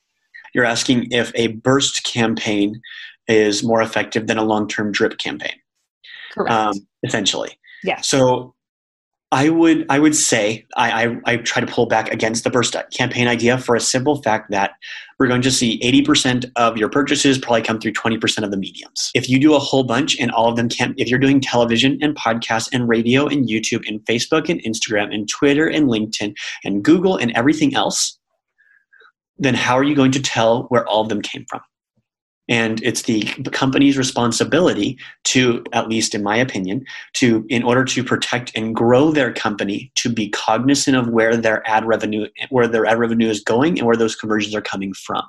You're 0.54 0.66
asking 0.66 1.12
if 1.12 1.32
a 1.36 1.48
burst 1.48 2.04
campaign 2.04 2.82
is 3.28 3.64
more 3.64 3.82
effective 3.82 4.28
than 4.28 4.38
a 4.38 4.44
long-term 4.44 4.92
drip 4.92 5.18
campaign. 5.18 5.54
Correct. 6.34 6.52
Um, 6.52 6.88
essentially. 7.04 7.52
Yeah 7.84 8.02
so 8.02 8.54
I 9.32 9.50
would 9.50 9.86
I 9.90 10.00
would 10.00 10.16
say 10.16 10.66
I, 10.76 11.06
I, 11.06 11.18
I, 11.26 11.38
try 11.38 11.64
to 11.64 11.72
pull 11.72 11.86
back 11.86 12.12
against 12.12 12.44
the 12.44 12.50
burst 12.50 12.76
campaign 12.92 13.28
idea 13.28 13.60
for 13.60 13.76
a 13.76 13.80
simple 13.80 14.24
fact 14.24 14.50
that 14.50 14.72
we're 15.20 15.28
going 15.28 15.44
to 15.44 15.52
see 15.52 15.80
80% 15.82 16.52
of 16.56 16.78
your 16.78 16.90
purchases 16.90 17.38
probably 17.38 17.62
come 17.62 17.80
through 17.80 17.94
20% 17.94 18.44
of 18.44 18.50
the 18.50 18.58
mediums. 18.58 19.12
If 19.14 19.30
you 19.30 19.40
do 19.40 19.54
a 19.54 19.60
whole 19.60 19.84
bunch 19.84 20.20
and 20.20 20.32
all 20.32 20.50
of 20.50 20.56
them 20.56 20.68
can't, 20.68 20.96
if 20.98 21.10
you're 21.10 21.20
doing 21.20 21.42
television 21.42 22.00
and 22.02 22.16
podcasts 22.16 22.70
and 22.74 22.90
radio 22.90 23.28
and 23.28 23.48
YouTube 23.48 23.88
and 23.88 24.04
Facebook 24.06 24.50
and 24.50 24.64
Instagram 24.64 25.14
and 25.14 25.30
Twitter 25.30 25.68
and 25.68 25.88
LinkedIn 25.88 26.34
and 26.64 26.84
Google 26.84 27.18
and 27.18 27.32
everything 27.34 27.76
else, 27.76 28.18
then 29.38 29.54
how 29.54 29.76
are 29.76 29.84
you 29.84 29.96
going 29.96 30.12
to 30.12 30.22
tell 30.22 30.64
where 30.70 30.88
all 30.88 31.02
of 31.02 31.10
them 31.10 31.22
came 31.22 31.46
from? 31.48 31.62
And 32.50 32.82
it's 32.84 33.04
the 33.04 33.22
company's 33.52 33.98
responsibility 33.98 34.98
to 35.24 35.64
at 35.72 35.88
least 35.88 36.14
in 36.16 36.24
my 36.24 36.36
opinion 36.36 36.84
to 37.14 37.46
in 37.48 37.64
order 37.64 37.86
to 37.86 38.04
protect 38.04 38.52
and 38.56 38.76
grow 38.76 39.12
their 39.12 39.32
company 39.32 39.92
to 39.96 40.10
be 40.10 40.30
cognizant 40.30 40.98
of 40.98 41.08
where 41.10 41.38
their 41.38 41.68
ad 41.70 41.86
revenue 41.86 42.28
where 42.50 42.68
their 42.68 42.86
ad 42.86 43.00
revenue 43.00 43.30
is 43.30 43.42
going 43.42 43.78
and 43.78 43.88
where 43.88 43.96
those 43.96 44.16
conversions 44.16 44.56
are 44.56 44.62
coming 44.62 44.94
from 44.94 45.24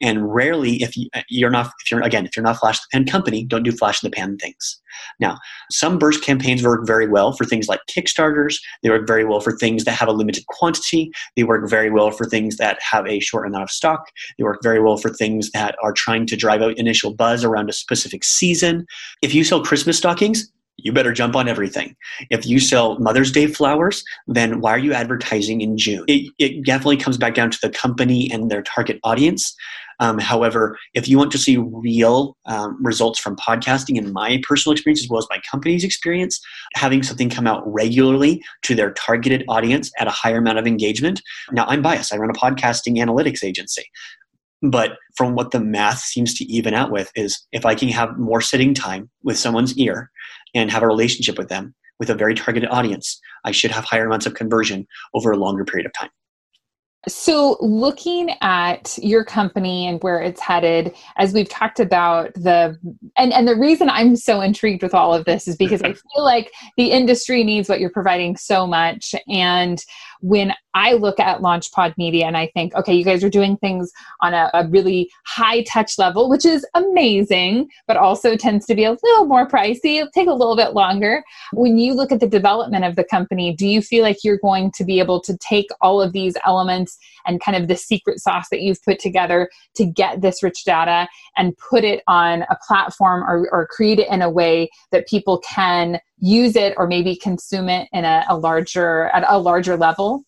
And 0.00 0.32
rarely, 0.32 0.82
if 0.82 0.96
you, 0.96 1.08
uh, 1.14 1.22
you're 1.28 1.50
not, 1.50 1.72
if 1.82 1.90
you're 1.90 2.00
again, 2.02 2.24
if 2.24 2.36
you're 2.36 2.44
not 2.44 2.58
flash 2.58 2.78
in 2.78 2.80
the 3.02 3.04
pan 3.04 3.12
company, 3.12 3.44
don't 3.44 3.62
do 3.62 3.72
flash 3.72 4.02
in 4.02 4.10
the 4.10 4.14
pan 4.14 4.38
things. 4.38 4.80
Now, 5.18 5.38
some 5.70 5.98
burst 5.98 6.24
campaigns 6.24 6.62
work 6.62 6.86
very 6.86 7.08
well 7.08 7.32
for 7.32 7.44
things 7.44 7.68
like 7.68 7.80
Kickstarters. 7.88 8.56
They 8.82 8.90
work 8.90 9.06
very 9.06 9.24
well 9.24 9.40
for 9.40 9.56
things 9.56 9.84
that 9.84 9.92
have 9.92 10.08
a 10.08 10.12
limited 10.12 10.46
quantity. 10.46 11.10
They 11.36 11.44
work 11.44 11.68
very 11.68 11.90
well 11.90 12.10
for 12.10 12.24
things 12.24 12.56
that 12.56 12.78
have 12.82 13.06
a 13.06 13.20
short 13.20 13.46
amount 13.46 13.64
of 13.64 13.70
stock. 13.70 14.06
They 14.38 14.44
work 14.44 14.60
very 14.62 14.80
well 14.80 14.96
for 14.96 15.10
things 15.10 15.50
that 15.52 15.76
are 15.82 15.92
trying 15.92 16.26
to 16.26 16.36
drive 16.36 16.62
out 16.62 16.78
initial 16.78 17.14
buzz 17.14 17.44
around 17.44 17.68
a 17.68 17.74
specific 17.74 18.24
season. 18.24 18.86
If 19.22 19.34
you 19.34 19.44
sell 19.44 19.62
Christmas 19.62 19.98
stockings, 19.98 20.50
you 20.82 20.92
better 20.92 21.12
jump 21.12 21.36
on 21.36 21.48
everything. 21.48 21.94
If 22.30 22.46
you 22.46 22.58
sell 22.58 22.98
Mother's 22.98 23.30
Day 23.30 23.46
flowers, 23.46 24.02
then 24.26 24.60
why 24.60 24.70
are 24.72 24.78
you 24.78 24.92
advertising 24.92 25.60
in 25.60 25.76
June? 25.76 26.04
It, 26.08 26.32
it 26.38 26.64
definitely 26.64 26.96
comes 26.96 27.18
back 27.18 27.34
down 27.34 27.50
to 27.50 27.58
the 27.62 27.70
company 27.70 28.30
and 28.32 28.50
their 28.50 28.62
target 28.62 28.98
audience. 29.04 29.54
Um, 30.00 30.18
however, 30.18 30.76
if 30.94 31.08
you 31.08 31.18
want 31.18 31.30
to 31.32 31.38
see 31.38 31.58
real 31.58 32.36
um, 32.46 32.82
results 32.82 33.20
from 33.20 33.36
podcasting, 33.36 33.96
in 33.96 34.12
my 34.12 34.40
personal 34.42 34.72
experience 34.72 35.02
as 35.02 35.08
well 35.08 35.18
as 35.18 35.26
my 35.30 35.40
company's 35.50 35.84
experience, 35.84 36.40
having 36.74 37.02
something 37.02 37.30
come 37.30 37.46
out 37.46 37.62
regularly 37.66 38.42
to 38.62 38.74
their 38.74 38.92
targeted 38.92 39.44
audience 39.48 39.92
at 39.98 40.06
a 40.06 40.10
higher 40.10 40.38
amount 40.38 40.58
of 40.58 40.66
engagement. 40.66 41.20
Now, 41.52 41.66
I'm 41.66 41.82
biased. 41.82 42.12
I 42.12 42.16
run 42.16 42.30
a 42.30 42.32
podcasting 42.32 42.96
analytics 42.96 43.44
agency. 43.44 43.84
But 44.62 44.92
from 45.16 45.34
what 45.34 45.52
the 45.52 45.60
math 45.60 46.00
seems 46.00 46.34
to 46.34 46.44
even 46.44 46.74
out 46.74 46.90
with 46.90 47.10
is 47.14 47.46
if 47.52 47.64
I 47.64 47.74
can 47.74 47.88
have 47.88 48.18
more 48.18 48.40
sitting 48.40 48.74
time 48.74 49.10
with 49.22 49.38
someone's 49.38 49.76
ear 49.78 50.10
and 50.54 50.70
have 50.70 50.82
a 50.82 50.86
relationship 50.86 51.38
with 51.38 51.48
them 51.48 51.74
with 51.98 52.10
a 52.10 52.14
very 52.14 52.34
targeted 52.34 52.68
audience, 52.70 53.20
I 53.44 53.52
should 53.52 53.70
have 53.70 53.84
higher 53.84 54.06
amounts 54.06 54.26
of 54.26 54.34
conversion 54.34 54.86
over 55.14 55.30
a 55.30 55.36
longer 55.36 55.64
period 55.64 55.86
of 55.86 55.92
time. 55.92 56.10
So, 57.08 57.56
looking 57.60 58.30
at 58.42 58.98
your 59.00 59.24
company 59.24 59.86
and 59.86 60.02
where 60.02 60.20
it's 60.20 60.40
headed, 60.40 60.94
as 61.16 61.32
we've 61.32 61.48
talked 61.48 61.80
about 61.80 62.34
the 62.34 62.78
and 63.16 63.32
and 63.32 63.48
the 63.48 63.56
reason 63.56 63.88
I'm 63.88 64.16
so 64.16 64.42
intrigued 64.42 64.82
with 64.82 64.94
all 64.94 65.14
of 65.14 65.24
this 65.24 65.48
is 65.48 65.56
because 65.56 65.80
I 65.80 65.92
feel 66.14 66.24
like 66.24 66.52
the 66.76 66.90
industry 66.90 67.42
needs 67.42 67.70
what 67.70 67.80
you're 67.80 67.88
providing 67.88 68.36
so 68.36 68.66
much, 68.66 69.14
and 69.28 69.82
when 70.20 70.52
I 70.74 70.92
look 70.92 71.18
at 71.18 71.40
LaunchPod 71.40 71.96
Media 71.98 72.26
and 72.26 72.36
I 72.36 72.48
think, 72.54 72.74
okay, 72.74 72.94
you 72.94 73.04
guys 73.04 73.24
are 73.24 73.30
doing 73.30 73.56
things 73.56 73.90
on 74.20 74.34
a, 74.34 74.50
a, 74.54 74.68
really 74.68 75.10
high 75.26 75.62
touch 75.64 75.98
level, 75.98 76.28
which 76.28 76.44
is 76.44 76.64
amazing, 76.74 77.68
but 77.88 77.96
also 77.96 78.36
tends 78.36 78.66
to 78.66 78.74
be 78.74 78.84
a 78.84 78.96
little 79.02 79.26
more 79.26 79.48
pricey. 79.48 79.96
It'll 79.96 80.10
take 80.12 80.28
a 80.28 80.34
little 80.34 80.56
bit 80.56 80.74
longer. 80.74 81.24
When 81.52 81.76
you 81.76 81.94
look 81.94 82.12
at 82.12 82.20
the 82.20 82.28
development 82.28 82.84
of 82.84 82.94
the 82.94 83.04
company, 83.04 83.54
do 83.54 83.66
you 83.66 83.82
feel 83.82 84.04
like 84.04 84.22
you're 84.22 84.38
going 84.38 84.70
to 84.72 84.84
be 84.84 85.00
able 85.00 85.20
to 85.22 85.36
take 85.38 85.68
all 85.80 86.00
of 86.00 86.12
these 86.12 86.36
elements 86.46 86.96
and 87.26 87.40
kind 87.40 87.60
of 87.60 87.68
the 87.68 87.76
secret 87.76 88.20
sauce 88.20 88.48
that 88.50 88.60
you've 88.60 88.82
put 88.84 88.98
together 88.98 89.50
to 89.74 89.84
get 89.84 90.20
this 90.20 90.42
rich 90.42 90.64
data 90.64 91.08
and 91.36 91.56
put 91.58 91.84
it 91.84 92.02
on 92.06 92.42
a 92.42 92.56
platform 92.66 93.22
or, 93.24 93.48
or 93.50 93.66
create 93.66 93.98
it 93.98 94.08
in 94.08 94.22
a 94.22 94.30
way 94.30 94.70
that 94.92 95.08
people 95.08 95.38
can 95.38 96.00
use 96.20 96.56
it 96.56 96.74
or 96.76 96.86
maybe 96.86 97.16
consume 97.16 97.68
it 97.68 97.88
in 97.92 98.04
a, 98.04 98.24
a 98.28 98.36
larger 98.36 99.06
at 99.06 99.24
a 99.28 99.38
larger 99.38 99.76
level 99.76 100.24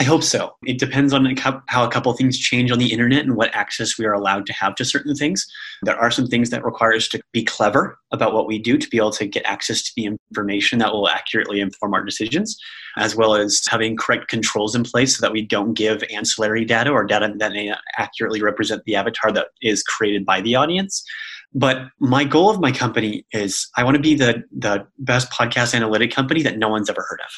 I 0.00 0.04
hope 0.04 0.24
so. 0.24 0.56
It 0.64 0.80
depends 0.80 1.12
on 1.12 1.36
how 1.36 1.86
a 1.86 1.90
couple 1.90 2.12
things 2.14 2.36
change 2.36 2.72
on 2.72 2.80
the 2.80 2.92
internet 2.92 3.24
and 3.24 3.36
what 3.36 3.54
access 3.54 3.96
we 3.96 4.04
are 4.06 4.12
allowed 4.12 4.44
to 4.46 4.52
have 4.52 4.74
to 4.74 4.84
certain 4.84 5.14
things. 5.14 5.46
There 5.82 5.96
are 5.96 6.10
some 6.10 6.26
things 6.26 6.50
that 6.50 6.64
require 6.64 6.94
us 6.94 7.06
to 7.08 7.22
be 7.32 7.44
clever 7.44 7.96
about 8.10 8.34
what 8.34 8.48
we 8.48 8.58
do 8.58 8.76
to 8.76 8.88
be 8.88 8.96
able 8.96 9.12
to 9.12 9.26
get 9.26 9.46
access 9.46 9.82
to 9.84 9.92
the 9.96 10.06
information 10.06 10.80
that 10.80 10.92
will 10.92 11.08
accurately 11.08 11.60
inform 11.60 11.94
our 11.94 12.04
decisions, 12.04 12.58
as 12.96 13.14
well 13.14 13.36
as 13.36 13.62
having 13.70 13.96
correct 13.96 14.26
controls 14.26 14.74
in 14.74 14.82
place 14.82 15.16
so 15.16 15.20
that 15.24 15.32
we 15.32 15.42
don't 15.42 15.74
give 15.74 16.02
ancillary 16.12 16.64
data 16.64 16.90
or 16.90 17.04
data 17.04 17.32
that 17.38 17.52
may 17.52 17.72
accurately 17.96 18.42
represent 18.42 18.82
the 18.86 18.96
avatar 18.96 19.30
that 19.30 19.48
is 19.62 19.84
created 19.84 20.26
by 20.26 20.40
the 20.40 20.56
audience. 20.56 21.04
But 21.54 21.88
my 22.00 22.24
goal 22.24 22.50
of 22.50 22.60
my 22.60 22.72
company 22.72 23.24
is 23.32 23.68
I 23.76 23.84
want 23.84 23.96
to 23.96 24.02
be 24.02 24.14
the, 24.14 24.42
the 24.56 24.86
best 24.98 25.30
podcast 25.30 25.74
analytic 25.74 26.10
company 26.10 26.42
that 26.42 26.58
no 26.58 26.68
one's 26.68 26.90
ever 26.90 27.04
heard 27.08 27.20
of 27.20 27.32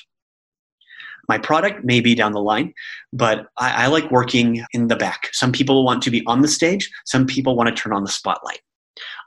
my 1.28 1.38
product 1.38 1.84
may 1.84 2.00
be 2.00 2.14
down 2.14 2.32
the 2.32 2.42
line, 2.42 2.72
but 3.12 3.46
I, 3.56 3.84
I 3.84 3.86
like 3.86 4.10
working 4.10 4.64
in 4.72 4.88
the 4.88 4.96
back. 4.96 5.28
Some 5.32 5.52
people 5.52 5.84
want 5.84 6.02
to 6.04 6.10
be 6.10 6.24
on 6.26 6.42
the 6.42 6.48
stage, 6.48 6.90
some 7.04 7.26
people 7.26 7.56
want 7.56 7.68
to 7.68 7.74
turn 7.74 7.92
on 7.92 8.04
the 8.04 8.10
spotlight. 8.10 8.60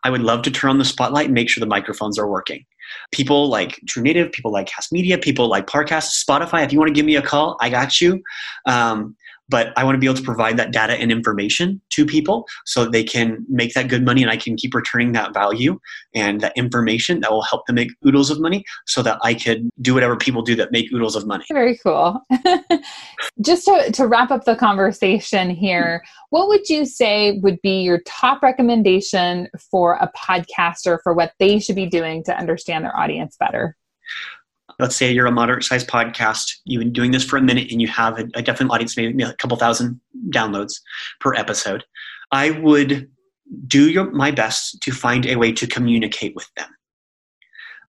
I 0.04 0.10
would 0.10 0.22
love 0.22 0.42
to 0.44 0.52
turn 0.52 0.72
on 0.72 0.78
the 0.78 0.86
spotlight 0.86 1.26
and 1.26 1.34
make 1.34 1.50
sure 1.50 1.62
the 1.62 1.68
microphones 1.68 2.18
are 2.18 2.28
working. 2.28 2.66
People 3.12 3.50
like 3.50 3.80
True 3.88 4.02
Native, 4.02 4.32
people 4.32 4.52
like 4.52 4.68
Kast 4.68 4.92
Media, 4.92 5.18
people 5.18 5.48
like 5.48 5.68
Parcast, 5.68 6.24
Spotify. 6.26 6.66
If 6.66 6.74
you 6.74 6.80
want 6.80 6.88
to 6.88 6.94
give 6.94 7.06
me 7.06 7.18
a 7.18 7.22
call, 7.22 7.56
I 7.62 7.70
got 7.70 8.02
you. 8.02 8.24
Um, 8.66 9.16
but 9.50 9.74
I 9.76 9.84
want 9.84 9.96
to 9.96 10.00
be 10.00 10.06
able 10.06 10.16
to 10.16 10.24
provide 10.24 10.58
that 10.58 10.72
data 10.72 10.94
and 10.94 11.12
information 11.12 11.82
to 11.92 12.06
people 12.06 12.48
so 12.66 12.86
they 12.86 13.04
can 13.04 13.46
make 13.50 13.74
that 13.74 13.88
good 13.88 14.06
money 14.06 14.22
and 14.22 14.32
I 14.32 14.38
can 14.38 14.56
keep 14.56 14.74
returning 14.74 15.12
that 15.14 15.34
value 15.34 15.80
and 16.14 16.40
that 16.42 16.54
information 16.56 17.20
that 17.22 17.32
will 17.32 17.42
help 17.42 17.66
them 17.66 17.76
make 17.76 17.92
oodles 18.06 18.30
of 18.30 18.40
money 18.40 18.64
so 18.86 19.02
that 19.02 19.20
I 19.24 19.34
could 19.34 19.70
do 19.82 19.94
whatever 19.94 20.16
people 20.16 20.42
do 20.42 20.56
that 20.56 20.72
make 20.72 20.92
oodles 20.94 21.16
of 21.16 21.26
money. 21.26 21.46
Very 21.52 21.78
cool. 21.78 22.22
Just 23.42 23.66
to, 23.66 23.92
to 23.92 24.08
wrap 24.08 24.32
up 24.32 24.46
the 24.46 24.56
conversation 24.56 25.50
here, 25.50 26.04
what 26.30 26.48
would 26.48 26.70
you 26.70 26.86
say 26.86 27.40
would 27.42 27.62
be 27.62 27.82
your 27.82 28.02
top 28.06 28.44
recommendation 28.44 29.48
for 29.72 29.96
a 29.96 30.12
podcaster 30.16 31.00
for 31.04 31.14
what 31.14 31.34
they 31.40 31.60
should 31.60 31.76
be 31.76 31.88
doing 31.88 32.24
to 32.26 32.38
understand 32.38 32.86
their 32.86 32.98
audience 32.98 33.36
better? 33.40 33.76
Let's 34.80 34.96
say 34.96 35.12
you're 35.12 35.26
a 35.26 35.32
moderate 35.32 35.64
sized 35.64 35.88
podcast, 35.88 36.54
you've 36.66 36.80
been 36.80 36.94
doing 36.94 37.12
this 37.12 37.24
for 37.24 37.38
a 37.38 37.42
minute 37.42 37.72
and 37.72 37.82
you 37.82 37.88
have 37.88 38.18
a, 38.18 38.28
a 38.36 38.42
definite 38.42 38.72
audience, 38.72 38.96
maybe 38.96 39.24
a 39.24 39.34
couple 39.34 39.58
thousand 39.58 40.00
downloads 40.30 40.80
per 41.20 41.34
episode, 41.36 41.84
I 42.32 42.52
would 42.52 43.10
do 43.68 43.90
your, 43.90 44.12
my 44.12 44.32
best 44.32 44.82
to 44.82 44.92
find 44.92 45.26
a 45.26 45.36
way 45.36 45.52
to 45.52 45.68
communicate 45.68 46.36
with 46.36 46.50
them. 46.56 46.70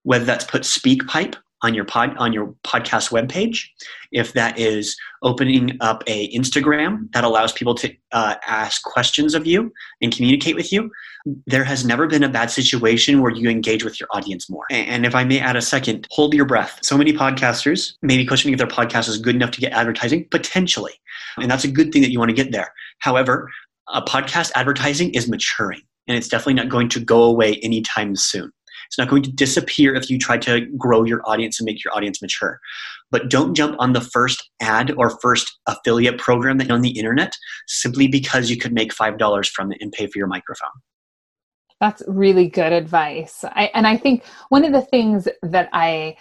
Whether 0.03 0.25
that's 0.25 0.45
put 0.45 0.63
SpeakPipe 0.63 1.37
on 1.63 1.75
your 1.75 1.85
pod 1.85 2.17
on 2.17 2.33
your 2.33 2.55
podcast 2.65 3.11
webpage, 3.11 3.67
if 4.13 4.33
that 4.33 4.59
is 4.59 4.97
opening 5.23 5.77
up 5.81 6.03
a 6.07 6.35
Instagram 6.35 7.11
that 7.13 7.25
allows 7.25 7.53
people 7.53 7.75
to 7.75 7.93
uh, 8.13 8.37
ask 8.47 8.83
questions 8.83 9.35
of 9.35 9.47
you 9.47 9.73
and 10.01 10.15
communicate 10.15 10.57
with 10.57 10.73
you, 10.73 10.91
there 11.47 11.65
has 11.65 11.85
never 11.85 12.07
been 12.07 12.23
a 12.23 12.29
bad 12.29 12.51
situation 12.51 13.21
where 13.21 13.31
you 13.31 13.51
engage 13.51 13.85
with 13.85 14.01
your 14.01 14.09
audience 14.13 14.49
more. 14.49 14.65
And 14.71 15.05
if 15.05 15.15
I 15.15 15.25
may 15.25 15.39
add 15.39 15.57
a 15.57 15.63
second, 15.63 16.07
hold 16.11 16.35
your 16.35 16.47
breath. 16.47 16.79
So 16.83 16.97
many 16.97 17.13
podcasters 17.13 17.95
may 18.03 18.17
be 18.17 18.25
questioning 18.25 18.55
if 18.55 18.59
their 18.59 18.67
podcast 18.67 19.09
is 19.09 19.19
good 19.19 19.35
enough 19.35 19.51
to 19.53 19.61
get 19.61 19.73
advertising, 19.73 20.27
potentially. 20.31 20.95
And 21.37 21.51
that's 21.51 21.65
a 21.65 21.71
good 21.71 21.93
thing 21.93 22.03
that 22.03 22.11
you 22.11 22.19
want 22.19 22.31
to 22.31 22.35
get 22.35 22.53
there. 22.53 22.73
However, 23.01 23.51
a 23.89 24.03
podcast 24.03 24.53
advertising 24.55 25.13
is 25.15 25.29
maturing 25.29 25.83
and 26.07 26.17
it's 26.17 26.29
definitely 26.29 26.55
not 26.55 26.69
going 26.69 26.89
to 26.89 27.01
go 27.01 27.23
away 27.23 27.57
anytime 27.63 28.17
soon. 28.17 28.51
It's 28.91 28.99
not 28.99 29.09
going 29.09 29.23
to 29.23 29.31
disappear 29.31 29.95
if 29.95 30.11
you 30.11 30.19
try 30.19 30.37
to 30.39 30.67
grow 30.77 31.05
your 31.05 31.23
audience 31.25 31.61
and 31.61 31.65
make 31.65 31.85
your 31.85 31.95
audience 31.95 32.21
mature. 32.21 32.59
But 33.13 33.31
don't 33.31 33.55
jump 33.55 33.77
on 33.79 33.93
the 33.93 34.01
first 34.01 34.51
ad 34.61 34.91
or 34.97 35.11
first 35.21 35.61
affiliate 35.69 36.19
program 36.19 36.59
that 36.59 36.73
on 36.73 36.83
the 36.83 36.99
internet 36.99 37.33
simply 37.69 38.09
because 38.09 38.51
you 38.51 38.57
could 38.57 38.73
make 38.73 38.93
$5 38.93 39.49
from 39.51 39.71
it 39.71 39.79
and 39.81 39.93
pay 39.93 40.09
for 40.09 40.19
your 40.19 40.27
microphone. 40.27 40.71
That's 41.79 42.03
really 42.09 42.49
good 42.49 42.73
advice. 42.73 43.45
I, 43.45 43.71
and 43.75 43.87
I 43.87 43.97
think 43.97 44.25
one 44.49 44.65
of 44.65 44.73
the 44.73 44.83
things 44.83 45.29
that 45.45 45.69
I 45.73 46.17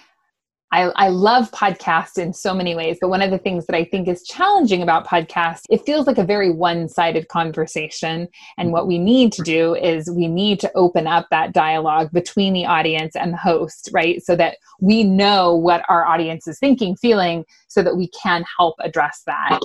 I, 0.71 0.83
I 0.95 1.09
love 1.09 1.49
podcasts 1.51 2.17
in 2.17 2.33
so 2.33 2.53
many 2.53 2.75
ways, 2.75 2.97
but 3.01 3.09
one 3.09 3.21
of 3.21 3.31
the 3.31 3.39
things 3.39 3.65
that 3.65 3.75
I 3.75 3.83
think 3.83 4.07
is 4.07 4.23
challenging 4.23 4.83
about 4.83 5.07
podcasts, 5.07 5.63
it 5.69 5.85
feels 5.85 6.05
like 6.05 6.19
a 6.19 6.23
very 6.23 6.51
one 6.51 6.87
sided 6.87 7.27
conversation. 7.27 8.27
And 8.57 8.71
what 8.71 8.87
we 8.87 8.99
need 8.99 9.31
to 9.33 9.41
do 9.41 9.75
is 9.75 10.11
we 10.11 10.27
need 10.27 10.59
to 10.59 10.71
open 10.75 11.07
up 11.07 11.27
that 11.31 11.53
dialogue 11.53 12.11
between 12.11 12.53
the 12.53 12.65
audience 12.65 13.15
and 13.15 13.33
the 13.33 13.37
host, 13.37 13.89
right? 13.91 14.23
So 14.23 14.35
that 14.35 14.57
we 14.79 15.03
know 15.03 15.55
what 15.55 15.83
our 15.89 16.05
audience 16.05 16.47
is 16.47 16.59
thinking, 16.59 16.95
feeling, 16.95 17.45
so 17.67 17.81
that 17.81 17.97
we 17.97 18.09
can 18.09 18.45
help 18.57 18.75
address 18.79 19.23
that 19.25 19.59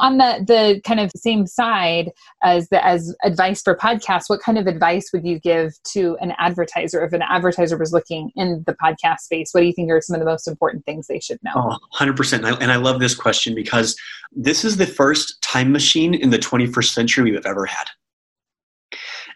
on 0.00 0.18
the 0.18 0.44
the 0.46 0.80
kind 0.82 1.00
of 1.00 1.10
same 1.16 1.46
side 1.46 2.10
as 2.42 2.68
the 2.68 2.84
as 2.84 3.14
advice 3.24 3.62
for 3.62 3.76
podcasts 3.76 4.24
what 4.28 4.40
kind 4.40 4.58
of 4.58 4.66
advice 4.66 5.10
would 5.12 5.26
you 5.26 5.38
give 5.38 5.72
to 5.84 6.16
an 6.20 6.32
advertiser 6.38 7.04
if 7.04 7.12
an 7.12 7.22
advertiser 7.22 7.76
was 7.76 7.92
looking 7.92 8.30
in 8.36 8.64
the 8.66 8.74
podcast 8.82 9.20
space? 9.20 9.50
What 9.52 9.60
do 9.60 9.66
you 9.66 9.72
think 9.72 9.90
are 9.90 10.00
some 10.00 10.14
of 10.14 10.20
the 10.20 10.26
most 10.26 10.48
important 10.48 10.84
things 10.84 11.06
they 11.06 11.20
should 11.20 11.38
know? 11.42 11.52
Oh, 11.54 11.78
100% 11.98 12.60
and 12.60 12.72
i 12.72 12.76
love 12.76 13.00
this 13.00 13.14
question 13.14 13.54
because 13.54 13.96
this 14.32 14.64
is 14.64 14.76
the 14.76 14.86
first 14.86 15.40
time 15.42 15.72
machine 15.72 16.14
in 16.14 16.30
the 16.30 16.38
21st 16.38 16.92
century 16.92 17.30
we've 17.30 17.46
ever 17.46 17.66
had 17.66 17.88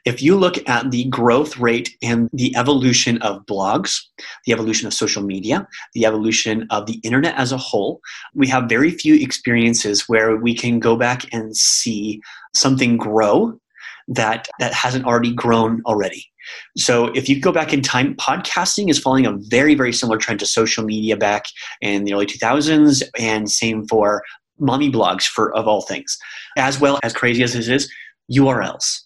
if 0.05 0.23
you 0.23 0.37
look 0.37 0.57
at 0.69 0.91
the 0.91 1.05
growth 1.05 1.59
rate 1.59 1.97
and 2.03 2.29
the 2.33 2.55
evolution 2.57 3.21
of 3.23 3.45
blogs, 3.47 4.01
the 4.45 4.53
evolution 4.53 4.87
of 4.87 4.95
social 4.95 5.23
media, 5.23 5.67
the 5.95 6.05
evolution 6.05 6.67
of 6.71 6.87
the 6.87 7.01
internet 7.03 7.35
as 7.37 7.53
a 7.53 7.57
whole, 7.57 8.01
we 8.35 8.47
have 8.49 8.69
very 8.69 8.91
few 8.91 9.15
experiences 9.15 10.09
where 10.09 10.37
we 10.37 10.55
can 10.55 10.79
go 10.79 10.97
back 10.97 11.23
and 11.33 11.57
see 11.57 12.21
something 12.55 12.97
grow 12.97 13.59
that 14.07 14.49
that 14.59 14.75
hasn't 14.75 15.07
already 15.07 15.33
grown 15.33 15.81
already. 15.87 16.31
So 16.77 17.07
if 17.15 17.27
you 17.27 17.41
go 17.41 17.53
back 17.53 17.73
in 17.73 17.81
time, 17.81 18.15
podcasting 18.17 18.91
is 18.91 18.99
following 18.99 19.25
a 19.25 19.33
very, 19.33 19.75
very 19.75 19.95
similar 19.95 20.19
trend 20.19 20.41
to 20.41 20.47
social 20.47 20.85
media 20.85 21.17
back 21.17 21.47
in 21.81 22.05
the 22.05 22.13
early 22.13 22.27
2000s, 22.27 23.03
and 23.19 23.51
same 23.51 23.87
for 23.89 24.23
mommy 24.59 24.93
blogs 24.93 25.25
for 25.25 25.57
of 25.57 25.67
all 25.67 25.81
things. 25.81 26.19
As 26.59 26.79
well 26.79 26.99
as 27.03 27.15
crazy 27.15 27.43
as 27.43 27.55
this 27.55 27.69
is, 27.69 27.91
URLs. 28.31 29.05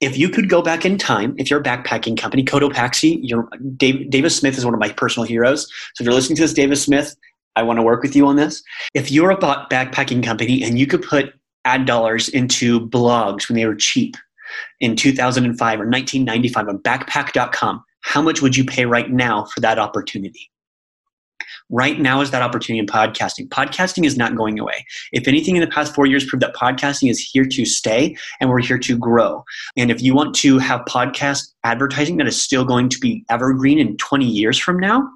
If 0.00 0.16
you 0.16 0.30
could 0.30 0.48
go 0.48 0.62
back 0.62 0.86
in 0.86 0.96
time, 0.96 1.34
if 1.36 1.50
you're 1.50 1.60
a 1.60 1.62
backpacking 1.62 2.18
company, 2.18 2.42
Cotopaxi, 2.42 3.20
you're, 3.22 3.48
Dave, 3.76 4.08
Davis 4.10 4.36
Smith 4.36 4.56
is 4.56 4.64
one 4.64 4.72
of 4.72 4.80
my 4.80 4.88
personal 4.90 5.26
heroes. 5.26 5.66
So 5.94 6.02
if 6.02 6.06
you're 6.06 6.14
listening 6.14 6.36
to 6.36 6.42
this, 6.42 6.54
Davis 6.54 6.82
Smith, 6.82 7.14
I 7.56 7.62
want 7.62 7.78
to 7.78 7.82
work 7.82 8.02
with 8.02 8.16
you 8.16 8.26
on 8.26 8.36
this. 8.36 8.62
If 8.94 9.10
you're 9.10 9.30
a 9.30 9.36
backpacking 9.36 10.24
company 10.24 10.62
and 10.62 10.78
you 10.78 10.86
could 10.86 11.02
put 11.02 11.34
ad 11.64 11.84
dollars 11.84 12.28
into 12.28 12.88
blogs 12.88 13.48
when 13.48 13.56
they 13.56 13.66
were 13.66 13.74
cheap 13.74 14.16
in 14.80 14.96
2005 14.96 15.80
or 15.80 15.84
1995 15.84 16.68
on 16.68 16.78
backpack.com, 16.78 17.84
how 18.02 18.22
much 18.22 18.40
would 18.40 18.56
you 18.56 18.64
pay 18.64 18.86
right 18.86 19.10
now 19.10 19.44
for 19.44 19.60
that 19.60 19.78
opportunity? 19.78 20.50
Right 21.68 22.00
now 22.00 22.20
is 22.20 22.30
that 22.30 22.42
opportunity 22.42 22.78
in 22.80 22.86
podcasting. 22.86 23.48
Podcasting 23.48 24.04
is 24.04 24.16
not 24.16 24.36
going 24.36 24.58
away. 24.58 24.84
If 25.12 25.28
anything 25.28 25.56
in 25.56 25.60
the 25.60 25.68
past 25.68 25.94
four 25.94 26.06
years 26.06 26.24
proved 26.24 26.42
that 26.42 26.54
podcasting 26.54 27.10
is 27.10 27.18
here 27.18 27.44
to 27.44 27.64
stay 27.64 28.16
and 28.40 28.50
we're 28.50 28.60
here 28.60 28.78
to 28.78 28.96
grow. 28.96 29.44
And 29.76 29.90
if 29.90 30.02
you 30.02 30.14
want 30.14 30.34
to 30.36 30.58
have 30.58 30.80
podcast 30.82 31.52
advertising 31.64 32.16
that 32.18 32.26
is 32.26 32.40
still 32.40 32.64
going 32.64 32.88
to 32.88 32.98
be 32.98 33.24
evergreen 33.28 33.78
in 33.78 33.96
20 33.96 34.24
years 34.24 34.58
from 34.58 34.78
now, 34.78 35.08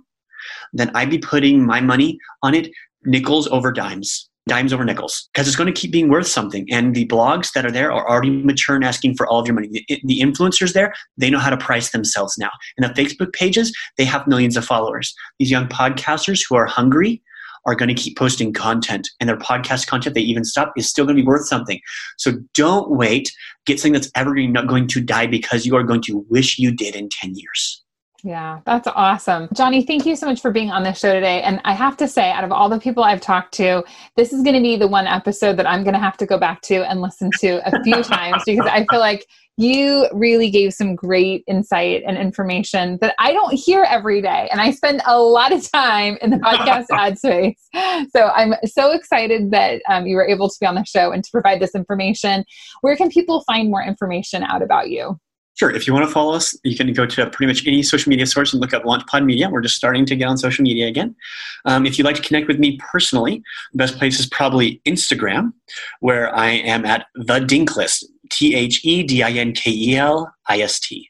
then 0.72 0.90
I'd 0.94 1.10
be 1.10 1.18
putting 1.18 1.64
my 1.64 1.80
money 1.80 2.18
on 2.42 2.54
it 2.54 2.70
nickels 3.04 3.46
over 3.48 3.70
dimes 3.70 4.28
dimes 4.46 4.72
over 4.72 4.84
nickels 4.84 5.28
because 5.32 5.46
it's 5.46 5.56
going 5.56 5.72
to 5.72 5.80
keep 5.80 5.90
being 5.90 6.08
worth 6.08 6.26
something. 6.26 6.66
And 6.70 6.94
the 6.94 7.06
blogs 7.06 7.52
that 7.52 7.64
are 7.64 7.70
there 7.70 7.92
are 7.92 8.08
already 8.08 8.30
mature 8.30 8.76
and 8.76 8.84
asking 8.84 9.14
for 9.16 9.26
all 9.26 9.40
of 9.40 9.46
your 9.46 9.54
money. 9.54 9.68
The, 9.68 10.00
the, 10.04 10.20
influencers 10.20 10.72
there, 10.74 10.92
they 11.16 11.30
know 11.30 11.38
how 11.38 11.50
to 11.50 11.56
price 11.56 11.90
themselves 11.90 12.36
now. 12.38 12.50
And 12.76 12.84
the 12.84 13.02
Facebook 13.02 13.32
pages, 13.32 13.74
they 13.96 14.04
have 14.04 14.26
millions 14.26 14.56
of 14.56 14.64
followers. 14.64 15.14
These 15.38 15.50
young 15.50 15.68
podcasters 15.68 16.42
who 16.48 16.56
are 16.56 16.66
hungry 16.66 17.22
are 17.66 17.74
going 17.74 17.88
to 17.88 17.94
keep 17.94 18.18
posting 18.18 18.52
content 18.52 19.08
and 19.20 19.28
their 19.28 19.38
podcast 19.38 19.86
content 19.86 20.14
they 20.14 20.20
even 20.20 20.44
stop 20.44 20.72
is 20.76 20.88
still 20.88 21.04
going 21.04 21.16
to 21.16 21.22
be 21.22 21.26
worth 21.26 21.46
something 21.46 21.80
so 22.18 22.32
don't 22.54 22.90
wait 22.90 23.32
get 23.64 23.80
something 23.80 23.92
that's 23.92 24.10
ever 24.14 24.34
not 24.48 24.66
going 24.66 24.86
to 24.86 25.00
die 25.00 25.26
because 25.26 25.64
you 25.64 25.74
are 25.74 25.82
going 25.82 26.02
to 26.02 26.26
wish 26.28 26.58
you 26.58 26.70
did 26.70 26.94
in 26.94 27.08
10 27.08 27.34
years 27.34 27.83
yeah, 28.24 28.60
that's 28.64 28.88
awesome. 28.88 29.50
Johnny, 29.52 29.84
thank 29.84 30.06
you 30.06 30.16
so 30.16 30.24
much 30.24 30.40
for 30.40 30.50
being 30.50 30.70
on 30.70 30.82
the 30.82 30.94
show 30.94 31.12
today. 31.12 31.42
And 31.42 31.60
I 31.66 31.74
have 31.74 31.94
to 31.98 32.08
say, 32.08 32.30
out 32.30 32.42
of 32.42 32.52
all 32.52 32.70
the 32.70 32.80
people 32.80 33.04
I've 33.04 33.20
talked 33.20 33.52
to, 33.54 33.84
this 34.16 34.32
is 34.32 34.42
going 34.42 34.56
to 34.56 34.62
be 34.62 34.76
the 34.76 34.88
one 34.88 35.06
episode 35.06 35.58
that 35.58 35.68
I'm 35.68 35.84
going 35.84 35.92
to 35.92 36.00
have 36.00 36.16
to 36.16 36.26
go 36.26 36.38
back 36.38 36.62
to 36.62 36.88
and 36.88 37.02
listen 37.02 37.30
to 37.40 37.60
a 37.66 37.82
few 37.82 38.02
times 38.02 38.42
because 38.46 38.66
I 38.66 38.86
feel 38.90 38.98
like 38.98 39.26
you 39.58 40.08
really 40.10 40.48
gave 40.48 40.72
some 40.72 40.96
great 40.96 41.44
insight 41.46 42.02
and 42.06 42.16
information 42.16 42.96
that 43.02 43.14
I 43.18 43.34
don't 43.34 43.52
hear 43.52 43.84
every 43.84 44.22
day. 44.22 44.48
And 44.50 44.58
I 44.58 44.70
spend 44.70 45.02
a 45.06 45.20
lot 45.20 45.52
of 45.52 45.70
time 45.70 46.16
in 46.22 46.30
the 46.30 46.38
podcast 46.38 46.86
ad 46.92 47.18
space. 47.18 47.68
So 48.16 48.28
I'm 48.34 48.54
so 48.64 48.92
excited 48.92 49.50
that 49.50 49.82
um, 49.90 50.06
you 50.06 50.16
were 50.16 50.26
able 50.26 50.48
to 50.48 50.56
be 50.58 50.66
on 50.66 50.76
the 50.76 50.84
show 50.86 51.12
and 51.12 51.22
to 51.22 51.30
provide 51.30 51.60
this 51.60 51.74
information. 51.74 52.46
Where 52.80 52.96
can 52.96 53.10
people 53.10 53.44
find 53.46 53.70
more 53.70 53.82
information 53.82 54.42
out 54.42 54.62
about 54.62 54.88
you? 54.88 55.20
Sure. 55.56 55.70
If 55.70 55.86
you 55.86 55.92
want 55.92 56.04
to 56.04 56.10
follow 56.12 56.34
us, 56.34 56.56
you 56.64 56.76
can 56.76 56.92
go 56.92 57.06
to 57.06 57.30
pretty 57.30 57.46
much 57.46 57.64
any 57.66 57.82
social 57.82 58.10
media 58.10 58.26
source 58.26 58.52
and 58.52 58.60
look 58.60 58.74
up 58.74 58.82
LaunchPod 58.82 59.24
Media. 59.24 59.48
We're 59.48 59.60
just 59.60 59.76
starting 59.76 60.04
to 60.06 60.16
get 60.16 60.26
on 60.26 60.36
social 60.36 60.64
media 60.64 60.88
again. 60.88 61.14
Um, 61.64 61.86
if 61.86 61.96
you'd 61.96 62.04
like 62.04 62.16
to 62.16 62.22
connect 62.22 62.48
with 62.48 62.58
me 62.58 62.76
personally, 62.78 63.40
the 63.72 63.78
best 63.78 63.96
place 63.96 64.18
is 64.18 64.26
probably 64.26 64.80
Instagram, 64.84 65.52
where 66.00 66.34
I 66.34 66.50
am 66.50 66.84
at 66.84 67.06
the 67.14 67.38
Dinkelist, 67.38 68.04
T 68.30 68.54
H 68.56 68.84
E 68.84 69.04
D 69.04 69.22
I 69.22 69.30
N 69.30 69.52
K 69.52 69.70
E 69.70 69.96
L 69.96 70.34
I 70.48 70.58
S 70.58 70.80
T. 70.80 71.08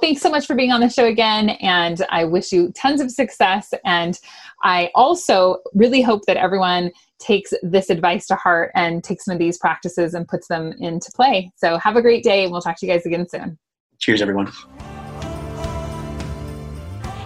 Thanks 0.00 0.22
so 0.22 0.28
much 0.28 0.46
for 0.46 0.56
being 0.56 0.72
on 0.72 0.80
the 0.80 0.88
show 0.88 1.06
again, 1.06 1.50
and 1.60 2.04
I 2.10 2.24
wish 2.24 2.50
you 2.52 2.72
tons 2.72 3.00
of 3.00 3.12
success. 3.12 3.72
And 3.84 4.18
I 4.62 4.90
also 4.94 5.58
really 5.72 6.02
hope 6.02 6.26
that 6.26 6.36
everyone 6.36 6.90
takes 7.20 7.54
this 7.62 7.90
advice 7.90 8.26
to 8.26 8.34
heart 8.34 8.72
and 8.74 9.04
takes 9.04 9.24
some 9.24 9.32
of 9.32 9.38
these 9.38 9.56
practices 9.56 10.14
and 10.14 10.26
puts 10.26 10.48
them 10.48 10.72
into 10.80 11.12
play. 11.12 11.52
So 11.56 11.78
have 11.78 11.94
a 11.96 12.02
great 12.02 12.24
day, 12.24 12.42
and 12.42 12.50
we'll 12.52 12.60
talk 12.60 12.76
to 12.80 12.86
you 12.86 12.92
guys 12.92 13.06
again 13.06 13.28
soon. 13.28 13.56
Cheers, 13.98 14.20
everyone. 14.20 14.50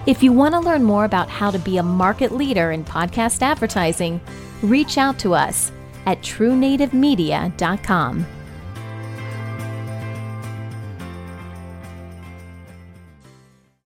If 0.06 0.22
you 0.22 0.32
want 0.32 0.54
to 0.54 0.60
learn 0.60 0.84
more 0.84 1.04
about 1.04 1.28
how 1.28 1.50
to 1.50 1.58
be 1.58 1.76
a 1.78 1.82
market 1.82 2.32
leader 2.32 2.70
in 2.72 2.84
podcast 2.84 3.42
advertising, 3.42 4.20
reach 4.62 4.98
out 4.98 5.18
to 5.20 5.32
us 5.34 5.72
at 6.06 6.20
truenativemedia.com. 6.20 8.26